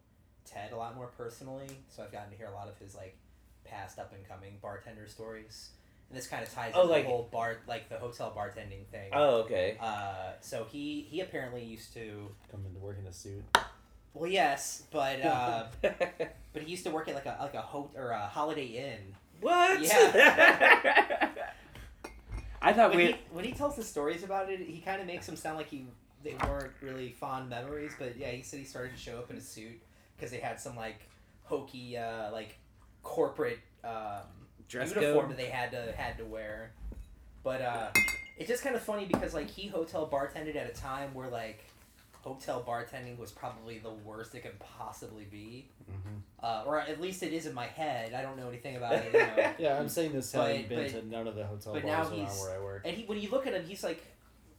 Ted 0.45 0.73
a 0.73 0.77
lot 0.77 0.97
more 0.97 1.09
personally. 1.19 1.69
So 1.89 2.03
I've 2.03 2.13
gotten 2.13 2.31
to 2.31 2.37
hear 2.37 2.49
a 2.49 2.55
lot 2.55 2.69
of 2.69 2.79
his 2.79 2.95
like 2.95 3.17
past 3.65 3.99
up 3.99 4.13
and 4.15 4.27
coming 4.27 4.59
bartender 4.63 5.07
stories, 5.09 5.71
and 6.09 6.17
this 6.17 6.27
kind 6.27 6.43
of 6.43 6.53
ties 6.53 6.73
Oh, 6.75 6.83
into 6.83 6.93
like- 6.93 7.05
the 7.05 7.11
whole 7.11 7.29
bar 7.33 7.57
like 7.67 7.89
the 7.89 7.99
hotel 7.99 8.33
bartending 8.37 8.87
thing. 8.93 9.11
oh 9.13 9.43
okay. 9.43 9.77
Uh, 9.81 10.33
so 10.41 10.65
he 10.71 11.07
he 11.11 11.21
apparently 11.21 11.65
used 11.65 11.93
to 11.95 12.29
Come 12.51 12.65
into 12.67 12.79
work 12.81 12.97
in 13.01 13.07
a 13.07 13.13
suit. 13.13 13.43
well 14.15 14.31
yes, 14.31 14.85
but 14.91 15.21
uh, 15.25 15.67
but 15.83 16.63
he 16.63 16.71
used 16.71 16.85
to 16.85 16.91
work 16.91 17.09
at 17.09 17.15
like 17.15 17.27
a 17.27 17.37
like 17.41 17.55
a 17.55 17.61
ho- 17.63 17.91
or 17.97 18.11
a 18.11 18.27
Holiday 18.27 18.67
Inn. 18.67 19.15
what? 19.41 19.81
Yeah. 19.83 21.31
I 22.63 22.73
thought 22.73 22.91
When 22.91 22.99
we. 22.99 23.07
he, 23.09 23.17
when 23.31 23.45
he 23.45 23.53
tells 23.53 23.77
the 23.77 23.85
stories 23.85 24.23
about 24.25 24.51
it, 24.51 24.61
he 24.61 24.81
kind 24.81 25.01
of 25.01 25.07
makes 25.07 25.27
them 25.27 25.37
sound 25.37 25.57
like 25.59 25.69
he 25.69 25.87
they 26.25 26.35
weren't 26.49 26.73
really 26.81 27.11
fond 27.11 27.49
memories. 27.49 27.93
But 27.99 28.17
yeah, 28.17 28.31
he 28.31 28.43
said 28.43 28.59
he 28.59 28.65
started 28.65 28.93
to 28.93 28.99
show 28.99 29.19
up 29.19 29.31
in 29.31 29.37
a 29.37 29.41
suit 29.41 29.81
because 30.17 30.31
they 30.31 30.39
had 30.39 30.59
some 30.59 30.75
like 30.75 31.01
hokey 31.45 31.97
uh, 31.97 32.33
like 32.33 32.59
corporate 33.03 33.59
um, 33.85 34.23
Dress 34.69 34.95
uniform 34.95 35.21
code. 35.27 35.31
that 35.31 35.37
they 35.37 35.47
had 35.49 35.71
to 35.73 35.93
had 35.97 36.19
to 36.19 36.25
wear. 36.25 36.73
But 37.43 37.63
uh, 37.63 37.89
it's 38.39 38.49
just 38.49 38.63
kind 38.63 38.75
of 38.75 38.83
funny 38.83 39.07
because 39.07 39.35
like 39.35 39.49
he 39.51 39.69
hotel 39.69 40.09
bartended 40.11 40.57
at 40.57 40.69
a 40.69 40.75
time 40.75 41.15
where 41.15 41.29
like 41.29 41.65
hotel 42.23 42.65
bartending 42.67 43.17
was 43.19 43.31
probably 43.31 43.79
the 43.79 43.93
worst 44.05 44.35
it 44.35 44.41
could 44.43 44.59
possibly 44.59 45.25
be, 45.31 45.69
Mm-hmm. 45.89 46.17
uh, 46.45 46.65
or 46.67 46.81
at 46.81 47.01
least 47.01 47.23
it 47.23 47.33
is 47.33 47.47
in 47.47 47.55
my 47.55 47.67
head. 47.67 48.13
I 48.13 48.23
don't 48.23 48.37
know 48.37 48.49
anything 48.49 48.75
about 48.77 48.95
it. 48.95 49.13
You 49.13 49.21
know. 49.21 49.53
Yeah, 49.59 49.79
I'm 49.79 49.89
saying 49.89 50.13
this 50.13 50.33
having 50.33 50.63
But- 50.63 50.69
been 50.69 50.93
but- 50.93 51.01
to 51.03 51.07
none 51.09 51.29
of 51.29 51.37
the 51.37 51.45
hotel 51.47 51.73
but 51.75 51.83
bars 51.85 51.93
now 51.93 52.03
around 52.17 52.19
he's- 52.27 52.41
where 52.41 52.57
I 52.59 52.61
work. 52.61 52.83
And 52.85 52.97
he, 52.97 53.05
when 53.05 53.21
you 53.21 53.31
look 53.31 53.47
at 53.47 53.55
him, 53.55 53.65
he's 53.65 53.85
like, 53.85 54.03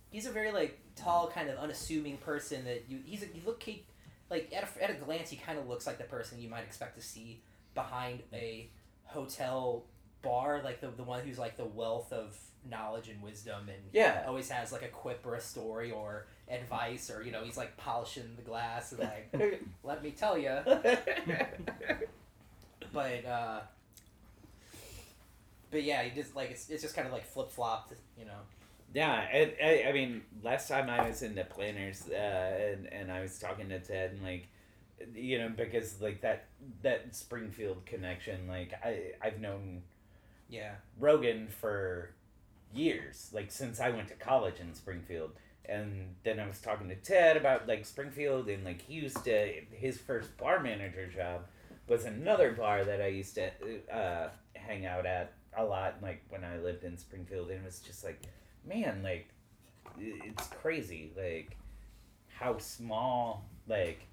he's 0.09 0.25
a 0.25 0.31
very 0.31 0.53
like 0.53 0.79
tall, 0.95 1.27
kind 1.27 1.49
of 1.49 1.57
unassuming 1.57 2.15
person. 2.19 2.63
That 2.63 2.85
you, 2.87 2.99
he's 3.05 3.23
a, 3.23 3.25
you 3.25 3.41
look 3.45 3.61
he, 3.61 3.83
like 4.29 4.49
at 4.55 4.63
a, 4.63 4.83
at 4.83 4.89
a 4.89 4.93
glance, 4.93 5.29
he 5.29 5.35
kind 5.35 5.59
of 5.59 5.67
looks 5.67 5.85
like 5.85 5.97
the 5.97 6.05
person 6.05 6.39
you 6.41 6.47
might 6.49 6.63
expect 6.63 6.95
to 6.97 7.03
see 7.05 7.41
behind 7.75 8.21
a 8.33 8.69
hotel 9.03 9.83
bar, 10.27 10.61
like 10.63 10.81
the 10.81 10.89
the 10.89 11.03
one 11.03 11.21
who's 11.25 11.39
like 11.39 11.57
the 11.57 11.65
wealth 11.65 12.11
of 12.13 12.37
knowledge 12.69 13.07
and 13.09 13.21
wisdom, 13.21 13.69
and 13.69 13.81
Yeah. 13.93 14.23
always 14.27 14.49
has 14.49 14.71
like 14.71 14.83
a 14.83 14.87
quip 14.89 15.25
or 15.25 15.35
a 15.35 15.41
story 15.41 15.91
or 15.91 16.27
advice, 16.49 17.09
or 17.09 17.23
you 17.23 17.31
know, 17.31 17.43
he's 17.43 17.57
like 17.57 17.77
polishing 17.77 18.35
the 18.35 18.41
glass 18.41 18.91
and 18.91 19.01
like, 19.01 19.61
let 19.83 20.03
me 20.03 20.11
tell 20.11 20.37
you. 20.37 20.57
But 22.93 23.25
uh, 23.25 23.59
but 25.71 25.83
yeah, 25.83 26.03
he 26.03 26.11
just 26.19 26.35
like 26.35 26.51
it's, 26.51 26.69
it's 26.69 26.81
just 26.81 26.95
kind 26.95 27.07
of 27.07 27.13
like 27.13 27.25
flip 27.25 27.51
flopped, 27.51 27.93
you 28.17 28.25
know. 28.25 28.39
Yeah, 28.93 29.27
and 29.31 29.51
I, 29.61 29.89
I 29.89 29.91
mean, 29.91 30.21
last 30.43 30.69
time 30.69 30.89
I 30.89 31.07
was 31.07 31.21
in 31.21 31.35
the 31.35 31.43
Planter's, 31.43 32.07
uh, 32.09 32.13
and 32.73 32.87
and 32.93 33.11
I 33.11 33.21
was 33.21 33.37
talking 33.39 33.69
to 33.69 33.79
Ted, 33.79 34.11
and 34.11 34.23
like, 34.23 34.47
you 35.13 35.37
know, 35.39 35.49
because 35.49 36.01
like 36.01 36.21
that 36.21 36.45
that 36.83 37.13
Springfield 37.15 37.85
connection, 37.85 38.47
like 38.47 38.73
I 38.83 39.11
I've 39.21 39.39
known 39.39 39.81
Yeah. 40.49 40.75
Rogan 40.99 41.47
for 41.47 42.11
years, 42.73 43.29
like 43.33 43.51
since 43.51 43.79
I 43.79 43.89
went 43.89 44.07
to 44.09 44.15
college 44.15 44.59
in 44.59 44.73
Springfield. 44.73 45.31
And 45.65 46.15
then 46.23 46.39
I 46.39 46.47
was 46.47 46.59
talking 46.59 46.87
to 46.89 46.95
Ted 46.95 47.35
about 47.35 47.67
like 47.67 47.85
Springfield 47.85 48.47
and 48.47 48.63
like 48.63 48.81
he 48.81 48.93
used 48.93 49.23
to 49.25 49.51
his 49.71 49.97
first 49.97 50.37
bar 50.37 50.61
manager 50.61 51.07
job 51.07 51.41
was 51.87 52.05
another 52.05 52.51
bar 52.51 52.85
that 52.85 53.01
I 53.01 53.07
used 53.07 53.35
to 53.35 53.51
uh, 53.93 54.29
hang 54.53 54.85
out 54.85 55.05
at 55.05 55.33
a 55.57 55.63
lot 55.63 55.95
like 56.01 56.23
when 56.29 56.43
I 56.43 56.57
lived 56.57 56.83
in 56.83 56.97
Springfield 56.97 57.49
and 57.49 57.59
it 57.59 57.65
was 57.65 57.79
just 57.79 58.03
like 58.03 58.21
man 58.65 59.01
like 59.03 59.27
it's 59.99 60.47
crazy 60.47 61.11
like 61.17 61.57
how 62.27 62.57
small 62.59 63.45
like 63.67 64.07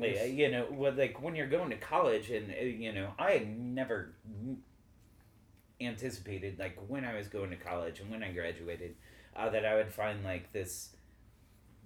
like 0.00 0.18
uh, 0.20 0.24
you 0.24 0.50
know 0.50 0.66
like 0.96 1.22
when 1.22 1.34
you're 1.34 1.48
going 1.48 1.70
to 1.70 1.76
college 1.76 2.30
and 2.30 2.52
uh, 2.52 2.62
you 2.62 2.92
know 2.92 3.12
I 3.18 3.32
had 3.32 3.58
never 3.58 4.14
anticipated 5.80 6.58
like 6.58 6.78
when 6.88 7.04
I 7.04 7.16
was 7.16 7.28
going 7.28 7.50
to 7.50 7.56
college 7.56 8.00
and 8.00 8.10
when 8.10 8.22
I 8.22 8.32
graduated 8.32 8.96
uh, 9.36 9.48
that 9.50 9.64
I 9.64 9.76
would 9.76 9.92
find 9.92 10.24
like 10.24 10.52
this 10.52 10.90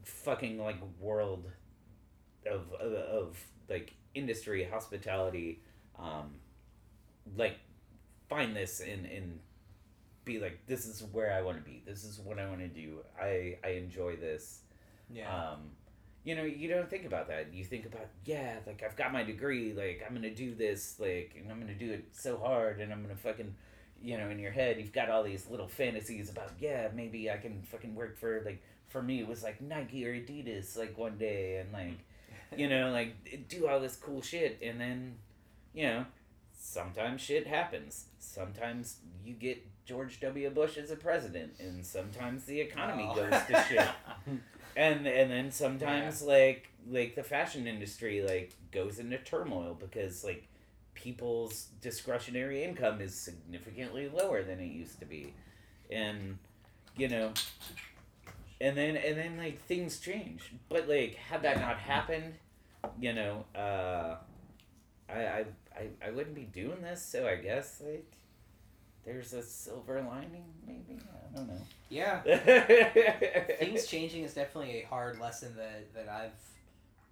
fucking 0.05 0.59
like 0.59 0.79
world 0.99 1.51
of 2.51 2.73
of, 2.81 2.93
of 2.93 3.39
like 3.69 3.95
industry 4.15 4.65
hospitality 4.65 5.63
um 5.99 6.35
like 7.37 7.59
find 8.29 8.55
this 8.55 8.81
and 8.81 9.07
and 9.07 9.39
be 10.25 10.39
like 10.39 10.67
this 10.67 10.87
is 10.87 11.03
where 11.13 11.33
I 11.33 11.43
want 11.43 11.59
to 11.59 11.63
be. 11.63 11.83
This 11.87 12.05
is 12.05 12.19
what 12.19 12.39
I 12.39 12.49
want 12.49 12.61
to 12.61 12.69
do. 12.69 13.01
I 13.21 13.59
I 13.63 13.71
enjoy 13.71 14.17
this. 14.17 14.61
Yeah. 15.11 15.53
um 15.53 15.71
you 16.25 16.35
know 16.35 16.43
you 16.43 16.69
don't 16.69 16.89
think 16.91 17.05
about 17.05 17.29
that. 17.29 17.53
You 17.53 17.65
think 17.65 17.87
about 17.87 18.07
yeah 18.25 18.57
like 18.67 18.83
i've 18.83 18.97
got 18.97 19.13
my 19.13 19.23
degree 19.23 19.73
like 19.75 20.03
i'm 20.07 20.15
gonna 20.15 20.35
do 20.35 20.55
this 20.55 20.97
like 20.99 21.35
and 21.39 21.51
i'm 21.53 21.61
gonna 21.61 21.75
do 21.75 21.91
it 21.93 22.07
so 22.13 22.39
hard 22.39 22.81
and 22.81 22.93
i'm 22.93 23.03
gonna 23.03 23.15
fucking 23.15 23.55
you 24.03 24.17
know 24.19 24.29
in 24.31 24.39
your 24.39 24.51
head 24.51 24.79
you've 24.79 24.93
got 24.93 25.09
all 25.11 25.23
these 25.23 25.49
little 25.51 25.69
fantasies 25.69 26.31
about 26.31 26.51
yeah 26.59 26.89
maybe 26.95 27.31
i 27.31 27.37
can 27.37 27.63
fucking 27.63 27.95
work 27.95 28.17
for 28.19 28.43
like 28.45 28.63
for 28.89 29.03
me 29.03 29.21
it 29.21 29.29
was 29.29 29.43
like 29.43 29.61
nike 29.61 30.07
or 30.07 30.15
adidas 30.15 30.77
like 30.79 30.97
one 30.97 31.17
day 31.19 31.59
and 31.59 31.73
like 31.73 31.99
you 32.59 32.69
know 32.69 32.91
like 32.91 33.15
do 33.49 33.67
all 33.69 33.79
this 33.81 33.97
cool 33.97 34.21
shit 34.23 34.59
and 34.63 34.81
then 34.81 35.15
you 35.75 35.85
know 35.87 36.05
sometimes 36.59 37.21
shit 37.21 37.47
happens. 37.47 38.07
Sometimes 38.19 38.97
you 39.25 39.35
get 39.35 39.63
george 39.85 40.19
w. 40.21 40.49
Bush 40.51 40.79
as 40.79 40.91
a 40.91 40.97
president 40.97 41.53
and 41.61 41.85
sometimes 41.85 42.45
the 42.45 42.59
economy 42.61 43.07
Oh. 43.11 43.15
goes 43.15 43.31
to 43.49 43.65
shit 43.69 43.89
and 44.77 45.07
and 45.07 45.31
then 45.31 45.51
sometimes 45.51 46.23
like 46.23 46.69
like 46.91 47.15
the 47.15 47.23
fashion 47.23 47.67
industry 47.67 48.23
like 48.23 48.53
goes 48.73 48.99
into 48.99 49.19
turmoil 49.19 49.77
because 49.79 50.25
like 50.25 50.47
people's 50.95 51.69
discretionary 51.81 52.63
income 52.63 53.01
is 53.01 53.15
significantly 53.15 54.09
lower 54.09 54.43
than 54.43 54.61
it 54.61 54.67
used 54.71 54.99
to 55.01 55.07
be. 55.07 55.33
And 55.91 56.39
you 56.97 57.09
know 57.09 57.33
and 58.61 58.77
then 58.77 58.97
and 58.97 59.17
then 59.17 59.37
like 59.37 59.61
things 59.67 59.99
change. 60.01 60.53
But 60.69 60.89
like 60.89 61.17
had 61.17 61.43
that 61.43 61.61
not 61.61 61.77
happened 61.79 62.35
you 63.01 63.13
know 63.13 63.45
uh 63.55 64.17
I, 65.09 65.15
I 65.15 65.45
i 65.77 65.89
i 66.07 66.11
wouldn't 66.11 66.35
be 66.35 66.43
doing 66.43 66.83
this 66.83 67.03
so 67.03 67.27
i 67.27 67.37
guess 67.37 67.81
like 67.85 68.11
there's 69.05 69.33
a 69.33 69.43
silver 69.43 70.01
lining 70.09 70.45
maybe 70.67 70.99
i 71.33 71.37
don't 71.37 71.49
know 71.49 71.61
yeah. 71.91 72.23
Things 73.59 73.87
changing 73.87 74.25
is 74.25 74.35
definitely 74.35 74.83
a 74.83 74.87
hard 74.87 75.21
lesson 75.21 75.55
that 75.57 75.93
that 75.95 76.09
I've 76.09 76.33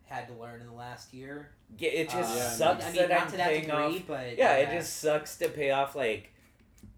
had 0.06 0.26
to 0.28 0.34
learn 0.34 0.60
in 0.60 0.66
the 0.66 0.72
last 0.72 1.14
year. 1.14 1.50
Yeah, 1.78 1.90
it 1.90 2.08
just 2.10 2.32
Uh, 2.32 2.36
Yeah. 2.36 2.48
sucks 2.50 2.84
I 2.84 2.88
mean, 2.88 2.96
that 2.96 3.08
not 3.10 3.20
I'm 3.22 3.30
to 3.30 3.36
that 3.36 3.46
paying 3.48 3.60
degree, 3.62 3.76
off. 3.98 4.02
but 4.08 4.38
Yeah, 4.38 4.56
it 4.56 4.70
just 4.76 4.96
sucks 4.98 5.36
to 5.38 5.48
pay 5.48 5.70
off 5.70 5.94
like 5.94 6.32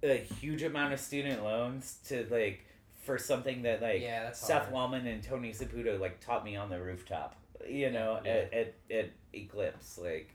a 0.03 0.17
huge 0.17 0.63
amount 0.63 0.93
of 0.95 1.01
student 1.01 1.43
loans 1.45 1.99
to 2.09 2.27
like 2.31 2.65
for 3.03 3.19
something 3.19 3.63
that 3.63 3.83
like 3.83 4.01
yeah, 4.01 4.33
Seth 4.33 4.71
hard. 4.71 4.75
Wallman 4.75 5.07
and 5.13 5.23
Tony 5.23 5.53
Saputo 5.53 5.99
like 6.01 6.21
taught 6.21 6.45
me 6.45 6.57
on 6.57 6.71
the 6.71 6.81
rooftop. 6.81 7.37
You 7.69 7.91
know, 7.91 8.21
Yeah. 8.25 8.31
at, 8.33 8.53
at 8.55 8.75
at 8.91 9.11
Eclipse. 9.35 9.99
Like, 9.99 10.31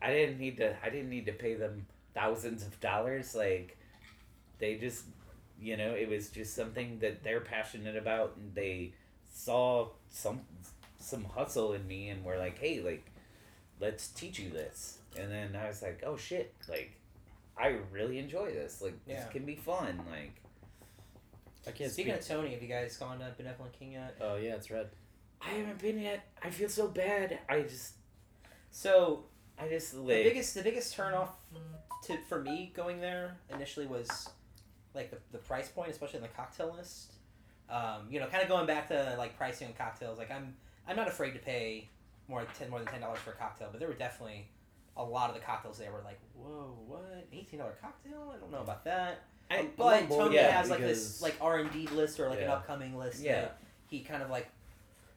I 0.00 0.12
didn't 0.12 0.38
need 0.38 0.56
to. 0.58 0.76
I 0.84 0.90
didn't 0.90 1.10
need 1.10 1.26
to 1.26 1.32
pay 1.32 1.54
them 1.54 1.86
thousands 2.14 2.62
of 2.64 2.78
dollars. 2.80 3.34
Like, 3.34 3.76
they 4.62 4.76
just, 4.76 5.04
you 5.60 5.76
know, 5.76 5.92
it 5.92 6.08
was 6.08 6.30
just 6.30 6.54
something 6.56 6.98
that 7.00 7.22
they're 7.22 7.40
passionate 7.40 7.96
about, 7.96 8.36
and 8.38 8.54
they 8.54 8.94
saw 9.30 9.88
some 10.08 10.40
some 10.98 11.24
hustle 11.24 11.72
in 11.74 11.86
me, 11.86 12.08
and 12.08 12.24
were 12.24 12.38
like, 12.38 12.58
hey, 12.58 12.80
like, 12.80 13.04
let's 13.80 14.08
teach 14.08 14.38
you 14.38 14.48
this. 14.50 14.98
And 15.18 15.30
then 15.30 15.54
I 15.54 15.66
was 15.68 15.82
like, 15.82 16.02
oh 16.06 16.16
shit, 16.16 16.54
like. 16.68 16.98
I 17.54 17.76
really 17.92 18.18
enjoy 18.18 18.50
this. 18.50 18.80
Like 18.80 18.94
Yeah. 19.06 19.16
this 19.24 19.30
can 19.30 19.44
be 19.44 19.56
fun. 19.56 20.00
Like 20.10 20.40
I 21.66 21.70
can't 21.70 21.92
Speaking 21.92 22.14
speak. 22.14 22.22
of 22.22 22.26
Tony, 22.26 22.52
have 22.54 22.62
you 22.62 22.66
guys 22.68 22.96
gone 22.96 23.18
to 23.18 23.30
Benevolent 23.36 23.74
King 23.78 23.92
yet? 23.92 24.16
oh 24.22 24.36
yeah, 24.36 24.54
it's 24.54 24.70
red. 24.70 24.88
I 25.42 25.50
haven't 25.50 25.78
been 25.78 25.98
yet. 26.00 26.24
I 26.42 26.48
feel 26.48 26.70
so 26.70 26.88
bad. 26.88 27.38
I 27.50 27.60
just 27.60 27.92
So 28.70 29.24
I 29.58 29.68
just 29.68 29.92
the 29.94 30.02
biggest 30.02 30.54
the 30.54 30.62
biggest 30.62 30.96
turnoff 30.96 31.28
to 32.04 32.16
for 32.26 32.40
me 32.40 32.72
going 32.74 33.00
there 33.02 33.36
initially 33.54 33.86
was 33.86 34.30
like 34.94 35.10
the, 35.10 35.18
the 35.32 35.38
price 35.38 35.68
point, 35.68 35.90
especially 35.90 36.16
in 36.18 36.22
the 36.22 36.28
cocktail 36.28 36.74
list. 36.76 37.12
Um, 37.70 38.06
you 38.10 38.20
know, 38.20 38.26
kind 38.26 38.42
of 38.42 38.48
going 38.48 38.66
back 38.66 38.88
to 38.88 39.14
like 39.18 39.36
pricing 39.38 39.68
on 39.68 39.72
cocktails. 39.74 40.18
Like 40.18 40.30
I'm 40.30 40.54
I'm 40.86 40.96
not 40.96 41.08
afraid 41.08 41.32
to 41.32 41.38
pay 41.38 41.88
more 42.28 42.40
like 42.40 42.56
ten 42.58 42.68
more 42.70 42.78
than 42.78 42.88
ten 42.88 43.00
dollars 43.00 43.20
for 43.20 43.30
a 43.30 43.34
cocktail, 43.34 43.68
but 43.70 43.78
there 43.80 43.88
were 43.88 43.94
definitely 43.94 44.48
a 44.96 45.02
lot 45.02 45.30
of 45.30 45.34
the 45.36 45.40
cocktails 45.40 45.78
there 45.78 45.90
were 45.90 46.02
like, 46.04 46.18
whoa, 46.34 46.76
what 46.86 47.26
eighteen 47.32 47.60
dollar 47.60 47.74
cocktail? 47.80 48.32
I 48.34 48.38
don't 48.38 48.50
know 48.52 48.60
about 48.60 48.84
that. 48.84 49.22
I, 49.50 49.66
But 49.76 50.02
on 50.02 50.08
board 50.08 50.20
Tony 50.26 50.36
with 50.36 50.50
has 50.50 50.68
that 50.68 50.74
like 50.78 50.80
this 50.86 51.20
like 51.22 51.34
R 51.40 51.58
and 51.58 51.72
D 51.72 51.86
list 51.88 52.20
or 52.20 52.28
like 52.28 52.40
an 52.40 52.48
upcoming 52.48 52.96
list 52.96 53.20
Yeah. 53.22 53.40
that 53.42 53.58
he 53.86 54.00
kind 54.00 54.22
of 54.22 54.30
like 54.30 54.48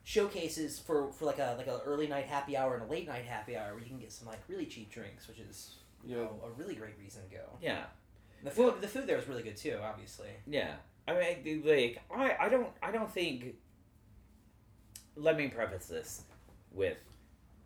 showcases 0.04 0.78
for 0.78 1.10
for 1.12 1.24
like 1.24 1.38
a 1.38 1.54
like 1.58 1.66
a 1.66 1.80
early 1.84 2.06
night 2.06 2.26
happy 2.26 2.56
hour 2.56 2.74
and 2.74 2.84
a 2.84 2.86
late 2.86 3.06
night 3.08 3.24
happy 3.24 3.56
hour 3.56 3.72
where 3.72 3.80
you 3.82 3.88
can 3.88 3.98
get 3.98 4.12
some 4.12 4.28
like 4.28 4.38
really 4.48 4.66
cheap 4.66 4.90
drinks, 4.90 5.26
which 5.28 5.38
is 5.38 5.76
Yeah. 6.04 6.16
know 6.16 6.40
a 6.44 6.50
really 6.50 6.74
great 6.74 6.94
reason 6.98 7.22
to 7.28 7.34
go. 7.36 7.42
yeah, 7.60 7.84
The 8.44 8.50
food 8.50 8.74
the 8.80 8.88
food 8.88 9.06
there 9.06 9.18
is 9.18 9.28
really 9.28 9.42
good 9.42 9.56
too, 9.56 9.78
obviously. 9.82 10.28
yeah. 10.46 10.74
I 11.08 11.14
mean, 11.44 11.62
like 11.64 12.00
I, 12.14 12.36
I 12.40 12.48
don't 12.48 12.68
I 12.82 12.90
don't 12.90 13.10
think. 13.10 13.56
Let 15.16 15.36
me 15.36 15.48
preface 15.48 15.86
this 15.86 16.22
with, 16.72 16.98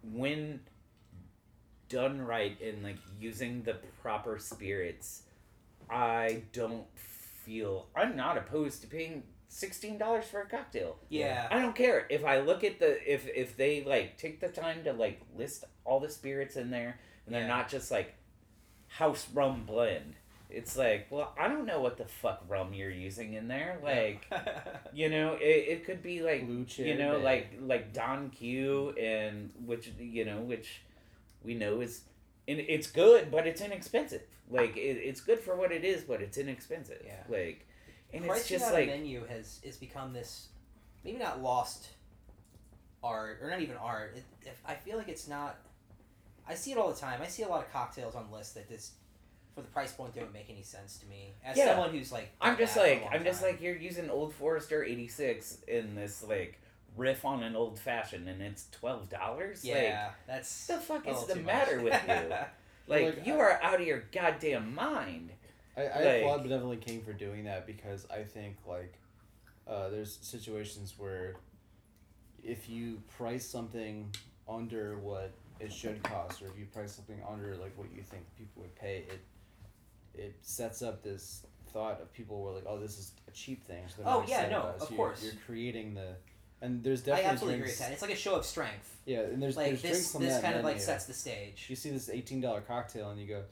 when 0.05 0.61
done 1.89 2.21
right 2.23 2.57
and 2.62 2.83
like 2.85 2.99
using 3.21 3.62
the 3.64 3.75
proper 4.03 4.39
spirits, 4.39 5.23
I 5.91 6.43
don't 6.53 6.87
feel 6.95 7.89
I'm 7.97 8.14
not 8.14 8.39
opposed 8.39 8.83
to 8.83 8.87
paying 8.87 9.25
sixteen 9.49 9.99
dollars 9.99 10.27
for 10.27 10.41
a 10.43 10.47
cocktail. 10.49 10.99
Yeah. 11.09 11.49
I 11.51 11.59
don't 11.59 11.75
care 11.75 12.07
if 12.09 12.25
I 12.25 12.41
look 12.41 12.62
at 12.62 12.79
the 12.79 13.12
if 13.12 13.27
if 13.35 13.57
they 13.57 13.83
like 13.85 14.16
take 14.16 14.41
the 14.41 14.49
time 14.49 14.85
to 14.85 14.93
like 14.93 15.21
list 15.37 15.64
all 15.85 15.99
the 15.99 16.09
spirits 16.09 16.55
in 16.57 16.71
there 16.71 17.01
and 17.27 17.35
they're 17.35 17.49
not 17.49 17.68
just 17.68 17.91
like 17.91 18.14
house 18.87 19.27
rum 19.35 19.64
blend. 19.66 20.14
It's 20.53 20.76
like, 20.76 21.07
well, 21.11 21.34
I 21.38 21.48
don't 21.48 21.66
know 21.66 21.80
what 21.80 21.96
the 21.96 22.05
fuck 22.05 22.44
rum 22.48 22.74
you're 22.74 22.90
using 22.90 23.34
in 23.34 23.48
there. 23.48 23.78
Like, 23.82 24.26
you 24.92 25.09
know, 25.09 25.34
it, 25.34 25.44
it 25.44 25.84
could 25.84 26.03
be 26.03 26.22
like 26.22 26.46
you 26.78 26.96
know, 26.96 27.18
like 27.18 27.59
like 27.61 27.92
Don 27.92 28.30
Q 28.30 28.90
and 28.90 29.51
which 29.64 29.92
you 29.98 30.24
know 30.24 30.40
which 30.40 30.82
we 31.42 31.55
know 31.55 31.80
is 31.80 32.03
and 32.51 32.61
it's 32.61 32.90
good, 32.90 33.30
but 33.30 33.46
it's 33.46 33.61
inexpensive. 33.61 34.22
Like 34.51 34.76
it, 34.76 34.80
it's 34.80 35.20
good 35.20 35.38
for 35.38 35.55
what 35.55 35.70
it 35.70 35.84
is, 35.84 36.03
but 36.03 36.20
it's 36.20 36.36
inexpensive. 36.36 37.01
Yeah. 37.05 37.22
Like, 37.28 37.66
and 38.12 38.24
Pricing 38.24 38.40
it's 38.40 38.48
just 38.48 38.72
like 38.72 38.88
menu 38.88 39.24
has 39.26 39.61
is 39.62 39.76
become 39.76 40.12
this 40.12 40.48
maybe 41.05 41.18
not 41.18 41.40
lost 41.40 41.88
art 43.03 43.38
or 43.42 43.51
not 43.51 43.61
even 43.61 43.76
art. 43.76 44.14
It, 44.16 44.24
if, 44.42 44.61
I 44.66 44.74
feel 44.74 44.98
like 44.98 45.09
it's 45.09 45.28
not. 45.28 45.59
I 46.48 46.55
see 46.55 46.72
it 46.72 46.78
all 46.78 46.92
the 46.92 46.98
time. 46.98 47.20
I 47.22 47.28
see 47.28 47.44
a 47.44 47.48
lot 47.48 47.64
of 47.64 47.72
cocktails 47.72 48.16
on 48.16 48.30
lists 48.32 48.55
that 48.55 48.68
just 48.68 48.94
for 49.61 49.67
the 49.67 49.73
price 49.73 49.93
point 49.93 50.15
don't 50.15 50.33
make 50.33 50.49
any 50.51 50.63
sense 50.63 50.99
to 50.99 51.07
me. 51.07 51.35
As 51.45 51.57
Yeah. 51.57 51.67
someone 51.67 51.91
who's 51.91 52.11
like, 52.13 52.31
I'm 52.41 52.57
just 52.57 52.75
that 52.75 52.81
for 52.83 52.87
a 52.87 52.93
like 53.05 53.15
I'm 53.15 53.25
just 53.25 53.43
like 53.43 53.61
you're 53.61 53.77
using 53.77 54.09
Old 54.11 54.35
Forester 54.35 54.83
'86 54.85 55.59
in 55.69 55.95
this 55.95 56.23
like 56.23 56.59
riff 56.97 57.25
on 57.25 57.43
an 57.43 57.55
old 57.57 57.79
fashioned, 57.79 58.29
and 58.29 58.41
it's 58.43 58.67
twelve 58.71 59.09
dollars. 59.11 59.65
yeah, 59.65 60.11
that's 60.27 60.67
the 60.67 60.79
fuck 60.79 61.07
is 61.09 61.25
the 61.27 61.37
matter 61.37 61.77
much. 61.77 61.85
with 61.85 62.03
you? 62.09 62.35
Like, 62.89 63.05
Like, 63.19 63.27
you 63.27 63.35
I- 63.35 63.39
are 63.39 63.61
out 63.63 63.81
of 63.81 63.87
your 63.87 64.03
goddamn 64.11 64.75
mind. 64.75 65.31
I, 65.77 65.83
I 65.85 66.05
Like- 66.05 66.23
applaud 66.23 66.43
Benevolent 66.43 66.81
King 66.81 67.03
for 67.03 67.13
doing 67.13 67.45
that 67.45 67.65
because 67.67 68.05
I 68.11 68.25
think 68.25 68.57
like 68.67 68.95
uh, 69.69 69.91
there's 69.91 70.19
situations 70.23 70.95
where 70.99 71.37
if 72.43 72.69
you 72.69 73.01
price 73.17 73.47
something 73.47 74.11
under 74.49 74.99
what 74.99 75.31
it 75.61 75.73
should 75.73 76.03
cost, 76.03 76.43
or 76.43 76.47
if 76.47 76.59
you 76.59 76.65
price 76.67 76.93
something 76.93 77.21
under 77.31 77.55
like 77.57 77.77
what 77.79 77.89
you 77.95 78.03
think 78.03 78.25
people 78.37 78.63
would 78.63 78.75
pay, 78.75 79.05
it 79.09 79.21
it 80.15 80.37
sets 80.43 80.83
up 80.83 81.03
this 81.03 81.47
thought 81.73 82.01
of 82.01 82.13
people 82.13 82.43
were 82.43 82.53
like, 82.53 82.65
oh, 82.67 82.79
this 82.79 82.99
is 82.99 83.13
a 83.29 83.31
cheap 83.31 83.65
thing. 83.65 83.85
So 83.89 84.03
they're 84.03 84.13
Oh, 84.13 84.25
yeah, 84.27 84.49
no, 84.49 84.69
it. 84.69 84.79
So 84.79 84.85
of 84.85 84.91
you're- 84.91 84.97
course. 84.97 85.23
You're 85.23 85.33
creating 85.47 85.95
the 85.95 86.17
and 86.63 86.83
there's 86.85 87.01
definitely. 87.01 87.25
I 87.29 87.33
absolutely 87.33 87.61
agree 87.61 87.69
with 87.71 87.79
that. 87.79 87.93
It's 87.93 88.03
like 88.03 88.11
a 88.11 88.17
show 88.17 88.35
of 88.35 88.45
strength. 88.45 88.99
Yeah, 89.07 89.21
and 89.21 89.43
there's 89.43 89.57
Like 89.57 89.69
there's 89.69 89.83
this, 89.83 90.13
this 90.13 90.43
kind 90.43 90.57
of 90.57 90.65
like 90.65 90.79
sets 90.81 91.07
the 91.07 91.15
stage. 91.15 91.67
You 91.69 91.77
see 91.77 91.91
this 91.91 92.11
eighteen 92.11 92.41
dollar 92.43 92.61
cocktail 92.61 93.11
and 93.11 93.19
you 93.21 93.27
go, 93.27 93.45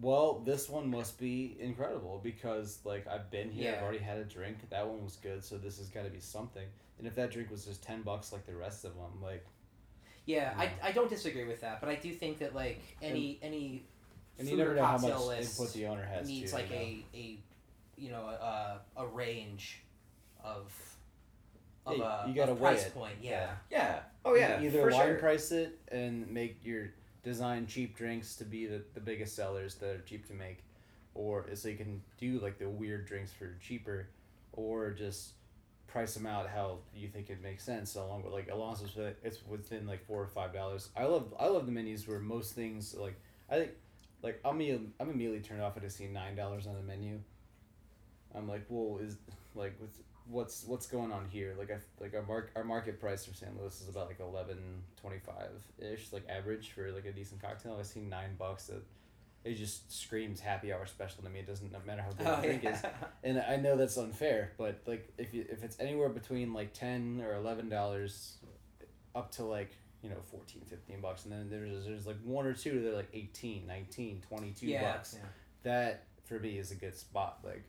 well, 0.00 0.38
this 0.38 0.68
one 0.68 0.88
must 0.90 1.18
be 1.18 1.56
incredible 1.58 2.20
because 2.22 2.78
like 2.84 3.06
I've 3.08 3.30
been 3.30 3.50
here, 3.50 3.74
I've 3.76 3.82
already 3.82 3.98
had 3.98 4.18
a 4.18 4.24
drink. 4.24 4.58
That 4.70 4.86
one 4.86 5.02
was 5.02 5.16
good, 5.16 5.44
so 5.44 5.58
this 5.58 5.78
has 5.78 5.88
got 5.88 6.04
to 6.04 6.10
be 6.10 6.20
something. 6.20 6.66
And 6.98 7.06
if 7.06 7.14
that 7.16 7.32
drink 7.32 7.50
was 7.50 7.64
just 7.64 7.82
ten 7.82 8.02
bucks 8.02 8.32
like 8.32 8.46
the 8.46 8.54
rest 8.54 8.84
of 8.84 8.94
them, 8.94 9.20
like 9.20 9.44
Yeah, 10.26 10.52
Yeah. 10.56 10.68
I, 10.84 10.88
I 10.90 10.92
don't 10.92 11.10
disagree 11.10 11.44
with 11.44 11.62
that, 11.62 11.80
but 11.80 11.88
I 11.88 11.96
do 11.96 12.12
think 12.12 12.38
that 12.38 12.54
like 12.54 12.80
any 13.02 13.40
any 13.42 13.86
and 14.40 14.48
food 14.48 14.52
you 14.52 14.58
never 14.58 14.72
or 14.72 14.76
know 14.76 14.84
how 14.84 14.98
much 14.98 15.20
list 15.26 15.58
input 15.60 15.72
the 15.74 15.86
owner 15.86 16.04
has. 16.04 16.26
needs 16.26 16.50
too, 16.50 16.56
like 16.56 16.70
you 16.70 16.76
know? 16.76 16.82
a 16.82 17.04
a 17.14 17.38
you 17.96 18.10
know 18.10 18.26
a 18.26 18.80
a 18.96 19.06
range 19.06 19.82
of 20.42 20.72
of 21.86 21.96
Yeah, 21.98 22.24
a, 22.24 22.28
you 22.28 22.34
gotta 22.34 22.52
of 22.52 22.58
price 22.60 22.86
it. 22.86 22.94
point. 22.94 23.14
Yeah. 23.22 23.50
Yeah. 23.70 24.00
Oh 24.24 24.34
yeah. 24.34 24.60
E- 24.60 24.66
either 24.66 24.82
for 24.82 24.90
line 24.90 25.06
sure. 25.08 25.14
price 25.18 25.50
it 25.52 25.78
and 25.88 26.28
make 26.30 26.64
your 26.64 26.90
design 27.22 27.66
cheap 27.66 27.96
drinks 27.96 28.36
to 28.36 28.44
be 28.44 28.66
the, 28.66 28.82
the 28.94 29.00
biggest 29.00 29.36
sellers 29.36 29.74
that 29.76 29.90
are 29.90 30.00
cheap 30.00 30.26
to 30.28 30.34
make, 30.34 30.64
or 31.14 31.46
so 31.54 31.68
you 31.68 31.76
can 31.76 32.02
do 32.18 32.38
like 32.40 32.58
the 32.58 32.68
weird 32.68 33.06
drinks 33.06 33.32
for 33.32 33.56
cheaper, 33.60 34.08
or 34.52 34.90
just 34.90 35.30
price 35.86 36.14
them 36.14 36.24
out 36.26 36.48
how 36.48 36.78
you 36.94 37.08
think 37.08 37.28
it 37.30 37.42
makes 37.42 37.64
sense. 37.64 37.94
Along 37.96 38.22
with 38.22 38.32
like 38.32 38.48
Alonso's, 38.50 38.96
uh, 38.96 39.12
it's 39.24 39.38
within 39.46 39.86
like 39.86 40.04
four 40.06 40.22
or 40.22 40.26
five 40.28 40.52
dollars. 40.54 40.88
I 40.96 41.04
love 41.04 41.34
I 41.38 41.46
love 41.48 41.66
the 41.66 41.72
menus 41.72 42.06
where 42.06 42.20
most 42.20 42.52
things 42.54 42.94
like 42.94 43.16
I 43.50 43.56
think 43.56 43.70
like 44.22 44.40
I'm 44.44 44.60
I'm 45.00 45.10
immediately 45.10 45.40
turned 45.40 45.62
off 45.62 45.76
at 45.76 45.82
to 45.82 45.90
see 45.90 46.06
nine 46.06 46.36
dollars 46.36 46.66
on 46.66 46.74
the 46.74 46.82
menu. 46.82 47.20
I'm 48.34 48.48
like, 48.48 48.66
well, 48.68 48.98
is 49.02 49.16
like 49.54 49.74
what's 49.78 49.98
what's 50.28 50.64
what's 50.64 50.86
going 50.86 51.12
on 51.12 51.26
here? 51.30 51.54
Like 51.58 51.70
I 51.70 51.78
like 52.00 52.14
our 52.14 52.22
mark 52.22 52.52
our 52.54 52.64
market 52.64 53.00
price 53.00 53.24
for 53.24 53.34
San 53.34 53.50
Luis 53.60 53.80
is 53.80 53.88
about 53.88 54.06
like 54.08 54.20
eleven 54.20 54.58
twenty 55.00 55.18
five 55.18 55.50
ish, 55.78 56.12
like 56.12 56.28
average 56.28 56.70
for 56.70 56.90
like 56.92 57.06
a 57.06 57.12
decent 57.12 57.42
cocktail. 57.42 57.76
I 57.78 57.82
see 57.82 58.00
nine 58.00 58.36
bucks. 58.38 58.66
That 58.66 58.82
it 59.42 59.54
just 59.54 59.90
screams 59.90 60.38
happy 60.38 60.72
hour 60.72 60.84
special 60.86 61.22
to 61.22 61.30
me. 61.30 61.40
It 61.40 61.46
doesn't 61.46 61.72
no 61.72 61.78
matter 61.86 62.02
how 62.02 62.10
good 62.12 62.26
Oh, 62.26 62.36
the 62.40 62.46
drink 62.46 62.62
yeah. 62.62 62.74
is. 62.74 62.82
And 63.24 63.40
I 63.40 63.56
know 63.56 63.76
that's 63.76 63.96
unfair, 63.96 64.52
but 64.58 64.80
like 64.86 65.10
if 65.18 65.32
you 65.34 65.46
if 65.50 65.64
it's 65.64 65.80
anywhere 65.80 66.10
between 66.10 66.52
like 66.52 66.72
ten 66.74 67.22
or 67.26 67.34
eleven 67.34 67.68
dollars, 67.68 68.34
up 69.14 69.32
to 69.32 69.44
like 69.44 69.70
you 70.02 70.08
know 70.08 70.16
14 70.30 70.62
15 70.66 71.00
bucks 71.02 71.24
and 71.24 71.32
then 71.32 71.50
there's 71.50 71.84
there's 71.84 72.06
like 72.06 72.16
one 72.24 72.46
or 72.46 72.54
two 72.54 72.82
that 72.82 72.92
are 72.92 72.96
like 72.96 73.10
18 73.12 73.66
19 73.66 74.22
22 74.26 74.66
yeah. 74.66 74.92
bucks 74.92 75.16
yeah. 75.18 75.28
that 75.62 76.04
for 76.30 76.38
me 76.38 76.58
is 76.58 76.70
a 76.70 76.76
good 76.76 76.96
spot. 76.96 77.40
Like, 77.44 77.64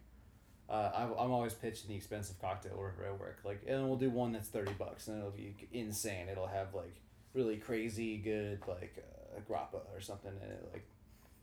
uh, 0.70 0.92
I'm, 0.96 1.12
I'm 1.18 1.32
always 1.32 1.54
pitching 1.54 1.90
the 1.90 1.96
expensive 1.96 2.40
cocktail 2.40 2.74
wherever 2.78 3.06
I 3.06 3.12
work. 3.12 3.40
Like, 3.44 3.64
and 3.68 3.90
we'll 3.90 3.98
do 3.98 4.10
one 4.10 4.32
that's 4.32 4.48
thirty 4.48 4.74
bucks, 4.74 5.08
and 5.08 5.18
it'll 5.18 5.32
be 5.32 5.56
insane. 5.74 6.30
It'll 6.30 6.48
have 6.48 6.74
like 6.74 6.96
really 7.34 7.58
crazy 7.58 8.18
good 8.18 8.60
like 8.68 9.04
uh, 9.36 9.40
grappa 9.52 9.82
or 9.94 10.00
something 10.00 10.32
in 10.32 10.52
it, 10.52 10.70
like 10.72 10.88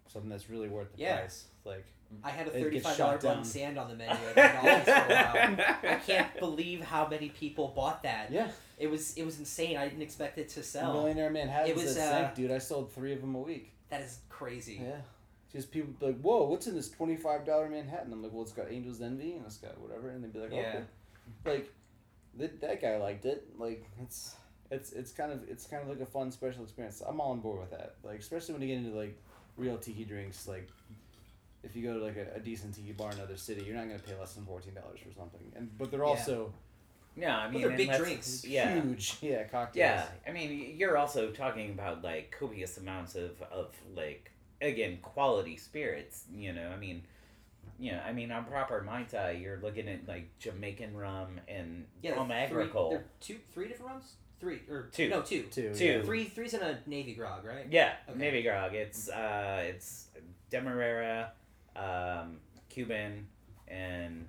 something 0.09 0.28
that's 0.30 0.50
really 0.50 0.68
worth 0.68 0.92
the 0.92 1.02
Yeah. 1.02 1.18
price. 1.18 1.46
Like, 1.64 1.84
I 2.24 2.30
had 2.30 2.46
a 2.48 2.50
thirty-five 2.50 2.62
dollar 2.62 2.70
gets 2.70 2.86
five 2.86 2.96
shot 2.96 3.20
dollar 3.20 3.34
bun 3.36 3.44
sand 3.44 3.78
on 3.78 3.88
the 3.88 3.94
menu 3.94 4.12
at 4.36 4.36
McDonald's 4.36 4.84
for 4.84 4.90
a 4.90 5.54
while. 5.84 5.92
I 5.92 6.00
can't 6.06 6.38
believe 6.40 6.80
how 6.82 7.06
many 7.06 7.28
people 7.28 7.68
bought 7.76 8.02
that. 8.04 8.32
yeah, 8.32 8.50
It 8.78 8.86
was 8.90 9.14
it 9.16 9.24
was 9.24 9.38
insane. 9.38 9.76
I 9.76 9.86
didn't 9.88 10.02
expect 10.02 10.38
it 10.38 10.48
to 10.50 10.62
sell. 10.62 10.94
Millionaire 10.94 11.30
Manhattan's 11.30 11.70
It 11.70 11.76
was, 11.76 11.96
at 11.96 12.12
uh, 12.12 12.22
sink, 12.24 12.34
dude. 12.34 12.50
I 12.50 12.59
sold 12.59 12.92
three 12.92 13.12
of 13.12 13.20
them 13.20 13.34
a 13.34 13.40
week. 13.40 13.72
That 13.90 14.00
is 14.00 14.18
crazy. 14.30 14.80
Yeah. 14.82 14.96
Just 15.52 15.70
people 15.70 15.92
be 15.98 16.06
like, 16.06 16.20
whoa, 16.20 16.44
what's 16.44 16.66
in 16.66 16.74
this 16.74 16.88
twenty 16.90 17.16
five 17.16 17.44
dollar 17.44 17.68
Manhattan? 17.68 18.12
I'm 18.12 18.22
like, 18.22 18.32
well, 18.32 18.42
it's 18.42 18.52
got 18.52 18.70
Angel's 18.70 19.00
Envy 19.02 19.34
and 19.34 19.44
it's 19.44 19.56
got 19.59 19.78
whatever, 19.78 20.09
and 20.11 20.22
they'd 20.24 20.32
be 20.32 20.38
like, 20.40 20.52
Yeah. 20.52 20.59
okay, 20.61 20.84
like 21.44 21.72
that 22.38 22.61
that 22.62 22.80
guy 22.80 22.96
liked 22.96 23.26
it. 23.26 23.46
Like 23.59 23.84
it's 24.02 24.34
it's 24.70 24.92
it's 24.92 25.12
kind 25.12 25.32
of 25.32 25.46
it's 25.48 25.66
kind 25.66 25.82
of 25.82 25.88
like 25.90 26.00
a 26.00 26.06
fun 26.11 26.30
special 26.30 26.62
experience. 26.64 27.02
I'm 27.06 27.20
all 27.20 27.32
on 27.32 27.40
board 27.40 27.61
with 27.61 27.70
that. 27.72 27.96
Like 28.02 28.18
especially 28.20 28.54
when 28.54 28.62
you 28.62 28.68
get 28.68 28.84
into 28.84 28.96
like 28.98 29.18
real 29.59 29.76
tiki 29.76 30.04
drinks, 30.04 30.48
like. 30.48 30.68
If 31.64 31.74
you 31.74 31.82
go 31.82 31.98
to 31.98 32.04
like 32.04 32.16
a, 32.16 32.36
a 32.36 32.40
decent 32.40 32.76
tiki 32.76 32.92
bar 32.92 33.11
in 33.11 33.18
another 33.18 33.36
city, 33.36 33.64
you're 33.64 33.74
not 33.74 33.88
gonna 33.88 33.98
pay 33.98 34.14
less 34.18 34.32
than 34.34 34.44
fourteen 34.46 34.74
dollars 34.74 35.00
for 35.00 35.12
something. 35.12 35.40
And 35.56 35.76
but 35.76 35.90
they're 35.90 36.04
also 36.04 36.52
Yeah, 37.16 37.36
I 37.36 37.50
mean, 37.50 37.62
they're 37.62 37.70
big 37.76 37.88
unless- 37.88 37.98
drinks. 38.00 38.44
Yeah. 38.46 38.80
huge. 38.80 39.16
Yeah, 39.22 39.42
cocktails. 39.42 39.74
Yeah, 39.76 40.06
I 40.26 40.30
mean, 40.30 40.76
you're 40.78 40.96
also 40.96 41.30
talking 41.32 41.70
about 41.70 42.02
like 42.04 42.34
copious 42.38 42.78
amounts 42.78 43.16
of 43.16 43.42
of 43.50 43.72
like 43.96 44.30
again 44.62 44.98
quality 45.02 45.56
spirits. 45.56 46.24
You 46.32 46.52
know, 46.52 46.68
I 46.68 46.76
mean, 46.76 47.02
you 47.80 47.90
know, 47.90 48.00
I 48.06 48.12
mean, 48.12 48.30
on 48.30 48.44
proper 48.44 48.80
mai 48.82 49.02
tai, 49.02 49.32
you're 49.32 49.59
looking 49.61 49.88
at 49.88 50.06
like 50.06 50.28
Jamaican 50.38 50.96
rum 50.96 51.40
and 51.48 51.86
Yeah, 52.02 52.12
rum 52.12 52.28
there 52.28 52.44
are 52.44 52.48
three, 52.48 52.62
agricole. 52.62 52.90
there 52.90 52.98
are 53.00 53.04
two, 53.20 53.38
three 53.52 53.66
different 53.66 53.90
rums. 53.90 54.12
Three 54.41 54.61
or 54.70 54.89
Two. 54.93 55.09
No, 55.09 55.22
two. 55.22 55.43
Two. 55.51 55.74
Two. 55.74 55.84
yeah. 55.84 56.03
Three, 56.03 56.24
three's 56.24 56.55
in 56.55 56.62
a 56.62 56.78
navy 56.86 57.14
grog, 57.14 57.45
right? 57.45 57.66
Yeah, 57.70 57.95
Okay. 58.09 58.18
Navy 58.18 58.43
Grog. 58.43 58.72
It's 58.74 59.09
uh, 59.09 59.64
it's 59.66 60.07
Demerara, 60.51 61.32
um, 61.74 62.39
Cuban, 62.68 63.26
and 63.66 64.26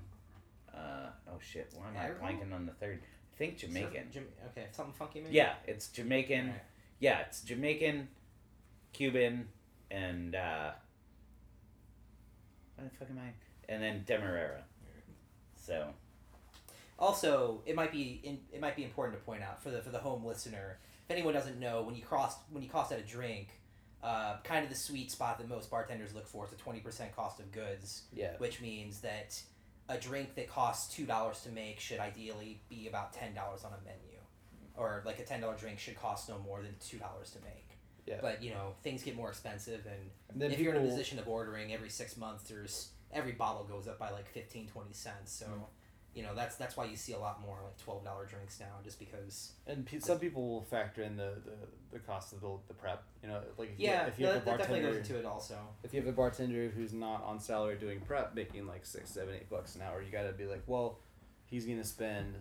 uh, 0.74 1.08
oh 1.30 1.38
shit, 1.40 1.72
why 1.76 1.90
am 1.90 1.98
I 1.98 2.06
Agricole? 2.10 2.28
blanking 2.28 2.54
on 2.56 2.66
the 2.66 2.72
third? 2.74 3.00
I 3.02 3.38
think 3.38 3.58
Jamaican. 3.58 4.08
So, 4.12 4.20
Jam- 4.20 4.28
okay, 4.48 4.66
something 4.72 4.94
funky 4.94 5.22
maybe. 5.22 5.36
Yeah, 5.36 5.54
it's 5.68 5.88
Jamaican. 5.90 6.48
Alright. 6.48 6.62
Yeah, 7.00 7.20
it's 7.20 7.42
Jamaican, 7.42 8.08
Cuban, 8.94 9.48
and 9.92 10.36
uh, 10.36 10.72
what 12.76 12.90
the 12.90 12.96
fuck 12.98 13.10
am 13.12 13.20
I? 13.20 13.32
And 13.72 13.82
then 13.84 14.04
Demerara. 14.06 14.64
So 15.56 15.88
Also, 17.00 17.62
it 17.66 17.76
might 17.76 17.92
be 17.92 18.20
in, 18.24 18.40
it 18.52 18.60
might 18.62 18.76
be 18.76 18.84
important 18.84 19.18
to 19.18 19.24
point 19.26 19.42
out 19.42 19.64
for 19.64 19.72
the 19.72 19.82
for 19.82 19.90
the 19.90 19.98
home 20.00 20.26
listener. 20.26 20.80
If 21.06 21.12
anyone 21.12 21.34
doesn't 21.34 21.60
know, 21.60 21.82
when 21.82 21.96
you 21.96 22.04
cross 22.04 22.36
when 22.52 22.62
you 22.62 22.70
cost 22.70 22.92
out 22.92 23.00
a 23.00 23.04
drink, 23.04 23.48
uh, 24.04 24.38
kind 24.44 24.64
of 24.64 24.70
the 24.70 24.76
sweet 24.78 25.10
spot 25.10 25.38
that 25.40 25.48
most 25.50 25.72
bartenders 25.72 26.14
look 26.14 26.28
for 26.28 26.46
is 26.46 26.52
a 26.52 26.58
twenty 26.58 26.82
percent 26.82 27.16
cost 27.16 27.40
of 27.40 27.52
goods, 27.52 28.04
Yeah. 28.14 28.34
which 28.38 28.60
means 28.62 29.00
that 29.02 29.42
a 29.88 29.98
drink 29.98 30.36
that 30.36 30.50
costs 30.50 30.94
two 30.94 31.06
dollars 31.06 31.40
to 31.44 31.50
make 31.50 31.80
should 31.80 32.00
ideally 32.00 32.62
be 32.70 32.88
about 32.88 33.14
ten 33.14 33.34
dollars 33.34 33.64
on 33.64 33.72
a 33.72 33.84
menu, 33.86 34.20
or 34.76 35.02
like 35.06 35.20
a 35.20 35.24
ten 35.24 35.40
dollar 35.42 35.56
drink 35.56 35.80
should 35.80 35.96
cost 35.98 36.28
no 36.30 36.38
more 36.40 36.62
than 36.62 36.76
two 36.82 36.98
dollars 36.98 37.32
to 37.32 37.40
make. 37.42 37.78
Yeah. 38.06 38.18
But 38.22 38.44
you 38.44 38.52
know 38.52 38.74
things 38.84 39.04
get 39.04 39.16
more 39.16 39.30
expensive, 39.30 39.86
and 39.86 40.44
And 40.44 40.52
if 40.54 40.60
you're 40.60 40.76
in 40.76 40.84
a 40.84 40.86
position 40.86 41.18
of 41.18 41.30
ordering 41.30 41.74
every 41.74 41.90
six 41.90 42.18
months, 42.18 42.44
there's 42.50 42.90
every 43.12 43.32
bottle 43.32 43.64
goes 43.64 43.88
up 43.88 43.98
by 43.98 44.12
like 44.12 44.28
15, 44.28 44.68
20 44.68 44.94
cents. 44.94 45.32
So, 45.32 45.46
Mm. 45.48 45.64
You 46.16 46.24
know 46.24 46.34
that's 46.36 46.56
that's 46.56 46.76
why 46.76 46.86
you 46.86 46.96
see 46.96 47.14
a 47.14 47.20
lot 47.20 47.40
more 47.42 47.58
like 47.64 47.78
twelve 47.78 48.04
dollar 48.04 48.26
drinks 48.26 48.60
now, 48.60 48.76
just 48.84 49.00
because. 49.00 49.52
And 49.68 49.86
pe- 49.86 50.00
some 50.00 50.20
people 50.20 50.48
will 50.50 50.62
factor 50.64 51.04
in 51.04 51.16
the, 51.18 51.34
the, 51.46 51.98
the 51.98 52.00
cost 52.00 52.34
of 52.34 52.42
the, 52.42 52.50
the 52.68 52.74
prep. 52.74 53.04
You 53.24 53.30
know, 53.30 53.42
like 53.58 53.72
if 53.74 53.80
Yeah, 53.80 54.04
you, 54.04 54.08
if 54.10 54.20
you 54.20 54.26
no, 54.26 54.34
have 54.34 54.46
that, 54.46 54.52
a 54.52 54.52
that 54.52 54.58
definitely 54.60 54.82
bartender, 54.82 55.00
goes 55.02 55.10
into 55.12 55.20
it 55.20 55.26
also. 55.26 55.56
if 55.84 55.94
you 55.94 56.00
have 56.02 56.10
a 56.10 56.14
bartender 56.14 56.70
who's 56.76 56.94
not 56.94 57.24
on 57.24 57.40
salary 57.40 57.78
doing 57.80 58.00
prep, 58.02 58.34
making 58.36 58.66
like 58.68 58.86
six, 58.86 59.10
seven, 59.12 59.36
eight 59.36 59.50
bucks 59.50 59.76
an 59.76 59.82
hour, 59.84 60.02
you 60.02 60.12
got 60.12 60.24
to 60.24 60.34
be 60.34 60.46
like, 60.46 60.64
well, 60.68 60.98
he's 61.46 61.66
gonna 61.66 61.84
spend 61.84 62.34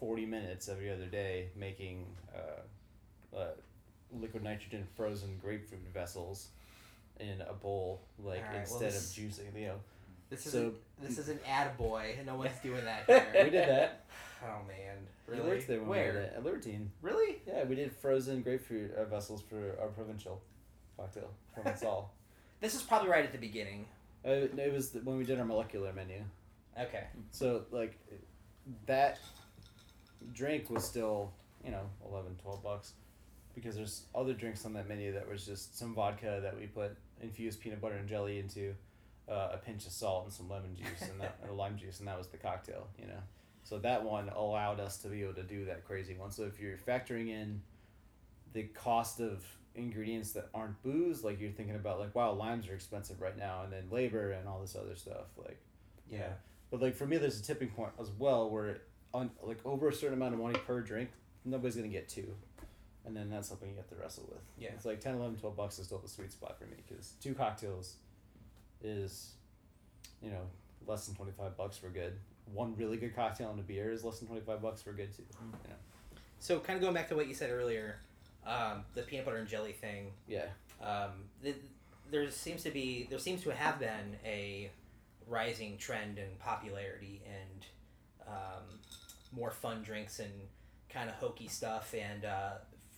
forty 0.00 0.24
minutes 0.26 0.68
every 0.68 0.90
other 0.90 1.06
day 1.06 1.48
making 1.54 2.06
uh, 2.34 3.36
uh, 3.36 3.44
liquid 4.20 4.42
nitrogen 4.42 4.86
frozen 4.96 5.38
grapefruit 5.40 5.80
vessels 5.92 6.48
in 7.20 7.40
a 7.42 7.52
bowl, 7.52 8.00
like 8.18 8.42
right, 8.42 8.52
well, 8.52 8.60
instead 8.60 8.92
this- 8.92 9.16
of 9.16 9.22
juicing. 9.24 9.60
You 9.60 9.66
know, 9.68 9.80
This 10.32 10.44
So- 10.44 10.48
isn't 10.58 10.74
this 10.98 11.18
is 11.18 11.28
an 11.28 11.40
ad 11.46 11.76
boy, 11.76 12.14
and 12.16 12.26
no 12.26 12.36
one's 12.36 12.58
doing 12.62 12.82
that 12.86 13.04
here. 13.06 13.44
we 13.44 13.50
did 13.50 13.68
that. 13.68 14.06
oh 14.42 14.62
man, 14.66 14.96
You 15.28 15.34
really? 15.34 15.46
worked 15.50 15.66
there 15.66 15.82
Where? 15.82 16.12
did 16.12 16.22
it 16.22 16.32
at 16.36 16.42
Libertine. 16.44 16.90
Really? 17.02 17.42
Yeah, 17.46 17.64
we 17.64 17.74
did 17.74 17.92
frozen 17.92 18.40
grapefruit 18.40 18.94
uh, 18.94 19.04
vessels 19.04 19.42
for 19.42 19.76
our 19.78 19.88
provincial 19.88 20.40
cocktail, 20.96 21.30
Provençal. 21.54 22.06
This 22.60 22.74
is 22.74 22.82
probably 22.82 23.08
right 23.10 23.24
at 23.24 23.32
the 23.32 23.38
beginning. 23.38 23.86
Uh, 24.24 24.30
it 24.56 24.72
was 24.72 24.90
the, 24.92 25.00
when 25.00 25.18
we 25.18 25.24
did 25.24 25.38
our 25.38 25.44
molecular 25.44 25.92
menu. 25.92 26.22
Okay. 26.80 27.04
So 27.32 27.64
like 27.72 27.98
that 28.86 29.18
drink 30.32 30.70
was 30.70 30.84
still, 30.84 31.32
you 31.64 31.72
know, 31.72 31.82
11, 32.08 32.36
12 32.40 32.62
bucks 32.62 32.92
because 33.54 33.74
there's 33.76 34.04
other 34.14 34.32
drinks 34.32 34.64
on 34.64 34.72
that 34.74 34.88
menu 34.88 35.12
that 35.12 35.28
was 35.28 35.44
just 35.44 35.76
some 35.76 35.92
vodka 35.94 36.38
that 36.42 36.56
we 36.58 36.66
put 36.68 36.96
infused 37.20 37.60
peanut 37.60 37.80
butter 37.80 37.96
and 37.96 38.08
jelly 38.08 38.38
into, 38.38 38.74
uh, 39.28 39.50
a 39.52 39.58
pinch 39.58 39.86
of 39.86 39.92
salt 39.92 40.24
and 40.24 40.32
some 40.32 40.48
lemon 40.48 40.74
juice 40.76 41.08
and 41.10 41.20
that 41.20 41.38
a 41.48 41.52
lime 41.52 41.76
juice 41.78 41.98
and 42.00 42.08
that 42.08 42.18
was 42.18 42.26
the 42.28 42.36
cocktail, 42.36 42.88
you 42.98 43.06
know. 43.06 43.20
So 43.64 43.78
that 43.78 44.04
one 44.04 44.28
allowed 44.28 44.80
us 44.80 44.98
to 44.98 45.08
be 45.08 45.22
able 45.22 45.34
to 45.34 45.42
do 45.44 45.64
that 45.66 45.84
crazy 45.84 46.14
one. 46.14 46.30
So 46.30 46.42
if 46.44 46.58
you're 46.60 46.76
factoring 46.76 47.28
in 47.28 47.62
the 48.52 48.64
cost 48.64 49.20
of 49.20 49.44
ingredients 49.74 50.32
that 50.32 50.48
aren't 50.52 50.82
booze, 50.82 51.22
like 51.24 51.40
you're 51.40 51.52
thinking 51.52 51.76
about 51.76 51.98
like 52.00 52.14
wow 52.14 52.32
limes 52.32 52.68
are 52.68 52.74
expensive 52.74 53.20
right 53.20 53.38
now, 53.38 53.62
and 53.62 53.72
then 53.72 53.84
labor 53.90 54.32
and 54.32 54.48
all 54.48 54.60
this 54.60 54.76
other 54.76 54.96
stuff. 54.96 55.26
Like 55.36 55.58
Yeah. 56.10 56.32
but 56.70 56.82
like 56.82 56.94
for 56.94 57.06
me, 57.06 57.16
there's 57.18 57.38
a 57.40 57.42
tipping 57.42 57.68
point 57.68 57.92
as 58.00 58.10
well 58.18 58.50
where 58.50 58.82
on 59.14 59.30
like 59.42 59.58
over 59.64 59.88
a 59.88 59.92
certain 59.94 60.14
amount 60.14 60.34
of 60.34 60.40
money 60.40 60.58
per 60.66 60.80
drink, 60.80 61.10
nobody's 61.44 61.76
gonna 61.76 61.88
get 61.88 62.08
two, 62.08 62.34
and 63.06 63.16
then 63.16 63.30
that's 63.30 63.48
something 63.48 63.70
you 63.70 63.76
have 63.76 63.88
to 63.88 63.94
wrestle 63.96 64.26
with. 64.28 64.42
Yeah. 64.58 64.70
it's 64.74 64.84
like 64.84 65.00
10, 65.00 65.14
11, 65.14 65.36
12 65.36 65.56
bucks 65.56 65.78
is 65.78 65.86
still 65.86 65.98
the 65.98 66.08
sweet 66.08 66.32
spot 66.32 66.58
for 66.58 66.64
me 66.66 66.76
because 66.88 67.12
two 67.22 67.32
cocktails 67.34 67.94
is, 68.82 69.32
you 70.22 70.30
know, 70.30 70.42
less 70.86 71.06
than 71.06 71.14
twenty 71.14 71.32
five 71.32 71.56
bucks 71.56 71.76
for 71.76 71.88
good. 71.88 72.14
One 72.52 72.74
really 72.76 72.96
good 72.96 73.14
cocktail 73.14 73.50
and 73.50 73.60
a 73.60 73.62
beer 73.62 73.90
is 73.90 74.04
less 74.04 74.18
than 74.18 74.28
twenty 74.28 74.42
five 74.42 74.60
bucks 74.60 74.82
for 74.82 74.92
good 74.92 75.14
too. 75.14 75.24
You 75.40 75.68
know? 75.68 75.76
So 76.38 76.58
kind 76.58 76.76
of 76.76 76.82
going 76.82 76.94
back 76.94 77.08
to 77.08 77.16
what 77.16 77.28
you 77.28 77.34
said 77.34 77.50
earlier, 77.50 77.98
um, 78.46 78.84
the 78.94 79.02
peanut 79.02 79.24
butter 79.24 79.36
and 79.38 79.48
jelly 79.48 79.72
thing. 79.72 80.12
Yeah. 80.26 80.46
Um, 80.82 81.10
th- 81.42 81.56
there 82.10 82.28
seems 82.30 82.64
to 82.64 82.70
be 82.70 83.06
there 83.08 83.18
seems 83.20 83.42
to 83.44 83.50
have 83.54 83.78
been 83.78 84.16
a 84.24 84.70
rising 85.28 85.78
trend 85.78 86.18
in 86.18 86.26
popularity 86.40 87.22
and 87.24 87.66
um, 88.26 88.80
more 89.30 89.50
fun 89.50 89.82
drinks 89.82 90.18
and 90.18 90.32
kind 90.90 91.08
of 91.08 91.14
hokey 91.14 91.48
stuff, 91.48 91.94
and 91.94 92.24
uh, 92.24 92.50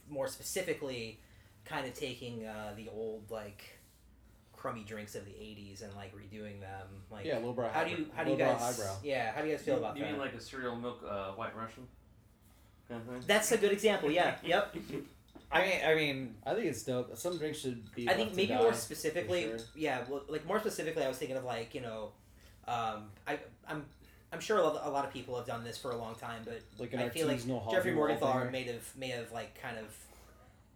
more 0.09 0.27
specifically, 0.27 1.21
kind 1.65 1.87
of 1.87 1.95
taking 1.95 2.47
uh, 2.47 2.73
the 2.77 2.89
old 2.89 3.31
like 3.31 3.74
crummy 4.65 4.83
drinks 4.83 5.15
of 5.15 5.27
the 5.27 5.33
'80s 5.33 5.83
and 5.83 5.95
like 5.95 6.15
redoing 6.17 6.59
them. 6.59 6.89
Like, 7.11 7.27
yeah, 7.27 7.37
lowbrow. 7.37 7.69
how 7.69 7.85
do 7.85 7.91
you 7.91 8.07
how 8.15 8.25
do 8.25 8.31
you 8.31 8.37
lowbrow, 8.37 8.55
guys 8.55 8.79
highbrow. 8.79 8.97
yeah 9.03 9.31
how 9.33 9.43
do 9.43 9.49
you 9.49 9.55
guys 9.55 9.63
feel 9.63 9.77
about 9.77 9.95
you 9.95 10.05
that? 10.05 10.13
mean 10.13 10.19
like 10.19 10.33
a 10.33 10.41
cereal 10.41 10.75
milk 10.75 11.05
uh, 11.07 11.33
white 11.33 11.55
Russian 11.55 11.87
kind 12.89 13.03
of? 13.07 13.27
That's 13.27 13.53
a 13.53 13.59
good 13.59 13.73
example. 13.73 14.11
Yeah. 14.11 14.37
Yep. 14.45 14.77
I 15.53 15.61
mean, 15.61 15.81
I 15.87 15.95
mean, 15.95 16.35
I 16.47 16.55
think 16.55 16.67
it's 16.67 16.83
dope. 16.83 17.17
Some 17.17 17.39
drinks 17.39 17.59
should 17.59 17.95
be. 17.95 18.09
I 18.09 18.15
think 18.15 18.35
maybe 18.35 18.55
more 18.55 18.73
specifically, 18.73 19.43
sure. 19.43 19.59
yeah, 19.77 20.01
well, 20.09 20.23
like 20.29 20.45
more 20.47 20.59
specifically, 20.59 21.05
I 21.05 21.09
was 21.09 21.19
thinking 21.19 21.37
of 21.37 21.45
like 21.45 21.75
you 21.75 21.83
know, 21.83 22.11
um, 22.67 23.11
I 23.29 23.39
I'm 23.69 23.85
I'm 24.33 24.41
sure 24.41 24.59
a 24.59 24.63
lot 24.65 25.05
of 25.05 25.13
people 25.13 25.37
have 25.37 25.47
done 25.47 25.63
this 25.63 25.79
for 25.79 25.93
a 25.93 25.97
long 25.97 26.17
time, 26.17 26.43
but 26.45 26.61
like 26.79 26.93
I 26.95 27.09
feel 27.11 27.29
like 27.29 27.39
artisanal 27.39 27.71
Jeffrey 27.71 27.93
hobby 27.93 28.01
wall 28.01 28.09
Morgenthaler 28.09 28.43
thing. 28.45 28.53
may 28.53 28.63
have 28.65 28.97
may 28.97 29.09
have 29.11 29.31
like 29.31 29.61
kind 29.63 29.79
of 29.79 29.95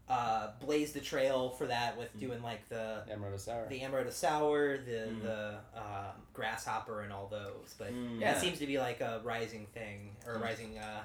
uh, 0.09 0.48
blazed 0.61 0.94
the 0.94 1.00
trail 1.00 1.50
for 1.50 1.66
that 1.66 1.96
with 1.98 2.18
doing 2.18 2.42
like 2.42 2.66
the 2.68 3.02
Amaretto 3.11 3.38
sour. 3.38 3.66
the 3.68 3.80
amaretto 3.80 4.11
sour, 4.12 4.78
the 4.78 5.09
Mm. 5.11 5.22
the 5.22 5.54
uh, 5.76 6.12
grasshopper, 6.32 7.02
and 7.02 7.12
all 7.12 7.26
those. 7.28 7.74
But 7.78 7.92
Mm. 7.92 8.20
yeah, 8.20 8.30
Yeah. 8.30 8.36
it 8.36 8.40
seems 8.40 8.59
to 8.61 8.66
be 8.66 8.78
like 8.78 9.00
a 9.00 9.20
rising 9.24 9.66
thing 9.74 10.16
or 10.26 10.34
a 10.34 10.38
Mm. 10.38 10.42
rising 10.42 10.78
uh, 10.78 11.04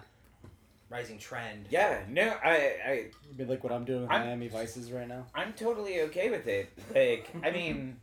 rising 0.89 1.17
trend. 1.17 1.65
yeah, 1.71 2.03
no, 2.07 2.37
I, 2.43 2.49
I, 2.51 2.91
I 2.91 3.09
mean, 3.37 3.47
like 3.47 3.63
what 3.63 3.73
I'm 3.73 3.83
doing 3.83 4.03
with 4.03 4.11
I'm- 4.11 4.27
Miami 4.27 4.47
Vices 4.47 4.91
right 4.91 5.07
now. 5.07 5.25
I'm 5.33 5.53
totally 5.53 6.01
okay 6.01 6.29
with 6.29 6.45
it. 6.47 6.69
Like, 6.93 7.29
I 7.43 7.49
mean, 7.51 7.99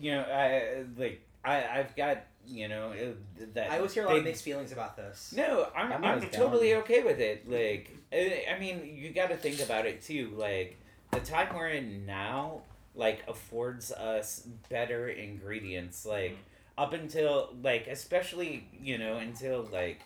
you 0.00 0.10
know, 0.10 0.22
I 0.22 0.84
like, 0.98 1.20
I, 1.44 1.64
I've 1.78 1.94
got, 1.94 2.24
you 2.46 2.68
know, 2.68 2.92
uh, 2.92 3.44
that. 3.54 3.70
I 3.70 3.76
always 3.76 3.92
hear 3.94 4.04
a 4.04 4.06
lot 4.06 4.16
of 4.18 4.24
mixed 4.24 4.42
feelings 4.44 4.72
about 4.72 4.96
this. 4.96 5.32
No, 5.36 5.68
I'm, 5.76 5.92
I'm 5.92 6.04
I'm, 6.04 6.04
always 6.04 6.22
down. 6.30 6.32
totally 6.32 6.74
okay 6.76 7.02
with 7.02 7.20
it. 7.20 7.48
Like, 7.50 7.96
I 8.12 8.44
I 8.54 8.58
mean, 8.58 8.96
you 8.96 9.10
got 9.10 9.28
to 9.30 9.36
think 9.36 9.60
about 9.60 9.86
it 9.86 10.02
too. 10.02 10.32
Like, 10.36 10.78
the 11.12 11.20
time 11.20 11.54
we're 11.54 11.68
in 11.68 12.06
now, 12.06 12.62
like, 12.94 13.22
affords 13.28 13.90
us 13.92 14.46
better 14.68 15.08
ingredients. 15.08 16.04
Like, 16.06 16.36
up 16.78 16.92
until, 16.92 17.54
like, 17.62 17.86
especially, 17.86 18.68
you 18.80 18.98
know, 18.98 19.16
until, 19.16 19.68
like, 19.72 20.00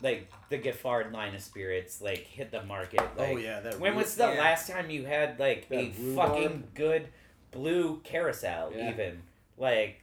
like 0.00 0.30
the 0.48 0.58
Giffard 0.58 1.12
line 1.12 1.34
of 1.34 1.42
spirits 1.42 2.00
like 2.00 2.18
hit 2.18 2.52
the 2.52 2.62
market. 2.62 3.00
Like, 3.16 3.30
oh 3.30 3.36
yeah, 3.36 3.58
that. 3.60 3.80
when 3.80 3.92
root- 3.94 4.02
was 4.04 4.14
the 4.14 4.32
Yeah. 4.32 4.38
last 4.40 4.68
time 4.70 4.90
you 4.90 5.04
had 5.04 5.40
like 5.40 5.66
a 5.72 5.88
That 5.88 5.98
rhubarb? 5.98 6.28
fucking 6.30 6.64
good 6.74 7.08
blue 7.50 8.00
curacao 8.04 8.70
Yeah. 8.72 8.90
even 8.92 9.22
like 9.56 10.00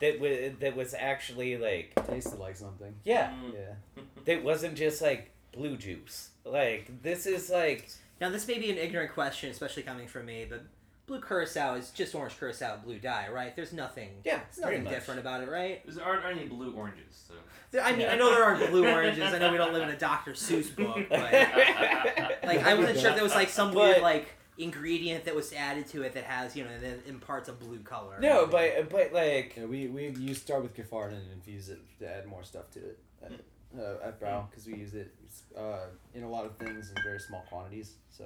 that 0.00 0.20
was 0.20 0.30
that 0.60 0.76
was 0.76 0.94
actually 0.94 1.56
like 1.56 1.92
tasted 2.06 2.38
like 2.38 2.56
something? 2.56 2.94
yeah 3.04 3.30
Mm. 3.30 3.54
Yeah. 3.54 4.02
that 4.24 4.42
wasn't 4.44 4.74
just 4.76 5.00
like 5.02 5.30
blue 5.52 5.76
juice 5.76 6.30
like 6.44 7.02
this 7.02 7.26
is 7.26 7.50
like 7.50 7.88
Now, 8.20 8.28
this 8.30 8.46
may 8.48 8.58
be 8.58 8.70
an 8.70 8.78
ignorant 8.78 9.12
question, 9.12 9.50
especially 9.50 9.82
coming 9.82 10.06
from 10.08 10.26
me, 10.26 10.46
but 10.48 10.62
blue 11.06 11.20
curacao 11.20 11.74
is 11.74 11.90
just 11.90 12.14
orange 12.14 12.38
curacao 12.38 12.74
with 12.74 12.84
blue 12.84 12.98
dye, 12.98 13.28
right? 13.32 13.54
There's 13.56 13.72
nothing, 13.72 14.10
yeah 14.24 14.40
there's 14.46 14.58
nothing 14.58 14.84
much. 14.84 14.92
different 14.92 15.20
about 15.20 15.42
it, 15.42 15.48
right? 15.48 15.82
There 15.86 16.04
aren't 16.04 16.24
any 16.26 16.46
blue 16.48 16.72
oranges. 16.72 17.24
So. 17.28 17.34
There- 17.70 17.82
I 17.82 17.94
mean, 17.96 18.08
I 18.08 18.16
know 18.16 18.30
there 18.30 18.44
aren't 18.44 18.70
blue 18.70 18.86
oranges. 18.88 19.32
I 19.32 19.38
know 19.38 19.50
we 19.52 19.58
don't 19.58 19.72
live 19.74 19.82
in 19.82 19.90
a 19.90 19.98
Dr. 19.98 20.32
Seuss 20.32 20.74
book, 20.74 21.06
but 21.10 21.20
like 22.44 22.64
I 22.64 22.74
wasn't 22.74 22.98
sure 22.98 23.10
if 23.10 23.14
there 23.16 23.22
was 23.24 23.34
like 23.34 23.48
some 23.50 23.72
weird 23.74 24.00
like 24.02 24.26
ingredient 24.58 25.24
that 25.24 25.34
was 25.34 25.52
added 25.52 25.86
to 25.88 26.02
it 26.02 26.12
that 26.14 26.24
has 26.24 26.56
you 26.56 26.64
know 26.64 26.78
that 26.80 27.06
imparts 27.08 27.48
a 27.48 27.52
blue 27.52 27.78
color. 27.80 28.18
no 28.20 28.46
but 28.46 28.90
but 28.90 29.12
like 29.12 29.54
Yeah, 29.56 29.64
we 29.66 29.86
we 29.88 30.08
you 30.18 30.34
start 30.34 30.62
with 30.62 30.74
Giffard 30.76 31.12
and 31.12 31.30
infuse 31.32 31.68
it 31.68 31.78
to 32.00 32.08
add 32.12 32.26
more 32.26 32.42
stuff 32.42 32.70
to 32.72 32.80
it 32.80 32.98
at, 33.22 33.32
uh, 33.78 33.96
at 34.08 34.18
Brow 34.20 34.46
because 34.50 34.66
we 34.66 34.74
use 34.74 34.94
it 34.94 35.14
uh, 35.56 35.86
in 36.14 36.22
a 36.24 36.28
lot 36.28 36.44
of 36.44 36.56
things 36.56 36.90
in 36.94 37.02
very 37.02 37.20
small 37.20 37.44
quantities. 37.48 37.94
So 38.10 38.24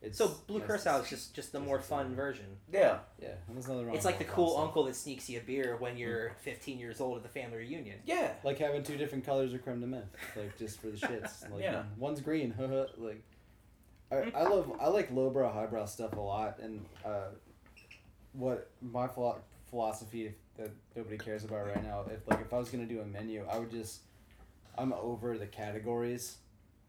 it's 0.00 0.18
So 0.18 0.34
blue 0.46 0.58
nice 0.58 0.66
curacao 0.66 1.00
is 1.02 1.08
just 1.10 1.34
just 1.34 1.52
the 1.52 1.60
more 1.60 1.80
fun 1.80 2.08
right. 2.08 2.16
version. 2.16 2.46
yeah 2.72 2.98
yeah. 3.20 3.28
And 3.46 3.56
there's 3.56 3.68
nothing 3.68 3.86
wrong. 3.86 3.94
It's 3.94 4.04
like 4.04 4.18
the 4.18 4.24
cool 4.24 4.52
stuff. 4.54 4.64
uncle 4.64 4.84
that 4.84 4.96
sneaks 4.96 5.28
you 5.30 5.38
a 5.38 5.42
beer 5.42 5.76
when 5.78 5.96
you're 5.96 6.32
15 6.40 6.78
years 6.78 7.00
old 7.00 7.18
at 7.18 7.22
the 7.22 7.28
family 7.28 7.58
reunion. 7.58 7.98
yeah 8.06 8.32
Like 8.42 8.58
having 8.58 8.82
two 8.82 8.96
different 8.96 9.24
colors 9.24 9.52
of 9.52 9.62
creme 9.62 9.80
de 9.80 9.86
menthe, 9.86 10.06
like 10.36 10.58
just 10.58 10.80
for 10.80 10.88
the 10.88 10.96
shits. 10.96 11.48
Like 11.52 11.62
Yeah. 11.62 11.82
one's 11.98 12.20
green, 12.20 12.54
like 12.98 13.22
I, 14.12 14.30
I 14.34 14.42
love 14.44 14.70
I 14.80 14.88
like 14.88 15.10
lowbrow 15.10 15.50
highbrow 15.52 15.86
stuff 15.86 16.16
a 16.16 16.20
lot, 16.20 16.58
and 16.60 16.84
uh, 17.04 17.28
what 18.32 18.70
my 18.80 19.08
philo- 19.08 19.40
philosophy 19.70 20.34
that 20.56 20.70
nobody 20.94 21.16
cares 21.18 21.44
about 21.44 21.66
right 21.66 21.82
now. 21.82 22.04
If 22.12 22.26
like 22.28 22.40
if 22.40 22.52
I 22.52 22.58
was 22.58 22.68
gonna 22.68 22.84
do 22.86 23.00
a 23.00 23.06
menu, 23.06 23.44
I 23.50 23.58
would 23.58 23.70
just 23.70 24.00
I'm 24.76 24.92
over 24.92 25.38
the 25.38 25.46
categories 25.46 26.36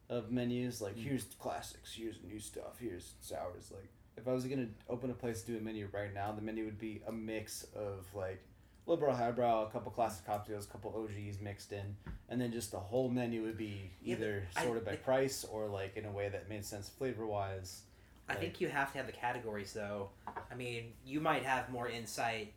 of 0.09 0.31
menus. 0.31 0.81
Like 0.81 0.95
Mm. 0.95 1.03
here's 1.03 1.23
classics, 1.39 1.93
here's 1.95 2.17
new 2.23 2.39
stuff, 2.39 2.77
here's 2.79 3.13
sours. 3.21 3.71
Like 3.73 3.89
if 4.17 4.27
I 4.27 4.33
was 4.33 4.45
gonna 4.45 4.67
open 4.89 5.09
a 5.09 5.13
place 5.13 5.41
to 5.43 5.51
do 5.53 5.57
a 5.57 5.61
menu 5.61 5.87
right 5.93 6.13
now, 6.13 6.31
the 6.33 6.41
menu 6.41 6.65
would 6.65 6.79
be 6.79 7.01
a 7.07 7.11
mix 7.11 7.65
of 7.75 8.05
like 8.13 8.43
lowbrow, 8.85 9.13
highbrow, 9.13 9.67
a 9.67 9.69
couple 9.71 9.91
classic 9.91 10.25
cocktails, 10.25 10.65
a 10.65 10.69
couple 10.69 10.93
OGs 10.95 11.39
mixed 11.41 11.71
in, 11.71 11.95
and 12.29 12.39
then 12.39 12.51
just 12.51 12.71
the 12.71 12.79
whole 12.79 13.09
menu 13.09 13.43
would 13.43 13.57
be 13.57 13.91
Yeah, 14.01 14.15
but 14.15 14.21
either 14.23 14.47
I- 14.55 14.63
sorted 14.63 14.85
by 14.85 14.95
price 14.97 15.43
or 15.43 15.67
like 15.67 15.95
in 15.97 16.05
a 16.05 16.11
way 16.11 16.29
that 16.29 16.49
made 16.49 16.65
sense 16.65 16.89
flavor 16.89 17.25
wise. 17.25 17.83
I 18.29 18.35
think 18.35 18.61
you 18.61 18.69
have 18.69 18.91
to 18.93 18.97
have 18.97 19.05
the 19.07 19.11
categories 19.13 19.73
though. 19.73 20.09
I 20.49 20.55
mean, 20.55 20.93
you 21.05 21.19
might 21.19 21.43
have 21.43 21.69
more 21.69 21.89
insight 21.89 22.53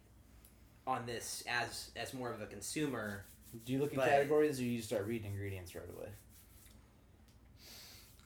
on 0.87 1.05
this 1.07 1.43
as 1.49 1.91
as 1.97 2.14
more 2.14 2.31
of 2.33 2.41
a 2.41 2.47
consumer. 2.47 3.24
Do 3.64 3.72
you 3.72 3.79
look 3.81 3.93
at 3.97 3.99
categories 4.09 4.61
or 4.61 4.64
you 4.64 4.81
start 4.81 5.07
reading 5.07 5.33
ingredients 5.33 5.74
right 5.74 5.89
away? 5.97 6.09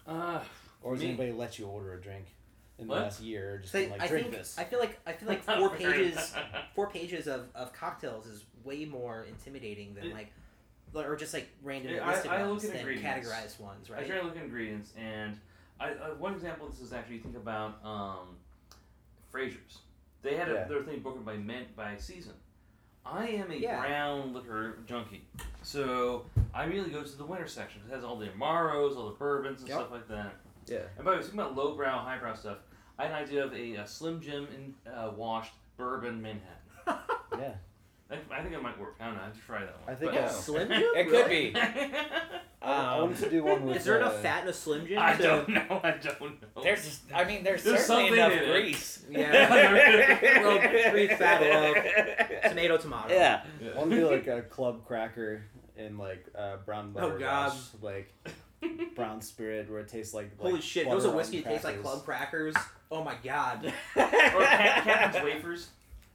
Uh, 0.07 0.45
Or 0.83 0.95
does 0.95 1.03
Me- 1.03 1.09
anybody 1.11 1.33
let 1.33 1.59
you 1.59 1.67
order 1.67 1.93
a 1.95 2.01
drink 2.01 2.27
in 2.81 2.87
the 2.89 2.95
What? 2.95 3.03
last 3.03 3.21
year 3.21 3.55
or 3.55 3.59
just 3.59 3.73
So 3.73 3.81
been 3.81 3.91
like 3.91 4.01
I 4.03 4.09
drink 4.09 4.27
think 4.27 4.39
this? 4.39 4.59
I 4.59 4.65
feel 4.65 4.79
like 4.79 4.99
I 5.07 5.13
feel 5.13 5.29
like 5.29 5.43
four 5.59 5.71
pages 5.77 6.35
four 6.75 6.89
pages 6.91 7.27
of, 7.29 7.47
of 7.55 7.73
cocktails 7.73 8.27
is 8.27 8.45
way 8.65 8.85
more 8.85 9.25
intimidating 9.25 9.95
than 9.95 10.07
It- 10.07 10.15
like 10.15 10.33
or 10.95 11.15
just 11.17 11.33
like 11.35 11.49
random 11.63 11.95
Yeah, 11.95 12.05
I- 12.07 12.13
listed 12.15 12.31
I 12.33 12.41
look 12.43 12.51
ones 12.51 12.65
at 12.65 12.71
than 12.71 12.79
ingredients. 12.81 13.29
categorized 13.29 13.61
ones, 13.61 13.91
right? 13.91 13.99
I 13.99 14.01
right? 14.03 14.11
try 14.11 14.19
to 14.21 14.25
look 14.27 14.37
at 14.37 14.43
ingredients, 14.43 14.93
and 14.99 15.39
I, 15.79 15.91
uh, 15.93 16.15
one 16.19 16.35
example 16.35 16.67
of 16.67 16.73
this 16.73 16.81
is 16.81 16.93
actually 16.93 17.17
you 17.17 17.23
think 17.23 17.37
about 17.37 17.79
um, 17.85 18.37
Frazer's. 19.31 19.79
They 20.23 20.35
had 20.37 20.49
a, 20.49 20.67
their 20.69 20.83
thing 20.83 20.99
broken 21.01 21.23
by 21.23 21.37
mint 21.37 21.75
by 21.77 21.97
season. 21.97 22.33
I 23.07 23.29
am 23.29 23.51
a 23.51 23.55
Yeah. 23.55 23.81
brown 23.81 24.35
liquor 24.35 24.79
junkie, 24.87 25.23
so 25.63 26.27
I 26.53 26.65
really 26.65 26.91
go 26.91 27.03
to 27.05 27.17
the 27.17 27.25
winter 27.25 27.47
section. 27.47 27.81
It 27.89 27.95
has 27.95 28.03
all 28.05 28.17
the 28.17 28.27
amaros, 28.27 28.97
all 28.97 29.07
the 29.11 29.15
bourbons, 29.17 29.61
and 29.61 29.69
Yep. 29.69 29.79
stuff 29.79 29.91
like 29.93 30.09
that. 30.09 30.35
Yeah. 30.67 30.81
And 30.97 31.05
by 31.05 31.13
the 31.13 31.17
way, 31.19 31.23
speaking 31.23 31.39
about 31.41 31.55
lowbrow, 31.57 31.99
highbrow 32.01 32.35
stuff, 32.35 32.59
I 33.01 33.05
had 33.05 33.13
an 33.13 33.17
idea 33.25 33.45
of 33.45 33.55
a, 33.55 33.75
a 33.77 33.87
Slim 33.87 34.21
Jim 34.21 34.47
in, 34.55 34.93
uh, 34.93 35.11
washed 35.17 35.53
bourbon 35.79 36.21
Manhattan. 36.21 36.45
yeah. 37.39 37.53
I, 38.11 38.17
I 38.39 38.43
think 38.43 38.55
it 38.55 38.63
might 38.63 38.79
work. 38.79 38.97
I 39.01 39.07
don't 39.07 39.15
know. 39.15 39.21
I 39.23 39.25
have 39.27 39.35
to 39.35 39.41
try 39.41 39.61
that 39.61 39.77
one. 39.87 39.95
I 39.95 39.99
think 39.99 40.13
But- 40.13 40.21
Yeah. 40.21 40.29
Slim 40.29 40.69
Jim? 40.73 40.83
it 40.97 41.09
could 41.09 41.29
be 41.29 41.55
I, 41.57 42.11
I 42.63 42.95
um, 42.97 43.01
wanted 43.03 43.19
to 43.25 43.31
do 43.31 43.43
one 43.45 43.65
with. 43.65 43.77
Is 43.79 43.85
there 43.85 43.95
uh, 43.95 44.07
enough 44.11 44.21
fat 44.21 44.43
in 44.43 44.49
a 44.51 44.53
Slim 44.53 44.87
Jim? 44.87 44.99
I 45.01 45.15
to- 45.15 45.23
don't 45.23 45.49
know. 45.49 45.81
I 45.83 45.91
don't 45.93 46.21
know. 46.21 46.63
there's 46.63 47.01
I 47.15 47.25
mean 47.25 47.43
there's, 47.43 47.63
There's 47.65 47.87
certainly 47.87 48.09
something 48.11 48.15
enough 48.19 48.33
in 48.33 48.49
it. 48.51 48.53
grease 48.53 49.05
Yeah. 49.11 50.43
Well, 50.43 50.91
breathe 50.91 51.11
fat 51.13 51.43
of 51.43 52.51
tomato 52.51 52.77
tomato. 52.77 53.15
yeah 53.15 53.45
Yeah. 53.63 53.71
I 53.71 53.79
want 53.79 53.91
to 53.91 53.97
do 53.97 54.11
like 54.11 54.27
a 54.27 54.43
club 54.43 54.85
cracker 54.85 55.45
in 55.79 55.97
like 55.97 56.27
uh, 56.37 56.57
brown 56.67 56.93
Oh, 56.97 57.01
butter. 57.01 57.19
God. 57.19 57.49
rush, 57.53 57.59
like 57.81 58.13
brown 58.97 59.21
spirit 59.21 59.71
where 59.71 59.81
it 59.81 59.89
tastes 59.89 60.15
like. 60.15 60.31
like 60.39 60.51
Holy 60.51 60.61
shit! 60.61 60.89
Those 60.89 61.05
are 61.07 61.15
whiskey 61.15 61.41
that 61.41 61.49
tastes 61.51 61.65
like 61.65 61.83
club 61.83 62.05
crackers. 62.05 62.55
Oh 62.91 63.03
my 63.05 63.15
god. 63.23 63.65
or 63.97 64.03
Cap- 64.03 64.85
Captain's 64.85 65.25
wafers. 65.25 65.69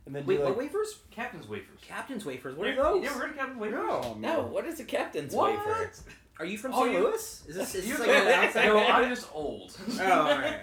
and 0.05 0.15
then 0.15 0.25
Wait, 0.25 0.37
do 0.37 0.43
what 0.43 0.57
wafers? 0.57 0.99
Captain's 1.11 1.47
wafers. 1.47 1.79
Captain's 1.81 2.25
wafers. 2.25 2.55
What 2.57 2.67
are 2.67 2.75
those? 2.75 3.03
You 3.03 3.09
ever 3.09 3.19
heard 3.19 3.29
of 3.31 3.37
Captain's 3.37 3.59
wafers? 3.59 3.79
oh, 3.81 4.15
man. 4.15 4.21
No, 4.21 4.41
what 4.43 4.65
is 4.65 4.79
a 4.79 4.83
captain's 4.83 5.33
What? 5.33 5.51
wafer? 5.51 5.91
Are 6.37 6.45
you 6.45 6.57
from 6.57 6.73
Oh, 6.73 6.83
St. 6.83 6.91
you- 6.93 6.99
Louis? 7.05 7.43
Is 7.47 7.55
this, 7.55 7.75
is 7.75 7.87
this 7.87 7.99
like 7.99 8.09
an 8.09 8.65
no, 8.67 8.77
I'm 8.77 9.09
just 9.09 9.29
old. 9.33 9.73
Oh, 9.99 10.03
alright. 10.03 10.59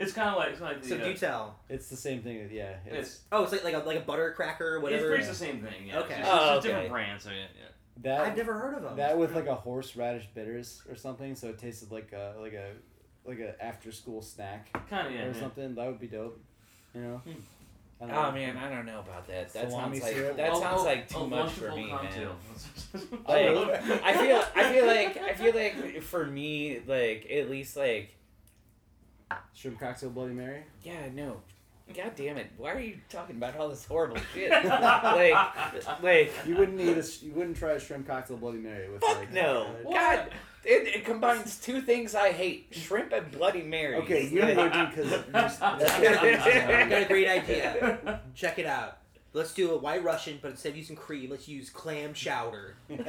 It's 0.00 0.12
kind 0.12 0.28
of 0.30 0.36
like 0.36 0.50
it's 0.50 0.60
like 0.60 0.82
the. 0.82 0.88
So 0.88 0.96
uh, 0.96 1.04
do 1.04 1.14
tell. 1.14 1.56
It's 1.68 1.88
the 1.88 1.96
same 1.96 2.20
thing. 2.22 2.48
Yeah, 2.52 2.74
it's, 2.84 3.08
it's 3.08 3.20
Oh, 3.30 3.44
it's 3.44 3.52
like 3.52 3.62
like 3.62 3.74
a 3.74 3.78
like 3.78 3.98
a 3.98 4.00
butter 4.00 4.32
cracker 4.36 4.78
or 4.78 4.90
it's 4.90 5.02
pretty 5.04 5.18
much 5.22 5.28
the 5.28 5.34
same 5.36 5.60
thing. 5.62 5.86
Yeah. 5.86 6.00
Okay. 6.00 6.14
It's 6.18 6.28
just, 6.28 6.32
Oh, 6.32 6.36
it's 6.36 6.48
just 6.48 6.62
different 6.66 6.84
okay. 6.86 6.92
brands. 6.92 7.22
So 7.24 7.30
yeah, 7.30 7.36
yeah. 7.56 7.68
That. 8.02 8.20
I've 8.20 8.36
never 8.36 8.54
heard 8.54 8.74
of 8.74 8.82
them. 8.82 8.96
That 8.96 9.16
with 9.18 9.34
like 9.34 9.46
a 9.46 9.54
horseradish 9.54 10.26
bitters 10.34 10.82
or 10.88 10.96
something, 10.96 11.34
so 11.34 11.48
it 11.48 11.58
tasted 11.58 11.90
like 11.92 12.12
a 12.12 12.34
like 12.40 12.52
a 12.54 12.72
like 13.24 13.38
a 13.38 13.62
after 13.64 13.90
school 13.92 14.20
snack 14.22 14.72
Kind 14.90 15.06
of 15.08 15.12
yeah. 15.14 15.24
or 15.24 15.32
yeah. 15.32 15.40
something. 15.40 15.74
That 15.74 15.86
would 15.86 16.00
be 16.00 16.08
dope. 16.08 16.38
You 16.94 17.00
know. 17.02 17.16
Hmm. 17.18 17.32
I 18.00 18.04
Oh 18.04 18.08
know. 18.08 18.32
man, 18.32 18.56
I 18.56 18.68
don't 18.68 18.86
know 18.86 18.98
about 18.98 19.26
that. 19.28 19.52
That 19.52 19.70
Salami 19.70 19.98
sounds 19.98 20.02
like 20.02 20.14
syrup? 20.14 20.36
that 20.36 20.50
Oh, 20.52 20.60
sounds 20.60 20.80
oh, 20.80 20.84
like 20.84 21.08
too 21.08 21.16
oh, 21.18 21.26
much 21.28 21.52
for 21.52 21.70
wonderful 21.70 21.76
me, 21.84 21.92
man. 21.92 22.28
Like, 23.28 24.02
I 24.02 24.14
feel, 24.18 24.44
I 24.56 24.72
feel 24.72 24.86
like, 24.86 25.16
I 25.16 25.32
feel 25.34 25.54
like 25.54 26.02
for 26.02 26.26
me, 26.26 26.80
like 26.86 27.26
at 27.30 27.48
least 27.48 27.76
like, 27.76 28.14
Shrimp 29.54 29.78
cocktail 29.80 30.10
Bloody 30.10 30.34
Mary. 30.34 30.64
yeah, 30.82 31.08
no, 31.14 31.40
god 31.94 32.12
damn 32.16 32.36
it, 32.38 32.50
why 32.56 32.72
are 32.72 32.80
you 32.80 32.96
talking 33.08 33.36
about 33.36 33.56
all 33.56 33.68
this 33.68 33.84
horrible 33.84 34.16
shit? 34.32 34.50
like, 34.50 36.02
like, 36.02 36.32
You 36.46 36.56
wouldn't 36.56 36.80
eat 36.80 36.96
a 36.96 37.04
you 37.24 37.32
wouldn't 37.32 37.56
try 37.56 37.72
a 37.72 37.80
shrimp 37.80 38.06
cocktail 38.06 38.36
Bloody 38.36 38.58
Mary 38.58 38.88
with 38.90 39.00
fuck 39.02 39.18
like 39.18 39.32
no, 39.32 39.66
uh, 39.86 39.92
God, 39.92 40.30
it, 40.64 40.94
it 40.96 41.04
combines 41.04 41.58
two 41.60 41.82
things 41.82 42.14
I 42.14 42.32
hate: 42.32 42.68
shrimp 42.70 43.12
and 43.12 43.30
Bloody 43.30 43.62
Mary. 43.62 43.96
Okay, 43.96 44.28
you 44.28 44.40
Like, 44.40 44.56
wouldn't 44.56 44.94
because 44.94 45.24
that's 45.30 45.60
I 45.60 46.86
got 46.88 47.02
a 47.02 47.06
great 47.06 47.28
idea. 47.28 48.20
Check 48.34 48.58
it 48.58 48.66
out. 48.66 48.98
Let's 49.34 49.52
do 49.52 49.72
a 49.72 49.76
white 49.76 50.04
Russian, 50.04 50.38
but 50.40 50.52
instead 50.52 50.68
of 50.70 50.76
using 50.76 50.94
cream, 50.94 51.30
let's 51.30 51.48
use 51.48 51.68
clam 51.68 52.14
chowder. 52.14 52.76
Jeez. 52.88 53.06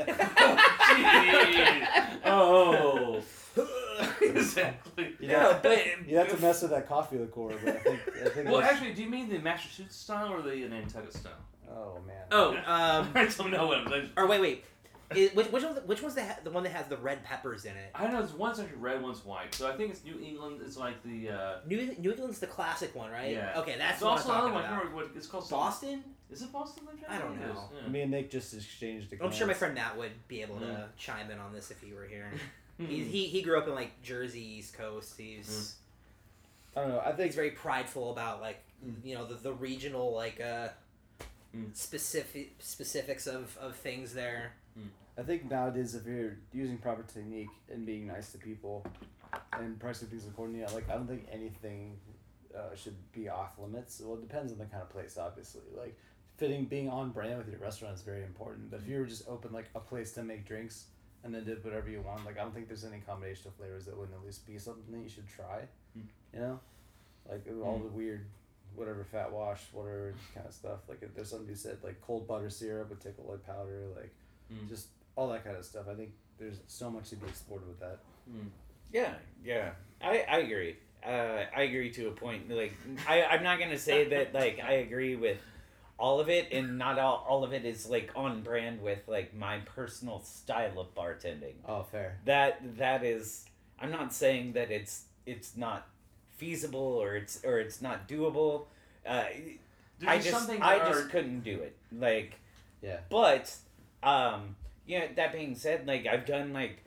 oh. 2.25 3.21
exactly. 4.21 5.15
You 5.19 5.27
no, 5.29 5.39
have, 5.39 5.63
but 5.63 5.79
you 6.07 6.17
have 6.17 6.29
to 6.29 6.37
mess 6.41 6.61
with 6.61 6.71
that 6.71 6.87
coffee 6.87 7.17
liqueur, 7.17 7.57
but 7.63 7.75
I 7.75 7.79
think 7.79 7.99
I 8.25 8.29
think. 8.29 8.49
Well, 8.49 8.61
that's- 8.61 8.73
actually, 8.73 8.93
do 8.93 9.03
you 9.03 9.09
mean 9.09 9.29
the 9.29 9.39
Massachusetts 9.39 9.95
style 9.95 10.31
or 10.33 10.41
the 10.41 10.55
Nantucket 10.67 11.13
style? 11.13 11.33
oh 11.71 11.99
man. 12.05 12.23
Oh, 12.31 12.49
um, 12.65 13.09
I 13.15 13.25
don't 13.37 13.51
know 13.51 13.67
what 13.67 13.79
I'm 13.79 14.09
or 14.17 14.27
wait, 14.27 14.41
wait. 14.41 14.65
Is, 15.13 15.35
which 15.35 15.47
which 15.51 15.63
one? 15.63 15.75
Which 15.85 16.01
one's 16.01 16.15
the 16.15 16.25
the 16.43 16.49
one 16.49 16.63
that 16.63 16.71
has 16.71 16.87
the 16.87 16.97
red 16.97 17.23
peppers 17.23 17.65
in 17.65 17.75
it? 17.75 17.91
I 17.93 18.03
don't 18.05 18.13
know 18.13 18.23
it's 18.23 18.33
one's 18.33 18.59
actually 18.59 18.77
red, 18.77 19.03
one's 19.03 19.23
white. 19.23 19.53
So 19.53 19.69
I 19.69 19.77
think 19.77 19.91
it's 19.91 20.03
New 20.03 20.19
England. 20.19 20.61
It's 20.65 20.77
like 20.77 21.01
the. 21.03 21.29
Uh, 21.29 21.53
New 21.67 21.95
New 21.99 22.11
England's 22.11 22.39
the 22.39 22.47
classic 22.47 22.95
one, 22.95 23.11
right? 23.11 23.31
Yeah. 23.31 23.53
Okay, 23.57 23.75
that's 23.77 23.93
it's 23.97 24.01
what 24.01 24.11
also 24.13 24.31
I'm 24.31 24.45
another 24.45 24.49
talking 24.49 24.53
one. 24.55 24.63
I 24.63 24.65
about. 24.65 24.69
can't 24.71 24.79
remember 24.93 24.95
what 25.09 25.15
it's 25.15 25.27
called. 25.27 25.47
Boston? 25.49 26.03
Is 26.31 26.41
it 26.41 26.51
Boston? 26.51 26.87
I'm 26.91 26.97
trying 26.97 27.21
I 27.21 27.23
don't 27.23 27.39
know. 27.39 27.51
is, 27.51 27.57
yeah. 27.83 27.87
Me 27.91 28.01
and 28.01 28.09
Nick 28.11 28.31
just 28.31 28.51
exchanged 28.55 29.13
a 29.13 29.23
I'm 29.23 29.31
sure 29.31 29.45
my 29.45 29.53
friend 29.53 29.75
Matt 29.75 29.95
would 29.95 30.27
be 30.27 30.41
able 30.41 30.57
to 30.59 30.65
Mm. 30.65 30.85
chime 30.97 31.29
in 31.29 31.37
on 31.37 31.53
this 31.53 31.69
if 31.69 31.79
he 31.81 31.93
were 31.93 32.05
here. 32.05 32.31
Hmm. 32.77 32.85
he, 32.87 33.03
he 33.03 33.27
he 33.27 33.41
grew 33.41 33.57
up 33.57 33.67
in 33.67 33.73
like 33.75 34.01
Jersey, 34.03 34.43
East 34.57 34.73
Coast. 34.73 35.15
He's 35.17 35.75
I 36.75 36.81
don't 36.81 36.89
know. 36.89 36.99
I 36.99 37.11
think 37.13 37.27
he's 37.27 37.35
very 37.35 37.51
prideful 37.51 38.11
about 38.11 38.41
like 38.41 38.61
you 39.03 39.15
know 39.15 39.25
the, 39.25 39.35
the 39.35 39.53
regional 39.53 40.13
like 40.13 40.41
uh 40.41 40.69
Mm. 41.55 41.73
specific 41.73 42.53
specifics 42.59 43.27
of, 43.27 43.57
of 43.61 43.77
things 43.77 44.13
there. 44.13 44.51
I 45.17 45.21
think 45.23 45.49
nowadays 45.49 45.95
if 45.95 46.05
you're 46.05 46.35
using 46.51 46.77
proper 46.77 47.03
technique 47.03 47.47
and 47.71 47.85
being 47.85 48.05
nice 48.05 48.33
to 48.33 48.37
people 48.37 48.85
and 49.53 49.79
pricing 49.79 50.09
things 50.09 50.27
accordingly, 50.27 50.65
like 50.73 50.89
I 50.89 50.95
don't 50.95 51.07
think 51.07 51.25
anything 51.31 51.97
uh, 52.53 52.75
should 52.75 52.97
be 53.13 53.29
off 53.29 53.51
limits. 53.57 54.01
Well, 54.03 54.15
it 54.17 54.27
depends 54.27 54.51
on 54.51 54.57
the 54.57 54.65
kind 54.65 54.83
of 54.83 54.89
place, 54.89 55.17
obviously. 55.17 55.61
Like 55.77 55.95
fitting, 56.35 56.65
being 56.65 56.89
on 56.89 57.11
brand 57.11 57.37
with 57.37 57.47
your 57.47 57.59
restaurant 57.59 57.95
is 57.95 58.01
very 58.01 58.23
important. 58.23 58.69
But 58.69 58.81
if 58.81 58.89
you 58.89 58.99
were 58.99 59.05
just 59.05 59.25
open 59.29 59.53
like 59.53 59.69
a 59.75 59.79
place 59.79 60.11
to 60.15 60.23
make 60.23 60.45
drinks 60.45 60.87
and 61.25 61.33
then 61.35 61.43
did 61.43 61.61
whatever 61.65 61.89
you 61.89 61.99
want, 62.01 62.23
like 62.25 62.37
I 62.39 62.43
don't 62.43 62.53
think 62.53 62.67
there's 62.67 62.85
any 62.85 62.99
combination 62.99 63.47
of 63.49 63.55
flavors 63.55 63.83
that 63.85 63.97
wouldn't 63.97 64.15
at 64.17 64.23
least 64.25 64.45
be 64.47 64.57
something 64.57 64.85
that 64.93 65.03
you 65.03 65.09
should 65.09 65.27
try. 65.27 65.63
Mm. 65.97 66.03
You 66.33 66.39
know, 66.39 66.59
like 67.29 67.45
all 67.63 67.79
the 67.79 67.89
weird. 67.89 68.25
Whatever 68.75 69.05
fat 69.05 69.31
wash, 69.31 69.61
whatever 69.71 70.13
kind 70.33 70.45
of 70.45 70.53
stuff. 70.53 70.79
Like 70.89 70.99
if 71.01 71.15
there's 71.15 71.29
something 71.29 71.47
you 71.47 71.55
said, 71.55 71.77
like 71.81 72.01
cold 72.01 72.27
butter 72.27 72.49
syrup 72.49 72.89
with 72.89 73.01
tickle 73.01 73.25
like 73.29 73.45
powder, 73.45 73.87
like 73.95 74.11
Mm. 74.53 74.69
just 74.69 74.89
all 75.15 75.27
that 75.29 75.43
kind 75.43 75.57
of 75.57 75.65
stuff. 75.65 75.85
I 75.89 75.95
think 75.95 76.11
there's 76.37 76.59
so 76.67 76.89
much 76.91 77.09
to 77.09 77.15
be 77.15 77.25
explored 77.25 77.65
with 77.67 77.79
that. 77.79 77.97
Hmm. 78.29 78.47
Yeah, 78.93 79.13
yeah, 79.43 79.71
I, 80.01 80.23
I 80.29 80.37
agree. 80.39 80.75
Uh, 81.03 81.45
I 81.55 81.61
agree 81.63 81.89
to 81.91 82.09
a 82.09 82.11
point. 82.11 82.49
Like, 82.49 82.73
I, 83.07 83.23
I'm 83.23 83.41
not 83.43 83.57
gonna 83.59 83.77
say 83.79 84.09
that 84.09 84.33
like 84.35 84.59
I 84.63 84.73
agree 84.73 85.15
with 85.15 85.37
all 85.97 86.19
of 86.19 86.29
it, 86.29 86.49
and 86.51 86.77
not 86.77 86.99
all, 86.99 87.25
all 87.27 87.43
of 87.43 87.53
it 87.53 87.63
is 87.65 87.87
like 87.89 88.11
on 88.15 88.41
brand 88.41 88.81
with 88.81 88.99
like 89.07 89.33
my 89.33 89.59
personal 89.59 90.19
style 90.21 90.79
of 90.79 90.93
bartending. 90.95 91.53
Oh, 91.67 91.83
fair. 91.83 92.17
That 92.25 92.77
that 92.77 93.03
is. 93.03 93.45
I'm 93.79 93.91
not 93.91 94.13
saying 94.13 94.53
that 94.53 94.71
it's 94.71 95.03
it's 95.25 95.55
not 95.57 95.87
feasible 96.37 96.79
or 97.01 97.15
it's 97.15 97.43
or 97.45 97.59
it's 97.59 97.81
not 97.81 98.07
doable. 98.09 98.65
Uh, 99.05 99.23
There's 99.99 100.09
I 100.09 100.15
just 100.17 100.27
just 100.29 100.37
something 100.45 100.61
I 100.61 100.79
that 100.79 100.91
just 100.91 101.09
couldn't 101.09 101.41
do 101.45 101.59
it. 101.59 101.75
Like, 101.97 102.35
Yeah. 102.81 102.99
but 103.09 103.55
um, 104.03 104.55
yeah. 104.85 105.07
That 105.15 105.31
being 105.33 105.55
said, 105.55 105.87
like 105.87 106.05
I've 106.07 106.25
done 106.25 106.51
like 106.53 106.79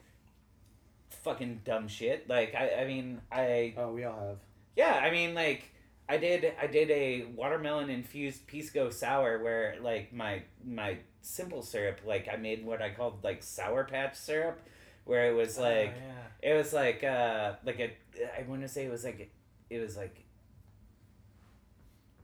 fucking 1.09 1.61
dumb 1.65 1.87
shit. 1.87 2.29
Like 2.29 2.55
I 2.55 2.81
I 2.83 2.85
mean 2.87 3.21
I 3.31 3.73
Oh, 3.77 3.91
we 3.91 4.03
all 4.03 4.19
have. 4.19 4.37
yeah, 4.75 4.99
I 5.03 5.11
mean 5.11 5.33
like 5.33 5.63
I 6.09 6.17
did 6.17 6.53
I 6.59 6.65
did 6.65 6.89
a 6.89 7.25
watermelon 7.35 7.91
infused 7.91 8.47
pisco 8.47 8.89
sour 8.89 9.43
where 9.43 9.75
like 9.79 10.11
my 10.11 10.41
my 10.65 10.97
simple 11.21 11.61
syrup 11.61 11.99
like 12.03 12.27
I 12.31 12.35
made 12.35 12.65
what 12.65 12.81
I 12.81 12.89
called 12.89 13.23
like 13.23 13.43
sour 13.43 13.83
patch 13.83 14.15
syrup 14.15 14.59
where 15.05 15.29
it 15.29 15.35
was 15.35 15.59
like 15.59 15.93
it 16.41 16.53
was 16.55 16.73
like 16.73 17.03
uh 17.03 17.53
like 17.63 17.79
a 17.79 17.91
I 18.37 18.43
want 18.47 18.61
to 18.63 18.67
say 18.67 18.85
it 18.85 18.91
was 18.91 19.03
like 19.03 19.31
it 19.69 19.79
was 19.79 19.95
like 19.95 20.23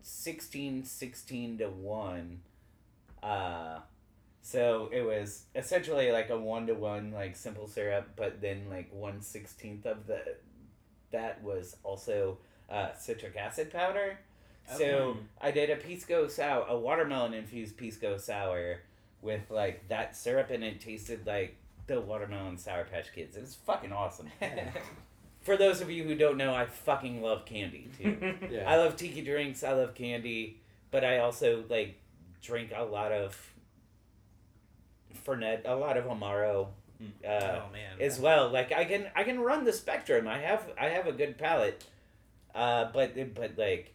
16 0.02 0.84
16 0.84 1.58
to 1.60 1.70
1 1.70 2.40
uh 3.22 3.80
so 4.42 4.90
it 4.92 5.02
was 5.02 5.46
essentially 5.56 6.12
like 6.12 6.32
a 6.32 6.38
one 6.38 6.68
to 6.68 6.74
one 6.74 7.12
like 7.12 7.36
simple 7.36 7.68
syrup 7.68 8.10
but 8.16 8.42
then 8.42 8.66
like 8.70 8.92
one 8.92 9.22
sixteenth 9.22 9.86
of 9.86 10.06
the 10.06 10.22
that 11.12 11.44
was 11.44 11.78
also 11.84 12.38
uh, 12.70 12.94
citric 12.96 13.36
acid 13.36 13.72
powder 13.72 14.18
so 14.78 15.18
I 15.40 15.52
did 15.52 15.70
a 15.70 15.76
pisco 15.76 16.28
sour 16.28 16.66
a 16.68 16.78
watermelon 16.78 17.34
infused 17.34 17.78
pisco 17.78 18.18
sour 18.18 18.80
with 19.22 19.50
like 19.52 19.88
that 19.90 20.16
syrup 20.16 20.50
and 20.50 20.64
it 20.64 20.80
tasted 20.82 21.26
like 21.28 21.56
the 21.88 22.02
watermelon 22.02 22.58
sour 22.58 22.84
patch 22.86 23.14
kids 23.14 23.38
it 23.38 23.42
was 23.42 23.54
fucking 23.54 23.92
awesome 23.94 24.28
for 25.42 25.56
those 25.56 25.82
of 25.82 25.92
you 25.92 26.04
who 26.04 26.16
don't 26.16 26.38
know 26.38 26.54
I 26.56 26.66
fucking 26.66 27.22
love 27.22 27.46
candy 27.46 27.90
too 27.98 28.18
Yeah. 28.52 28.68
I 28.68 28.78
love 28.78 28.96
tiki 28.96 29.22
drinks. 29.22 29.64
I 29.64 29.74
love 29.74 29.94
candy, 29.94 30.60
but 30.90 31.06
I 31.06 31.20
also 31.20 31.64
like 31.70 32.00
drink 32.42 32.72
a 32.76 32.84
lot 32.84 33.12
of 33.12 33.38
Fernet, 35.26 35.62
a 35.66 35.76
lot 35.76 35.98
of 35.98 36.06
Amaro, 36.06 36.68
Mm. 37.04 37.10
uh, 37.28 37.60
oh 37.68 37.74
man. 37.74 38.00
as 38.00 38.22
well. 38.22 38.48
Like 38.50 38.72
I 38.72 38.86
can 38.86 39.08
I 39.14 39.24
can 39.26 39.38
run 39.42 39.66
the 39.66 39.74
spectrum. 39.74 40.30
I 40.30 40.38
have 40.40 40.72
I 40.80 40.86
have 40.88 41.08
a 41.08 41.12
good 41.12 41.38
palate, 41.38 41.84
uh, 42.56 42.90
but 42.94 43.16
but 43.36 43.58
like. 43.58 43.92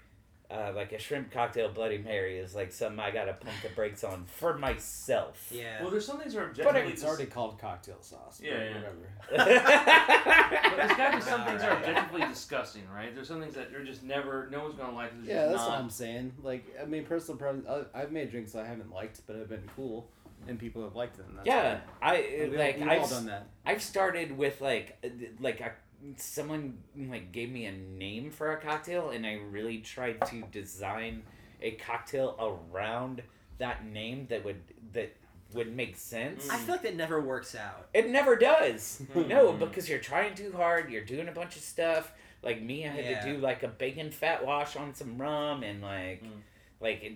Uh, 0.53 0.73
like 0.75 0.91
a 0.91 0.99
shrimp 0.99 1.31
cocktail 1.31 1.69
Bloody 1.69 1.99
Mary 1.99 2.37
is 2.37 2.57
like 2.57 2.73
something 2.73 2.99
I 2.99 3.13
gotta 3.13 3.35
pump 3.35 3.55
the 3.63 3.69
brakes 3.69 4.03
on 4.03 4.25
for 4.27 4.59
myself. 4.59 5.47
yeah. 5.53 5.81
Well, 5.81 5.93
there's 5.93 6.05
some 6.05 6.19
things 6.19 6.35
that 6.35 6.41
are 6.41 6.47
But 6.49 6.59
objectively. 6.67 6.93
it's 6.93 7.05
already 7.05 7.27
called 7.27 7.61
cocktail 7.61 7.99
sauce. 8.01 8.41
Yeah, 8.43 8.65
yeah. 8.65 8.75
Whatever. 8.75 8.97
But 9.31 10.77
there's 10.77 10.97
got 10.97 11.11
to 11.13 11.17
be 11.19 11.23
some 11.23 11.45
things 11.45 11.61
that 11.61 11.71
are 11.71 11.77
objectively 11.77 12.23
disgusting, 12.27 12.83
right? 12.93 13.15
There's 13.15 13.29
some 13.29 13.41
things 13.41 13.55
that 13.55 13.71
you're 13.71 13.85
just 13.85 14.03
never. 14.03 14.49
No 14.51 14.65
one's 14.65 14.75
gonna 14.75 14.93
like. 14.93 15.13
It's 15.21 15.29
Yeah, 15.29 15.47
that's 15.47 15.59
not. 15.59 15.69
what 15.71 15.79
I'm 15.79 15.91
saying. 15.91 16.33
Like, 16.43 16.65
I 16.83 16.85
mean, 16.85 17.05
personal 17.05 17.39
preference. 17.39 17.69
I- 17.69 18.01
I've 18.01 18.11
made 18.11 18.33
drinks 18.33 18.57
I 18.57 18.67
haven't 18.67 18.91
liked, 18.93 19.21
but 19.29 19.37
have 19.37 19.49
been 19.51 19.71
cool, 19.77 20.09
and 20.49 20.59
people 20.59 20.83
have 20.83 20.97
liked 20.97 21.17
them. 21.17 21.33
That's 21.37 21.47
yeah, 21.47 21.79
fine. 22.01 22.11
I 22.11 22.15
And 22.17 22.51
we 22.51 22.59
like 22.59 22.79
we've 22.81 22.89
I've 22.89 23.03
all 23.03 23.09
done 23.09 23.27
that. 23.27 23.47
I've 23.65 23.83
started 23.83 24.37
with 24.37 24.61
like 24.61 24.99
uh, 25.05 25.09
like 25.39 25.61
a, 25.61 25.71
someone 26.17 26.79
like 26.97 27.33
gave 27.33 27.51
me 27.51 27.67
a 27.67 27.73
name 27.73 28.31
for 28.31 28.53
a 28.53 28.61
cocktail 28.61 29.11
and 29.11 29.27
I 29.27 29.35
really 29.51 29.79
tried 29.79 30.25
to 30.29 30.43
design 30.51 31.23
a 31.63 31.73
cocktail 31.73 32.37
around 32.73 33.23
that 33.59 33.85
name 33.87 34.27
that 34.31 34.45
would 34.45 34.61
that 34.93 35.15
would 35.53 35.75
make 35.75 35.97
sense. 35.97 36.49
I 36.49 36.57
feel 36.59 36.77
like 36.77 36.83
that 36.83 36.95
never 36.97 37.21
works 37.21 37.55
out. 37.57 37.89
It 37.93 38.09
never 38.09 38.37
does. 38.37 39.03
no, 39.15 39.53
Mhm. 39.53 39.59
because 39.59 39.89
you're 39.89 39.99
trying 39.99 40.35
too 40.35 40.53
hard, 40.53 40.91
you're 40.91 41.05
doing 41.05 41.27
a 41.29 41.33
bunch 41.33 41.57
of 41.57 41.63
stuff. 41.63 42.13
Like 42.43 42.63
me, 42.63 42.87
I 42.87 42.89
had 42.89 43.05
Yeah. 43.05 43.21
to 43.25 43.33
do 43.33 43.39
like 43.39 43.63
a 43.65 43.69
bacon 43.69 44.11
fat 44.11 44.45
wash 44.47 44.77
on 44.77 44.95
some 44.95 45.21
rum 45.21 45.63
and 45.63 45.83
like 45.83 46.23
Mm. 46.23 46.41
like 46.81 47.03
it, 47.03 47.13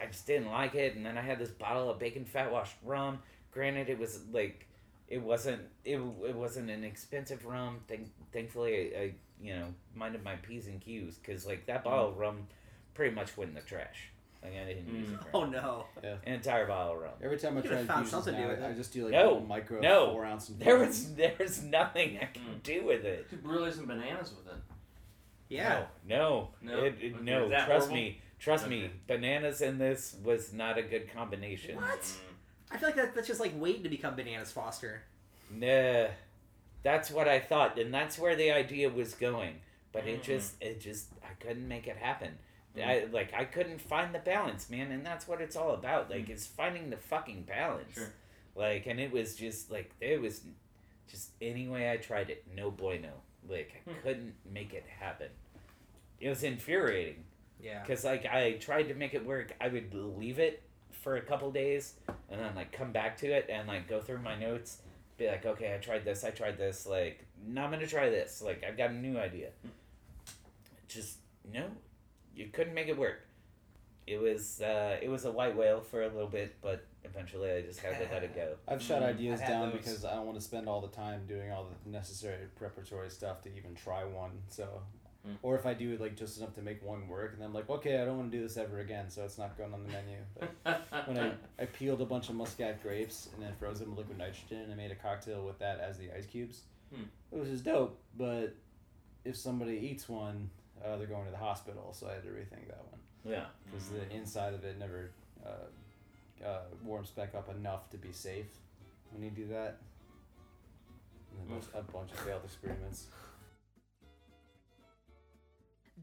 I 0.00 0.06
just 0.06 0.26
didn't 0.26 0.50
like 0.50 0.74
it 0.76 0.94
and 0.94 1.04
then 1.04 1.18
I 1.18 1.22
had 1.22 1.38
this 1.40 1.50
bottle 1.50 1.90
of 1.90 1.98
bacon 1.98 2.24
fat 2.24 2.52
wash 2.52 2.70
rum. 2.84 3.20
Granted 3.50 3.88
it 3.88 3.98
was 3.98 4.24
like 4.30 4.66
it 5.08 5.22
wasn't 5.22 5.62
it, 5.84 5.96
it 5.96 6.34
wasn't 6.34 6.70
an 6.70 6.84
expensive 6.84 7.44
rum. 7.46 7.78
Thank, 7.88 8.08
thankfully 8.32 8.94
I, 8.96 9.00
I 9.00 9.14
you 9.40 9.54
know 9.54 9.66
minded 9.94 10.22
my 10.24 10.36
p's 10.36 10.66
and 10.66 10.80
q's 10.80 11.18
cuz 11.24 11.46
like 11.46 11.66
that 11.66 11.84
bottle 11.84 12.08
of 12.08 12.18
rum 12.18 12.46
pretty 12.94 13.14
much 13.14 13.36
went 13.36 13.48
in 13.50 13.54
the 13.54 13.60
trash. 13.62 14.10
Like 14.42 14.52
I 14.54 14.64
didn't 14.66 14.94
use 14.94 15.08
Mm. 15.08 15.14
it. 15.14 15.26
Oh 15.34 15.44
no. 15.46 15.86
An 16.02 16.18
entire 16.34 16.66
bottle 16.66 16.94
of 16.94 17.00
rum. 17.02 17.12
Every 17.22 17.38
time 17.38 17.58
I 17.58 17.60
try 17.60 17.70
could've 17.70 17.86
found 17.86 18.00
infusions 18.06 18.10
something 18.10 18.34
to 18.34 18.40
now, 18.40 18.46
do 18.46 18.52
with 18.54 18.64
I, 18.64 18.68
I 18.70 18.72
just 18.74 18.92
do 18.92 19.02
like 19.04 19.12
No, 19.12 19.22
little 19.24 19.40
micro 19.40 19.80
no. 19.80 20.10
four 20.12 20.24
ounce. 20.24 20.46
There 20.46 20.76
infusions. 20.82 21.06
was 21.08 21.14
there 21.16 21.34
was 21.40 21.62
nothing 21.62 22.18
I 22.20 22.26
could 22.26 22.42
Mm. 22.42 22.62
do 22.62 22.84
with 22.86 23.04
it. 23.04 23.26
You 23.30 23.38
Could 23.38 23.46
really 23.48 23.72
some 23.72 23.86
bananas 23.86 24.32
with 24.36 24.46
it. 24.54 24.60
Yeah. 25.48 25.86
No, 26.06 26.50
no, 26.62 26.76
No? 26.76 26.84
It, 26.84 26.94
it- 27.00 27.14
Okay, 27.14 27.24
no. 27.24 27.48
Trust 27.48 27.68
horrible? 27.68 27.94
me, 27.94 28.20
trust 28.38 28.68
me. 28.68 28.90
Bananas 29.06 29.60
in 29.62 29.78
this 29.78 30.14
was 30.22 30.52
not 30.52 30.76
a 30.78 30.82
good 30.82 31.10
combination. 31.12 31.76
What? 31.76 32.12
I 32.70 32.76
feel 32.76 32.88
like 32.88 32.96
that, 32.96 33.14
that's 33.14 33.26
just 33.28 33.40
like 33.40 33.52
waiting 33.56 33.82
to 33.84 33.88
become 33.88 34.14
bananas 34.16 34.52
Foster. 34.52 35.02
Nah, 35.50 36.08
that's 36.82 37.10
what 37.10 37.26
I 37.28 37.40
thought, 37.40 37.78
and 37.78 37.92
that's 37.92 38.18
where 38.18 38.36
the 38.36 38.50
idea 38.50 38.88
was 38.90 39.14
going. 39.14 39.56
But 39.92 40.06
it 40.06 40.20
Mm. 40.20 40.24
just, 40.24 40.62
it 40.62 40.80
just, 40.80 41.08
I 41.24 41.32
couldn't 41.42 41.66
make 41.66 41.86
it 41.86 41.96
happen. 41.96 42.38
Mm. 42.76 42.86
I 42.86 43.04
like, 43.10 43.32
I 43.34 43.44
couldn't 43.44 43.80
find 43.80 44.14
the 44.14 44.18
balance, 44.18 44.68
man, 44.68 44.92
and 44.92 45.04
that's 45.04 45.26
what 45.26 45.40
it's 45.40 45.56
all 45.56 45.72
about. 45.74 46.10
Like, 46.10 46.28
it's 46.28 46.46
finding 46.46 46.90
the 46.90 46.98
fucking 46.98 47.44
balance. 47.44 47.94
Sure. 47.94 48.12
Like, 48.54 48.86
and 48.86 49.00
it 49.00 49.10
was 49.10 49.34
just 49.34 49.70
like 49.70 49.90
there 50.00 50.20
was, 50.20 50.42
just 51.10 51.30
any 51.40 51.66
way 51.68 51.90
I 51.90 51.96
tried 51.96 52.28
it, 52.28 52.44
no 52.54 52.70
bueno. 52.70 53.12
Like, 53.48 53.82
I 53.86 53.90
Hmm. 53.90 54.00
couldn't 54.02 54.34
make 54.44 54.74
it 54.74 54.84
happen. 55.00 55.28
It 56.20 56.28
was 56.28 56.42
infuriating. 56.42 57.24
Yeah. 57.60 57.80
Because 57.80 58.04
like 58.04 58.26
I 58.26 58.52
tried 58.54 58.88
to 58.88 58.94
make 58.94 59.14
it 59.14 59.24
work, 59.24 59.52
I 59.60 59.68
would 59.68 59.94
leave 59.94 60.38
it 60.38 60.62
for 61.02 61.16
a 61.16 61.20
couple 61.22 61.50
days 61.50 61.94
and 62.30 62.40
then 62.40 62.54
like 62.54 62.72
come 62.72 62.92
back 62.92 63.16
to 63.18 63.26
it 63.26 63.46
and 63.48 63.66
like 63.68 63.88
go 63.88 64.00
through 64.00 64.18
my 64.20 64.36
notes, 64.38 64.78
be 65.16 65.26
like, 65.28 65.44
okay, 65.46 65.74
I 65.74 65.78
tried 65.78 66.04
this, 66.04 66.24
I 66.24 66.30
tried 66.30 66.58
this, 66.58 66.86
like 66.86 67.24
now 67.46 67.64
I'm 67.64 67.70
gonna 67.70 67.86
try 67.86 68.08
this, 68.10 68.42
like 68.42 68.64
I've 68.66 68.76
got 68.76 68.90
a 68.90 68.94
new 68.94 69.18
idea. 69.18 69.50
Just 70.88 71.18
no, 71.52 71.66
you 72.34 72.46
couldn't 72.52 72.74
make 72.74 72.88
it 72.88 72.96
work. 72.98 73.20
It 74.06 74.20
was 74.20 74.62
uh, 74.62 74.96
it 75.02 75.08
was 75.08 75.24
a 75.26 75.30
white 75.30 75.54
whale 75.56 75.80
for 75.82 76.02
a 76.02 76.08
little 76.08 76.28
bit, 76.28 76.56
but 76.62 76.86
eventually 77.04 77.50
I 77.52 77.60
just 77.62 77.80
had 77.80 77.98
to 77.98 78.12
let 78.12 78.22
it 78.24 78.34
go. 78.34 78.54
I've 78.68 78.82
shut 78.82 79.02
Mm, 79.02 79.06
ideas 79.06 79.40
I've 79.42 79.48
down 79.48 79.70
those. 79.70 79.78
because 79.78 80.04
I 80.04 80.14
don't 80.14 80.24
want 80.26 80.38
to 80.38 80.44
spend 80.44 80.66
all 80.68 80.80
the 80.80 80.88
time 80.88 81.26
doing 81.26 81.52
all 81.52 81.66
the 81.84 81.90
necessary 81.90 82.46
preparatory 82.56 83.10
stuff 83.10 83.42
to 83.42 83.54
even 83.54 83.74
try 83.74 84.04
one. 84.04 84.30
So, 84.48 84.66
Mm. 85.28 85.34
or 85.42 85.56
if 85.56 85.66
I 85.66 85.74
do 85.74 85.92
it 85.92 86.00
like 86.00 86.16
just 86.16 86.38
enough 86.38 86.54
to 86.54 86.62
make 86.62 86.82
one 86.82 87.06
work, 87.08 87.32
and 87.32 87.40
then 87.42 87.48
I'm 87.48 87.54
like, 87.54 87.68
okay, 87.68 88.00
I 88.00 88.04
don't 88.04 88.16
want 88.16 88.30
to 88.30 88.36
do 88.38 88.42
this 88.42 88.56
ever 88.56 88.78
again, 88.80 89.10
so 89.10 89.24
it's 89.24 89.36
not 89.36 89.58
going 89.58 89.74
on 89.74 89.82
the 89.82 89.88
menu. 89.92 90.16
But 90.64 90.86
when 91.06 91.18
I, 91.18 91.32
I 91.62 91.66
peeled 91.66 92.00
a 92.00 92.06
bunch 92.06 92.28
of 92.28 92.34
muscat 92.36 92.82
grapes 92.82 93.28
and 93.34 93.42
then 93.44 93.52
froze 93.58 93.80
them 93.80 93.90
with 93.90 93.98
liquid 93.98 94.16
nitrogen 94.18 94.58
and 94.62 94.72
I 94.72 94.76
made 94.76 94.90
a 94.90 94.94
cocktail 94.94 95.44
with 95.44 95.58
that 95.58 95.80
as 95.80 95.98
the 95.98 96.10
ice 96.16 96.24
cubes. 96.26 96.62
Hmm. 96.94 97.02
It 97.32 97.38
was 97.38 97.48
just 97.50 97.64
dope, 97.64 97.98
but 98.16 98.54
if 99.24 99.36
somebody 99.36 99.72
eats 99.90 100.08
one, 100.08 100.48
uh, 100.84 100.96
they're 100.96 101.06
going 101.06 101.24
to 101.26 101.30
the 101.30 101.36
hospital, 101.36 101.92
so 101.92 102.06
I 102.08 102.14
had 102.14 102.22
to 102.22 102.28
rethink 102.30 102.68
that 102.68 102.84
one 102.90 103.00
Yeah. 103.24 103.46
because 103.66 103.88
the 103.88 104.10
inside 104.14 104.54
of 104.54 104.64
it 104.64 104.78
never 104.78 105.10
uh, 105.44 106.44
uh, 106.46 106.60
warms 106.84 107.10
back 107.10 107.34
up 107.34 107.50
enough 107.54 107.90
to 107.90 107.96
be 107.98 108.12
safe 108.12 108.46
when 109.12 109.22
you 109.24 109.30
do 109.30 109.48
that. 109.48 109.78
A 111.74 111.82
bunch 111.82 112.10
of 112.10 112.18
failed 112.20 112.42
experiments. 112.44 113.06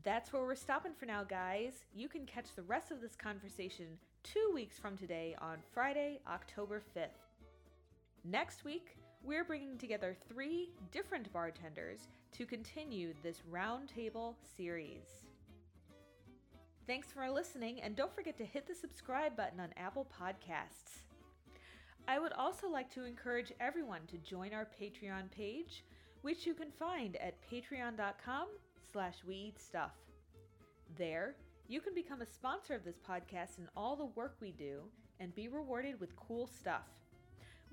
That's 0.06 0.32
where 0.32 0.44
we're 0.44 0.54
stopping 0.54 0.94
for 0.94 1.08
now, 1.08 1.24
guys. 1.24 1.84
You 1.96 2.08
can 2.08 2.28
catch 2.28 2.54
the 2.56 2.62
rest 2.62 2.92
of 2.92 3.02
this 3.02 3.16
conversation 3.16 3.88
two 4.24 4.52
weeks 4.54 4.78
from 4.78 4.96
today 4.96 5.36
on 5.42 5.58
Friday, 5.74 6.20
October 6.32 6.84
5th. 6.96 7.08
Next 8.24 8.64
week, 8.64 8.98
we're 9.24 9.44
bringing 9.44 9.80
together 9.80 10.16
three 10.30 10.70
different 10.92 11.34
bartenders 11.34 12.02
to 12.34 12.46
continue 12.46 13.16
this 13.24 13.42
roundtable 13.52 14.36
series. 14.56 15.26
Thanks 16.86 17.12
for 17.12 17.28
listening, 17.32 17.82
and 17.82 17.96
don't 17.96 18.14
forget 18.14 18.38
to 18.38 18.46
hit 18.46 18.68
the 18.68 18.76
subscribe 18.76 19.36
button 19.36 19.60
on 19.60 19.70
Apple 19.76 20.06
Podcasts. 20.22 21.00
I 22.08 22.20
would 22.20 22.34
also 22.34 22.70
like 22.70 22.92
to 22.92 23.06
encourage 23.06 23.54
everyone 23.60 24.02
to 24.12 24.20
join 24.20 24.54
our 24.54 24.68
Patreon 24.80 25.32
page, 25.32 25.84
which 26.22 26.46
you 26.46 26.54
can 26.54 26.70
find 26.70 27.16
at 27.16 27.42
patreon.com 27.50 28.46
slash 28.96 29.16
we 29.28 29.36
eat 29.36 29.60
stuff. 29.60 29.92
There, 30.98 31.36
you 31.68 31.82
can 31.82 31.94
become 31.94 32.22
a 32.22 32.26
sponsor 32.26 32.76
of 32.76 32.86
this 32.86 32.98
podcast 32.98 33.58
and 33.58 33.68
all 33.76 33.98
the 33.98 34.06
work 34.06 34.38
we 34.40 34.52
do 34.52 34.84
and 35.20 35.36
be 35.36 35.50
rewarded 35.50 36.00
with 36.00 36.16
cool 36.16 36.48
stuff. 36.48 36.88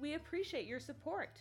We 0.00 0.14
appreciate 0.14 0.66
your 0.66 0.80
support. 0.80 1.40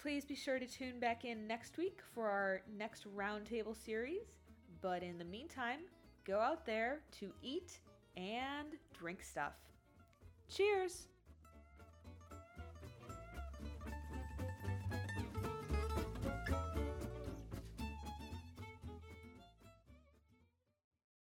Please 0.00 0.24
be 0.24 0.36
sure 0.36 0.60
to 0.60 0.68
tune 0.68 1.00
back 1.00 1.24
in 1.24 1.48
next 1.48 1.76
week 1.78 1.98
for 2.14 2.28
our 2.28 2.62
next 2.78 3.12
roundtable 3.12 3.74
series. 3.74 4.38
But 4.80 5.02
in 5.02 5.18
the 5.18 5.24
meantime, 5.24 5.80
go 6.24 6.38
out 6.38 6.64
there 6.64 7.00
to 7.18 7.32
eat 7.42 7.80
and 8.16 8.68
drink 8.96 9.24
stuff. 9.24 9.54
Cheers! 10.48 11.08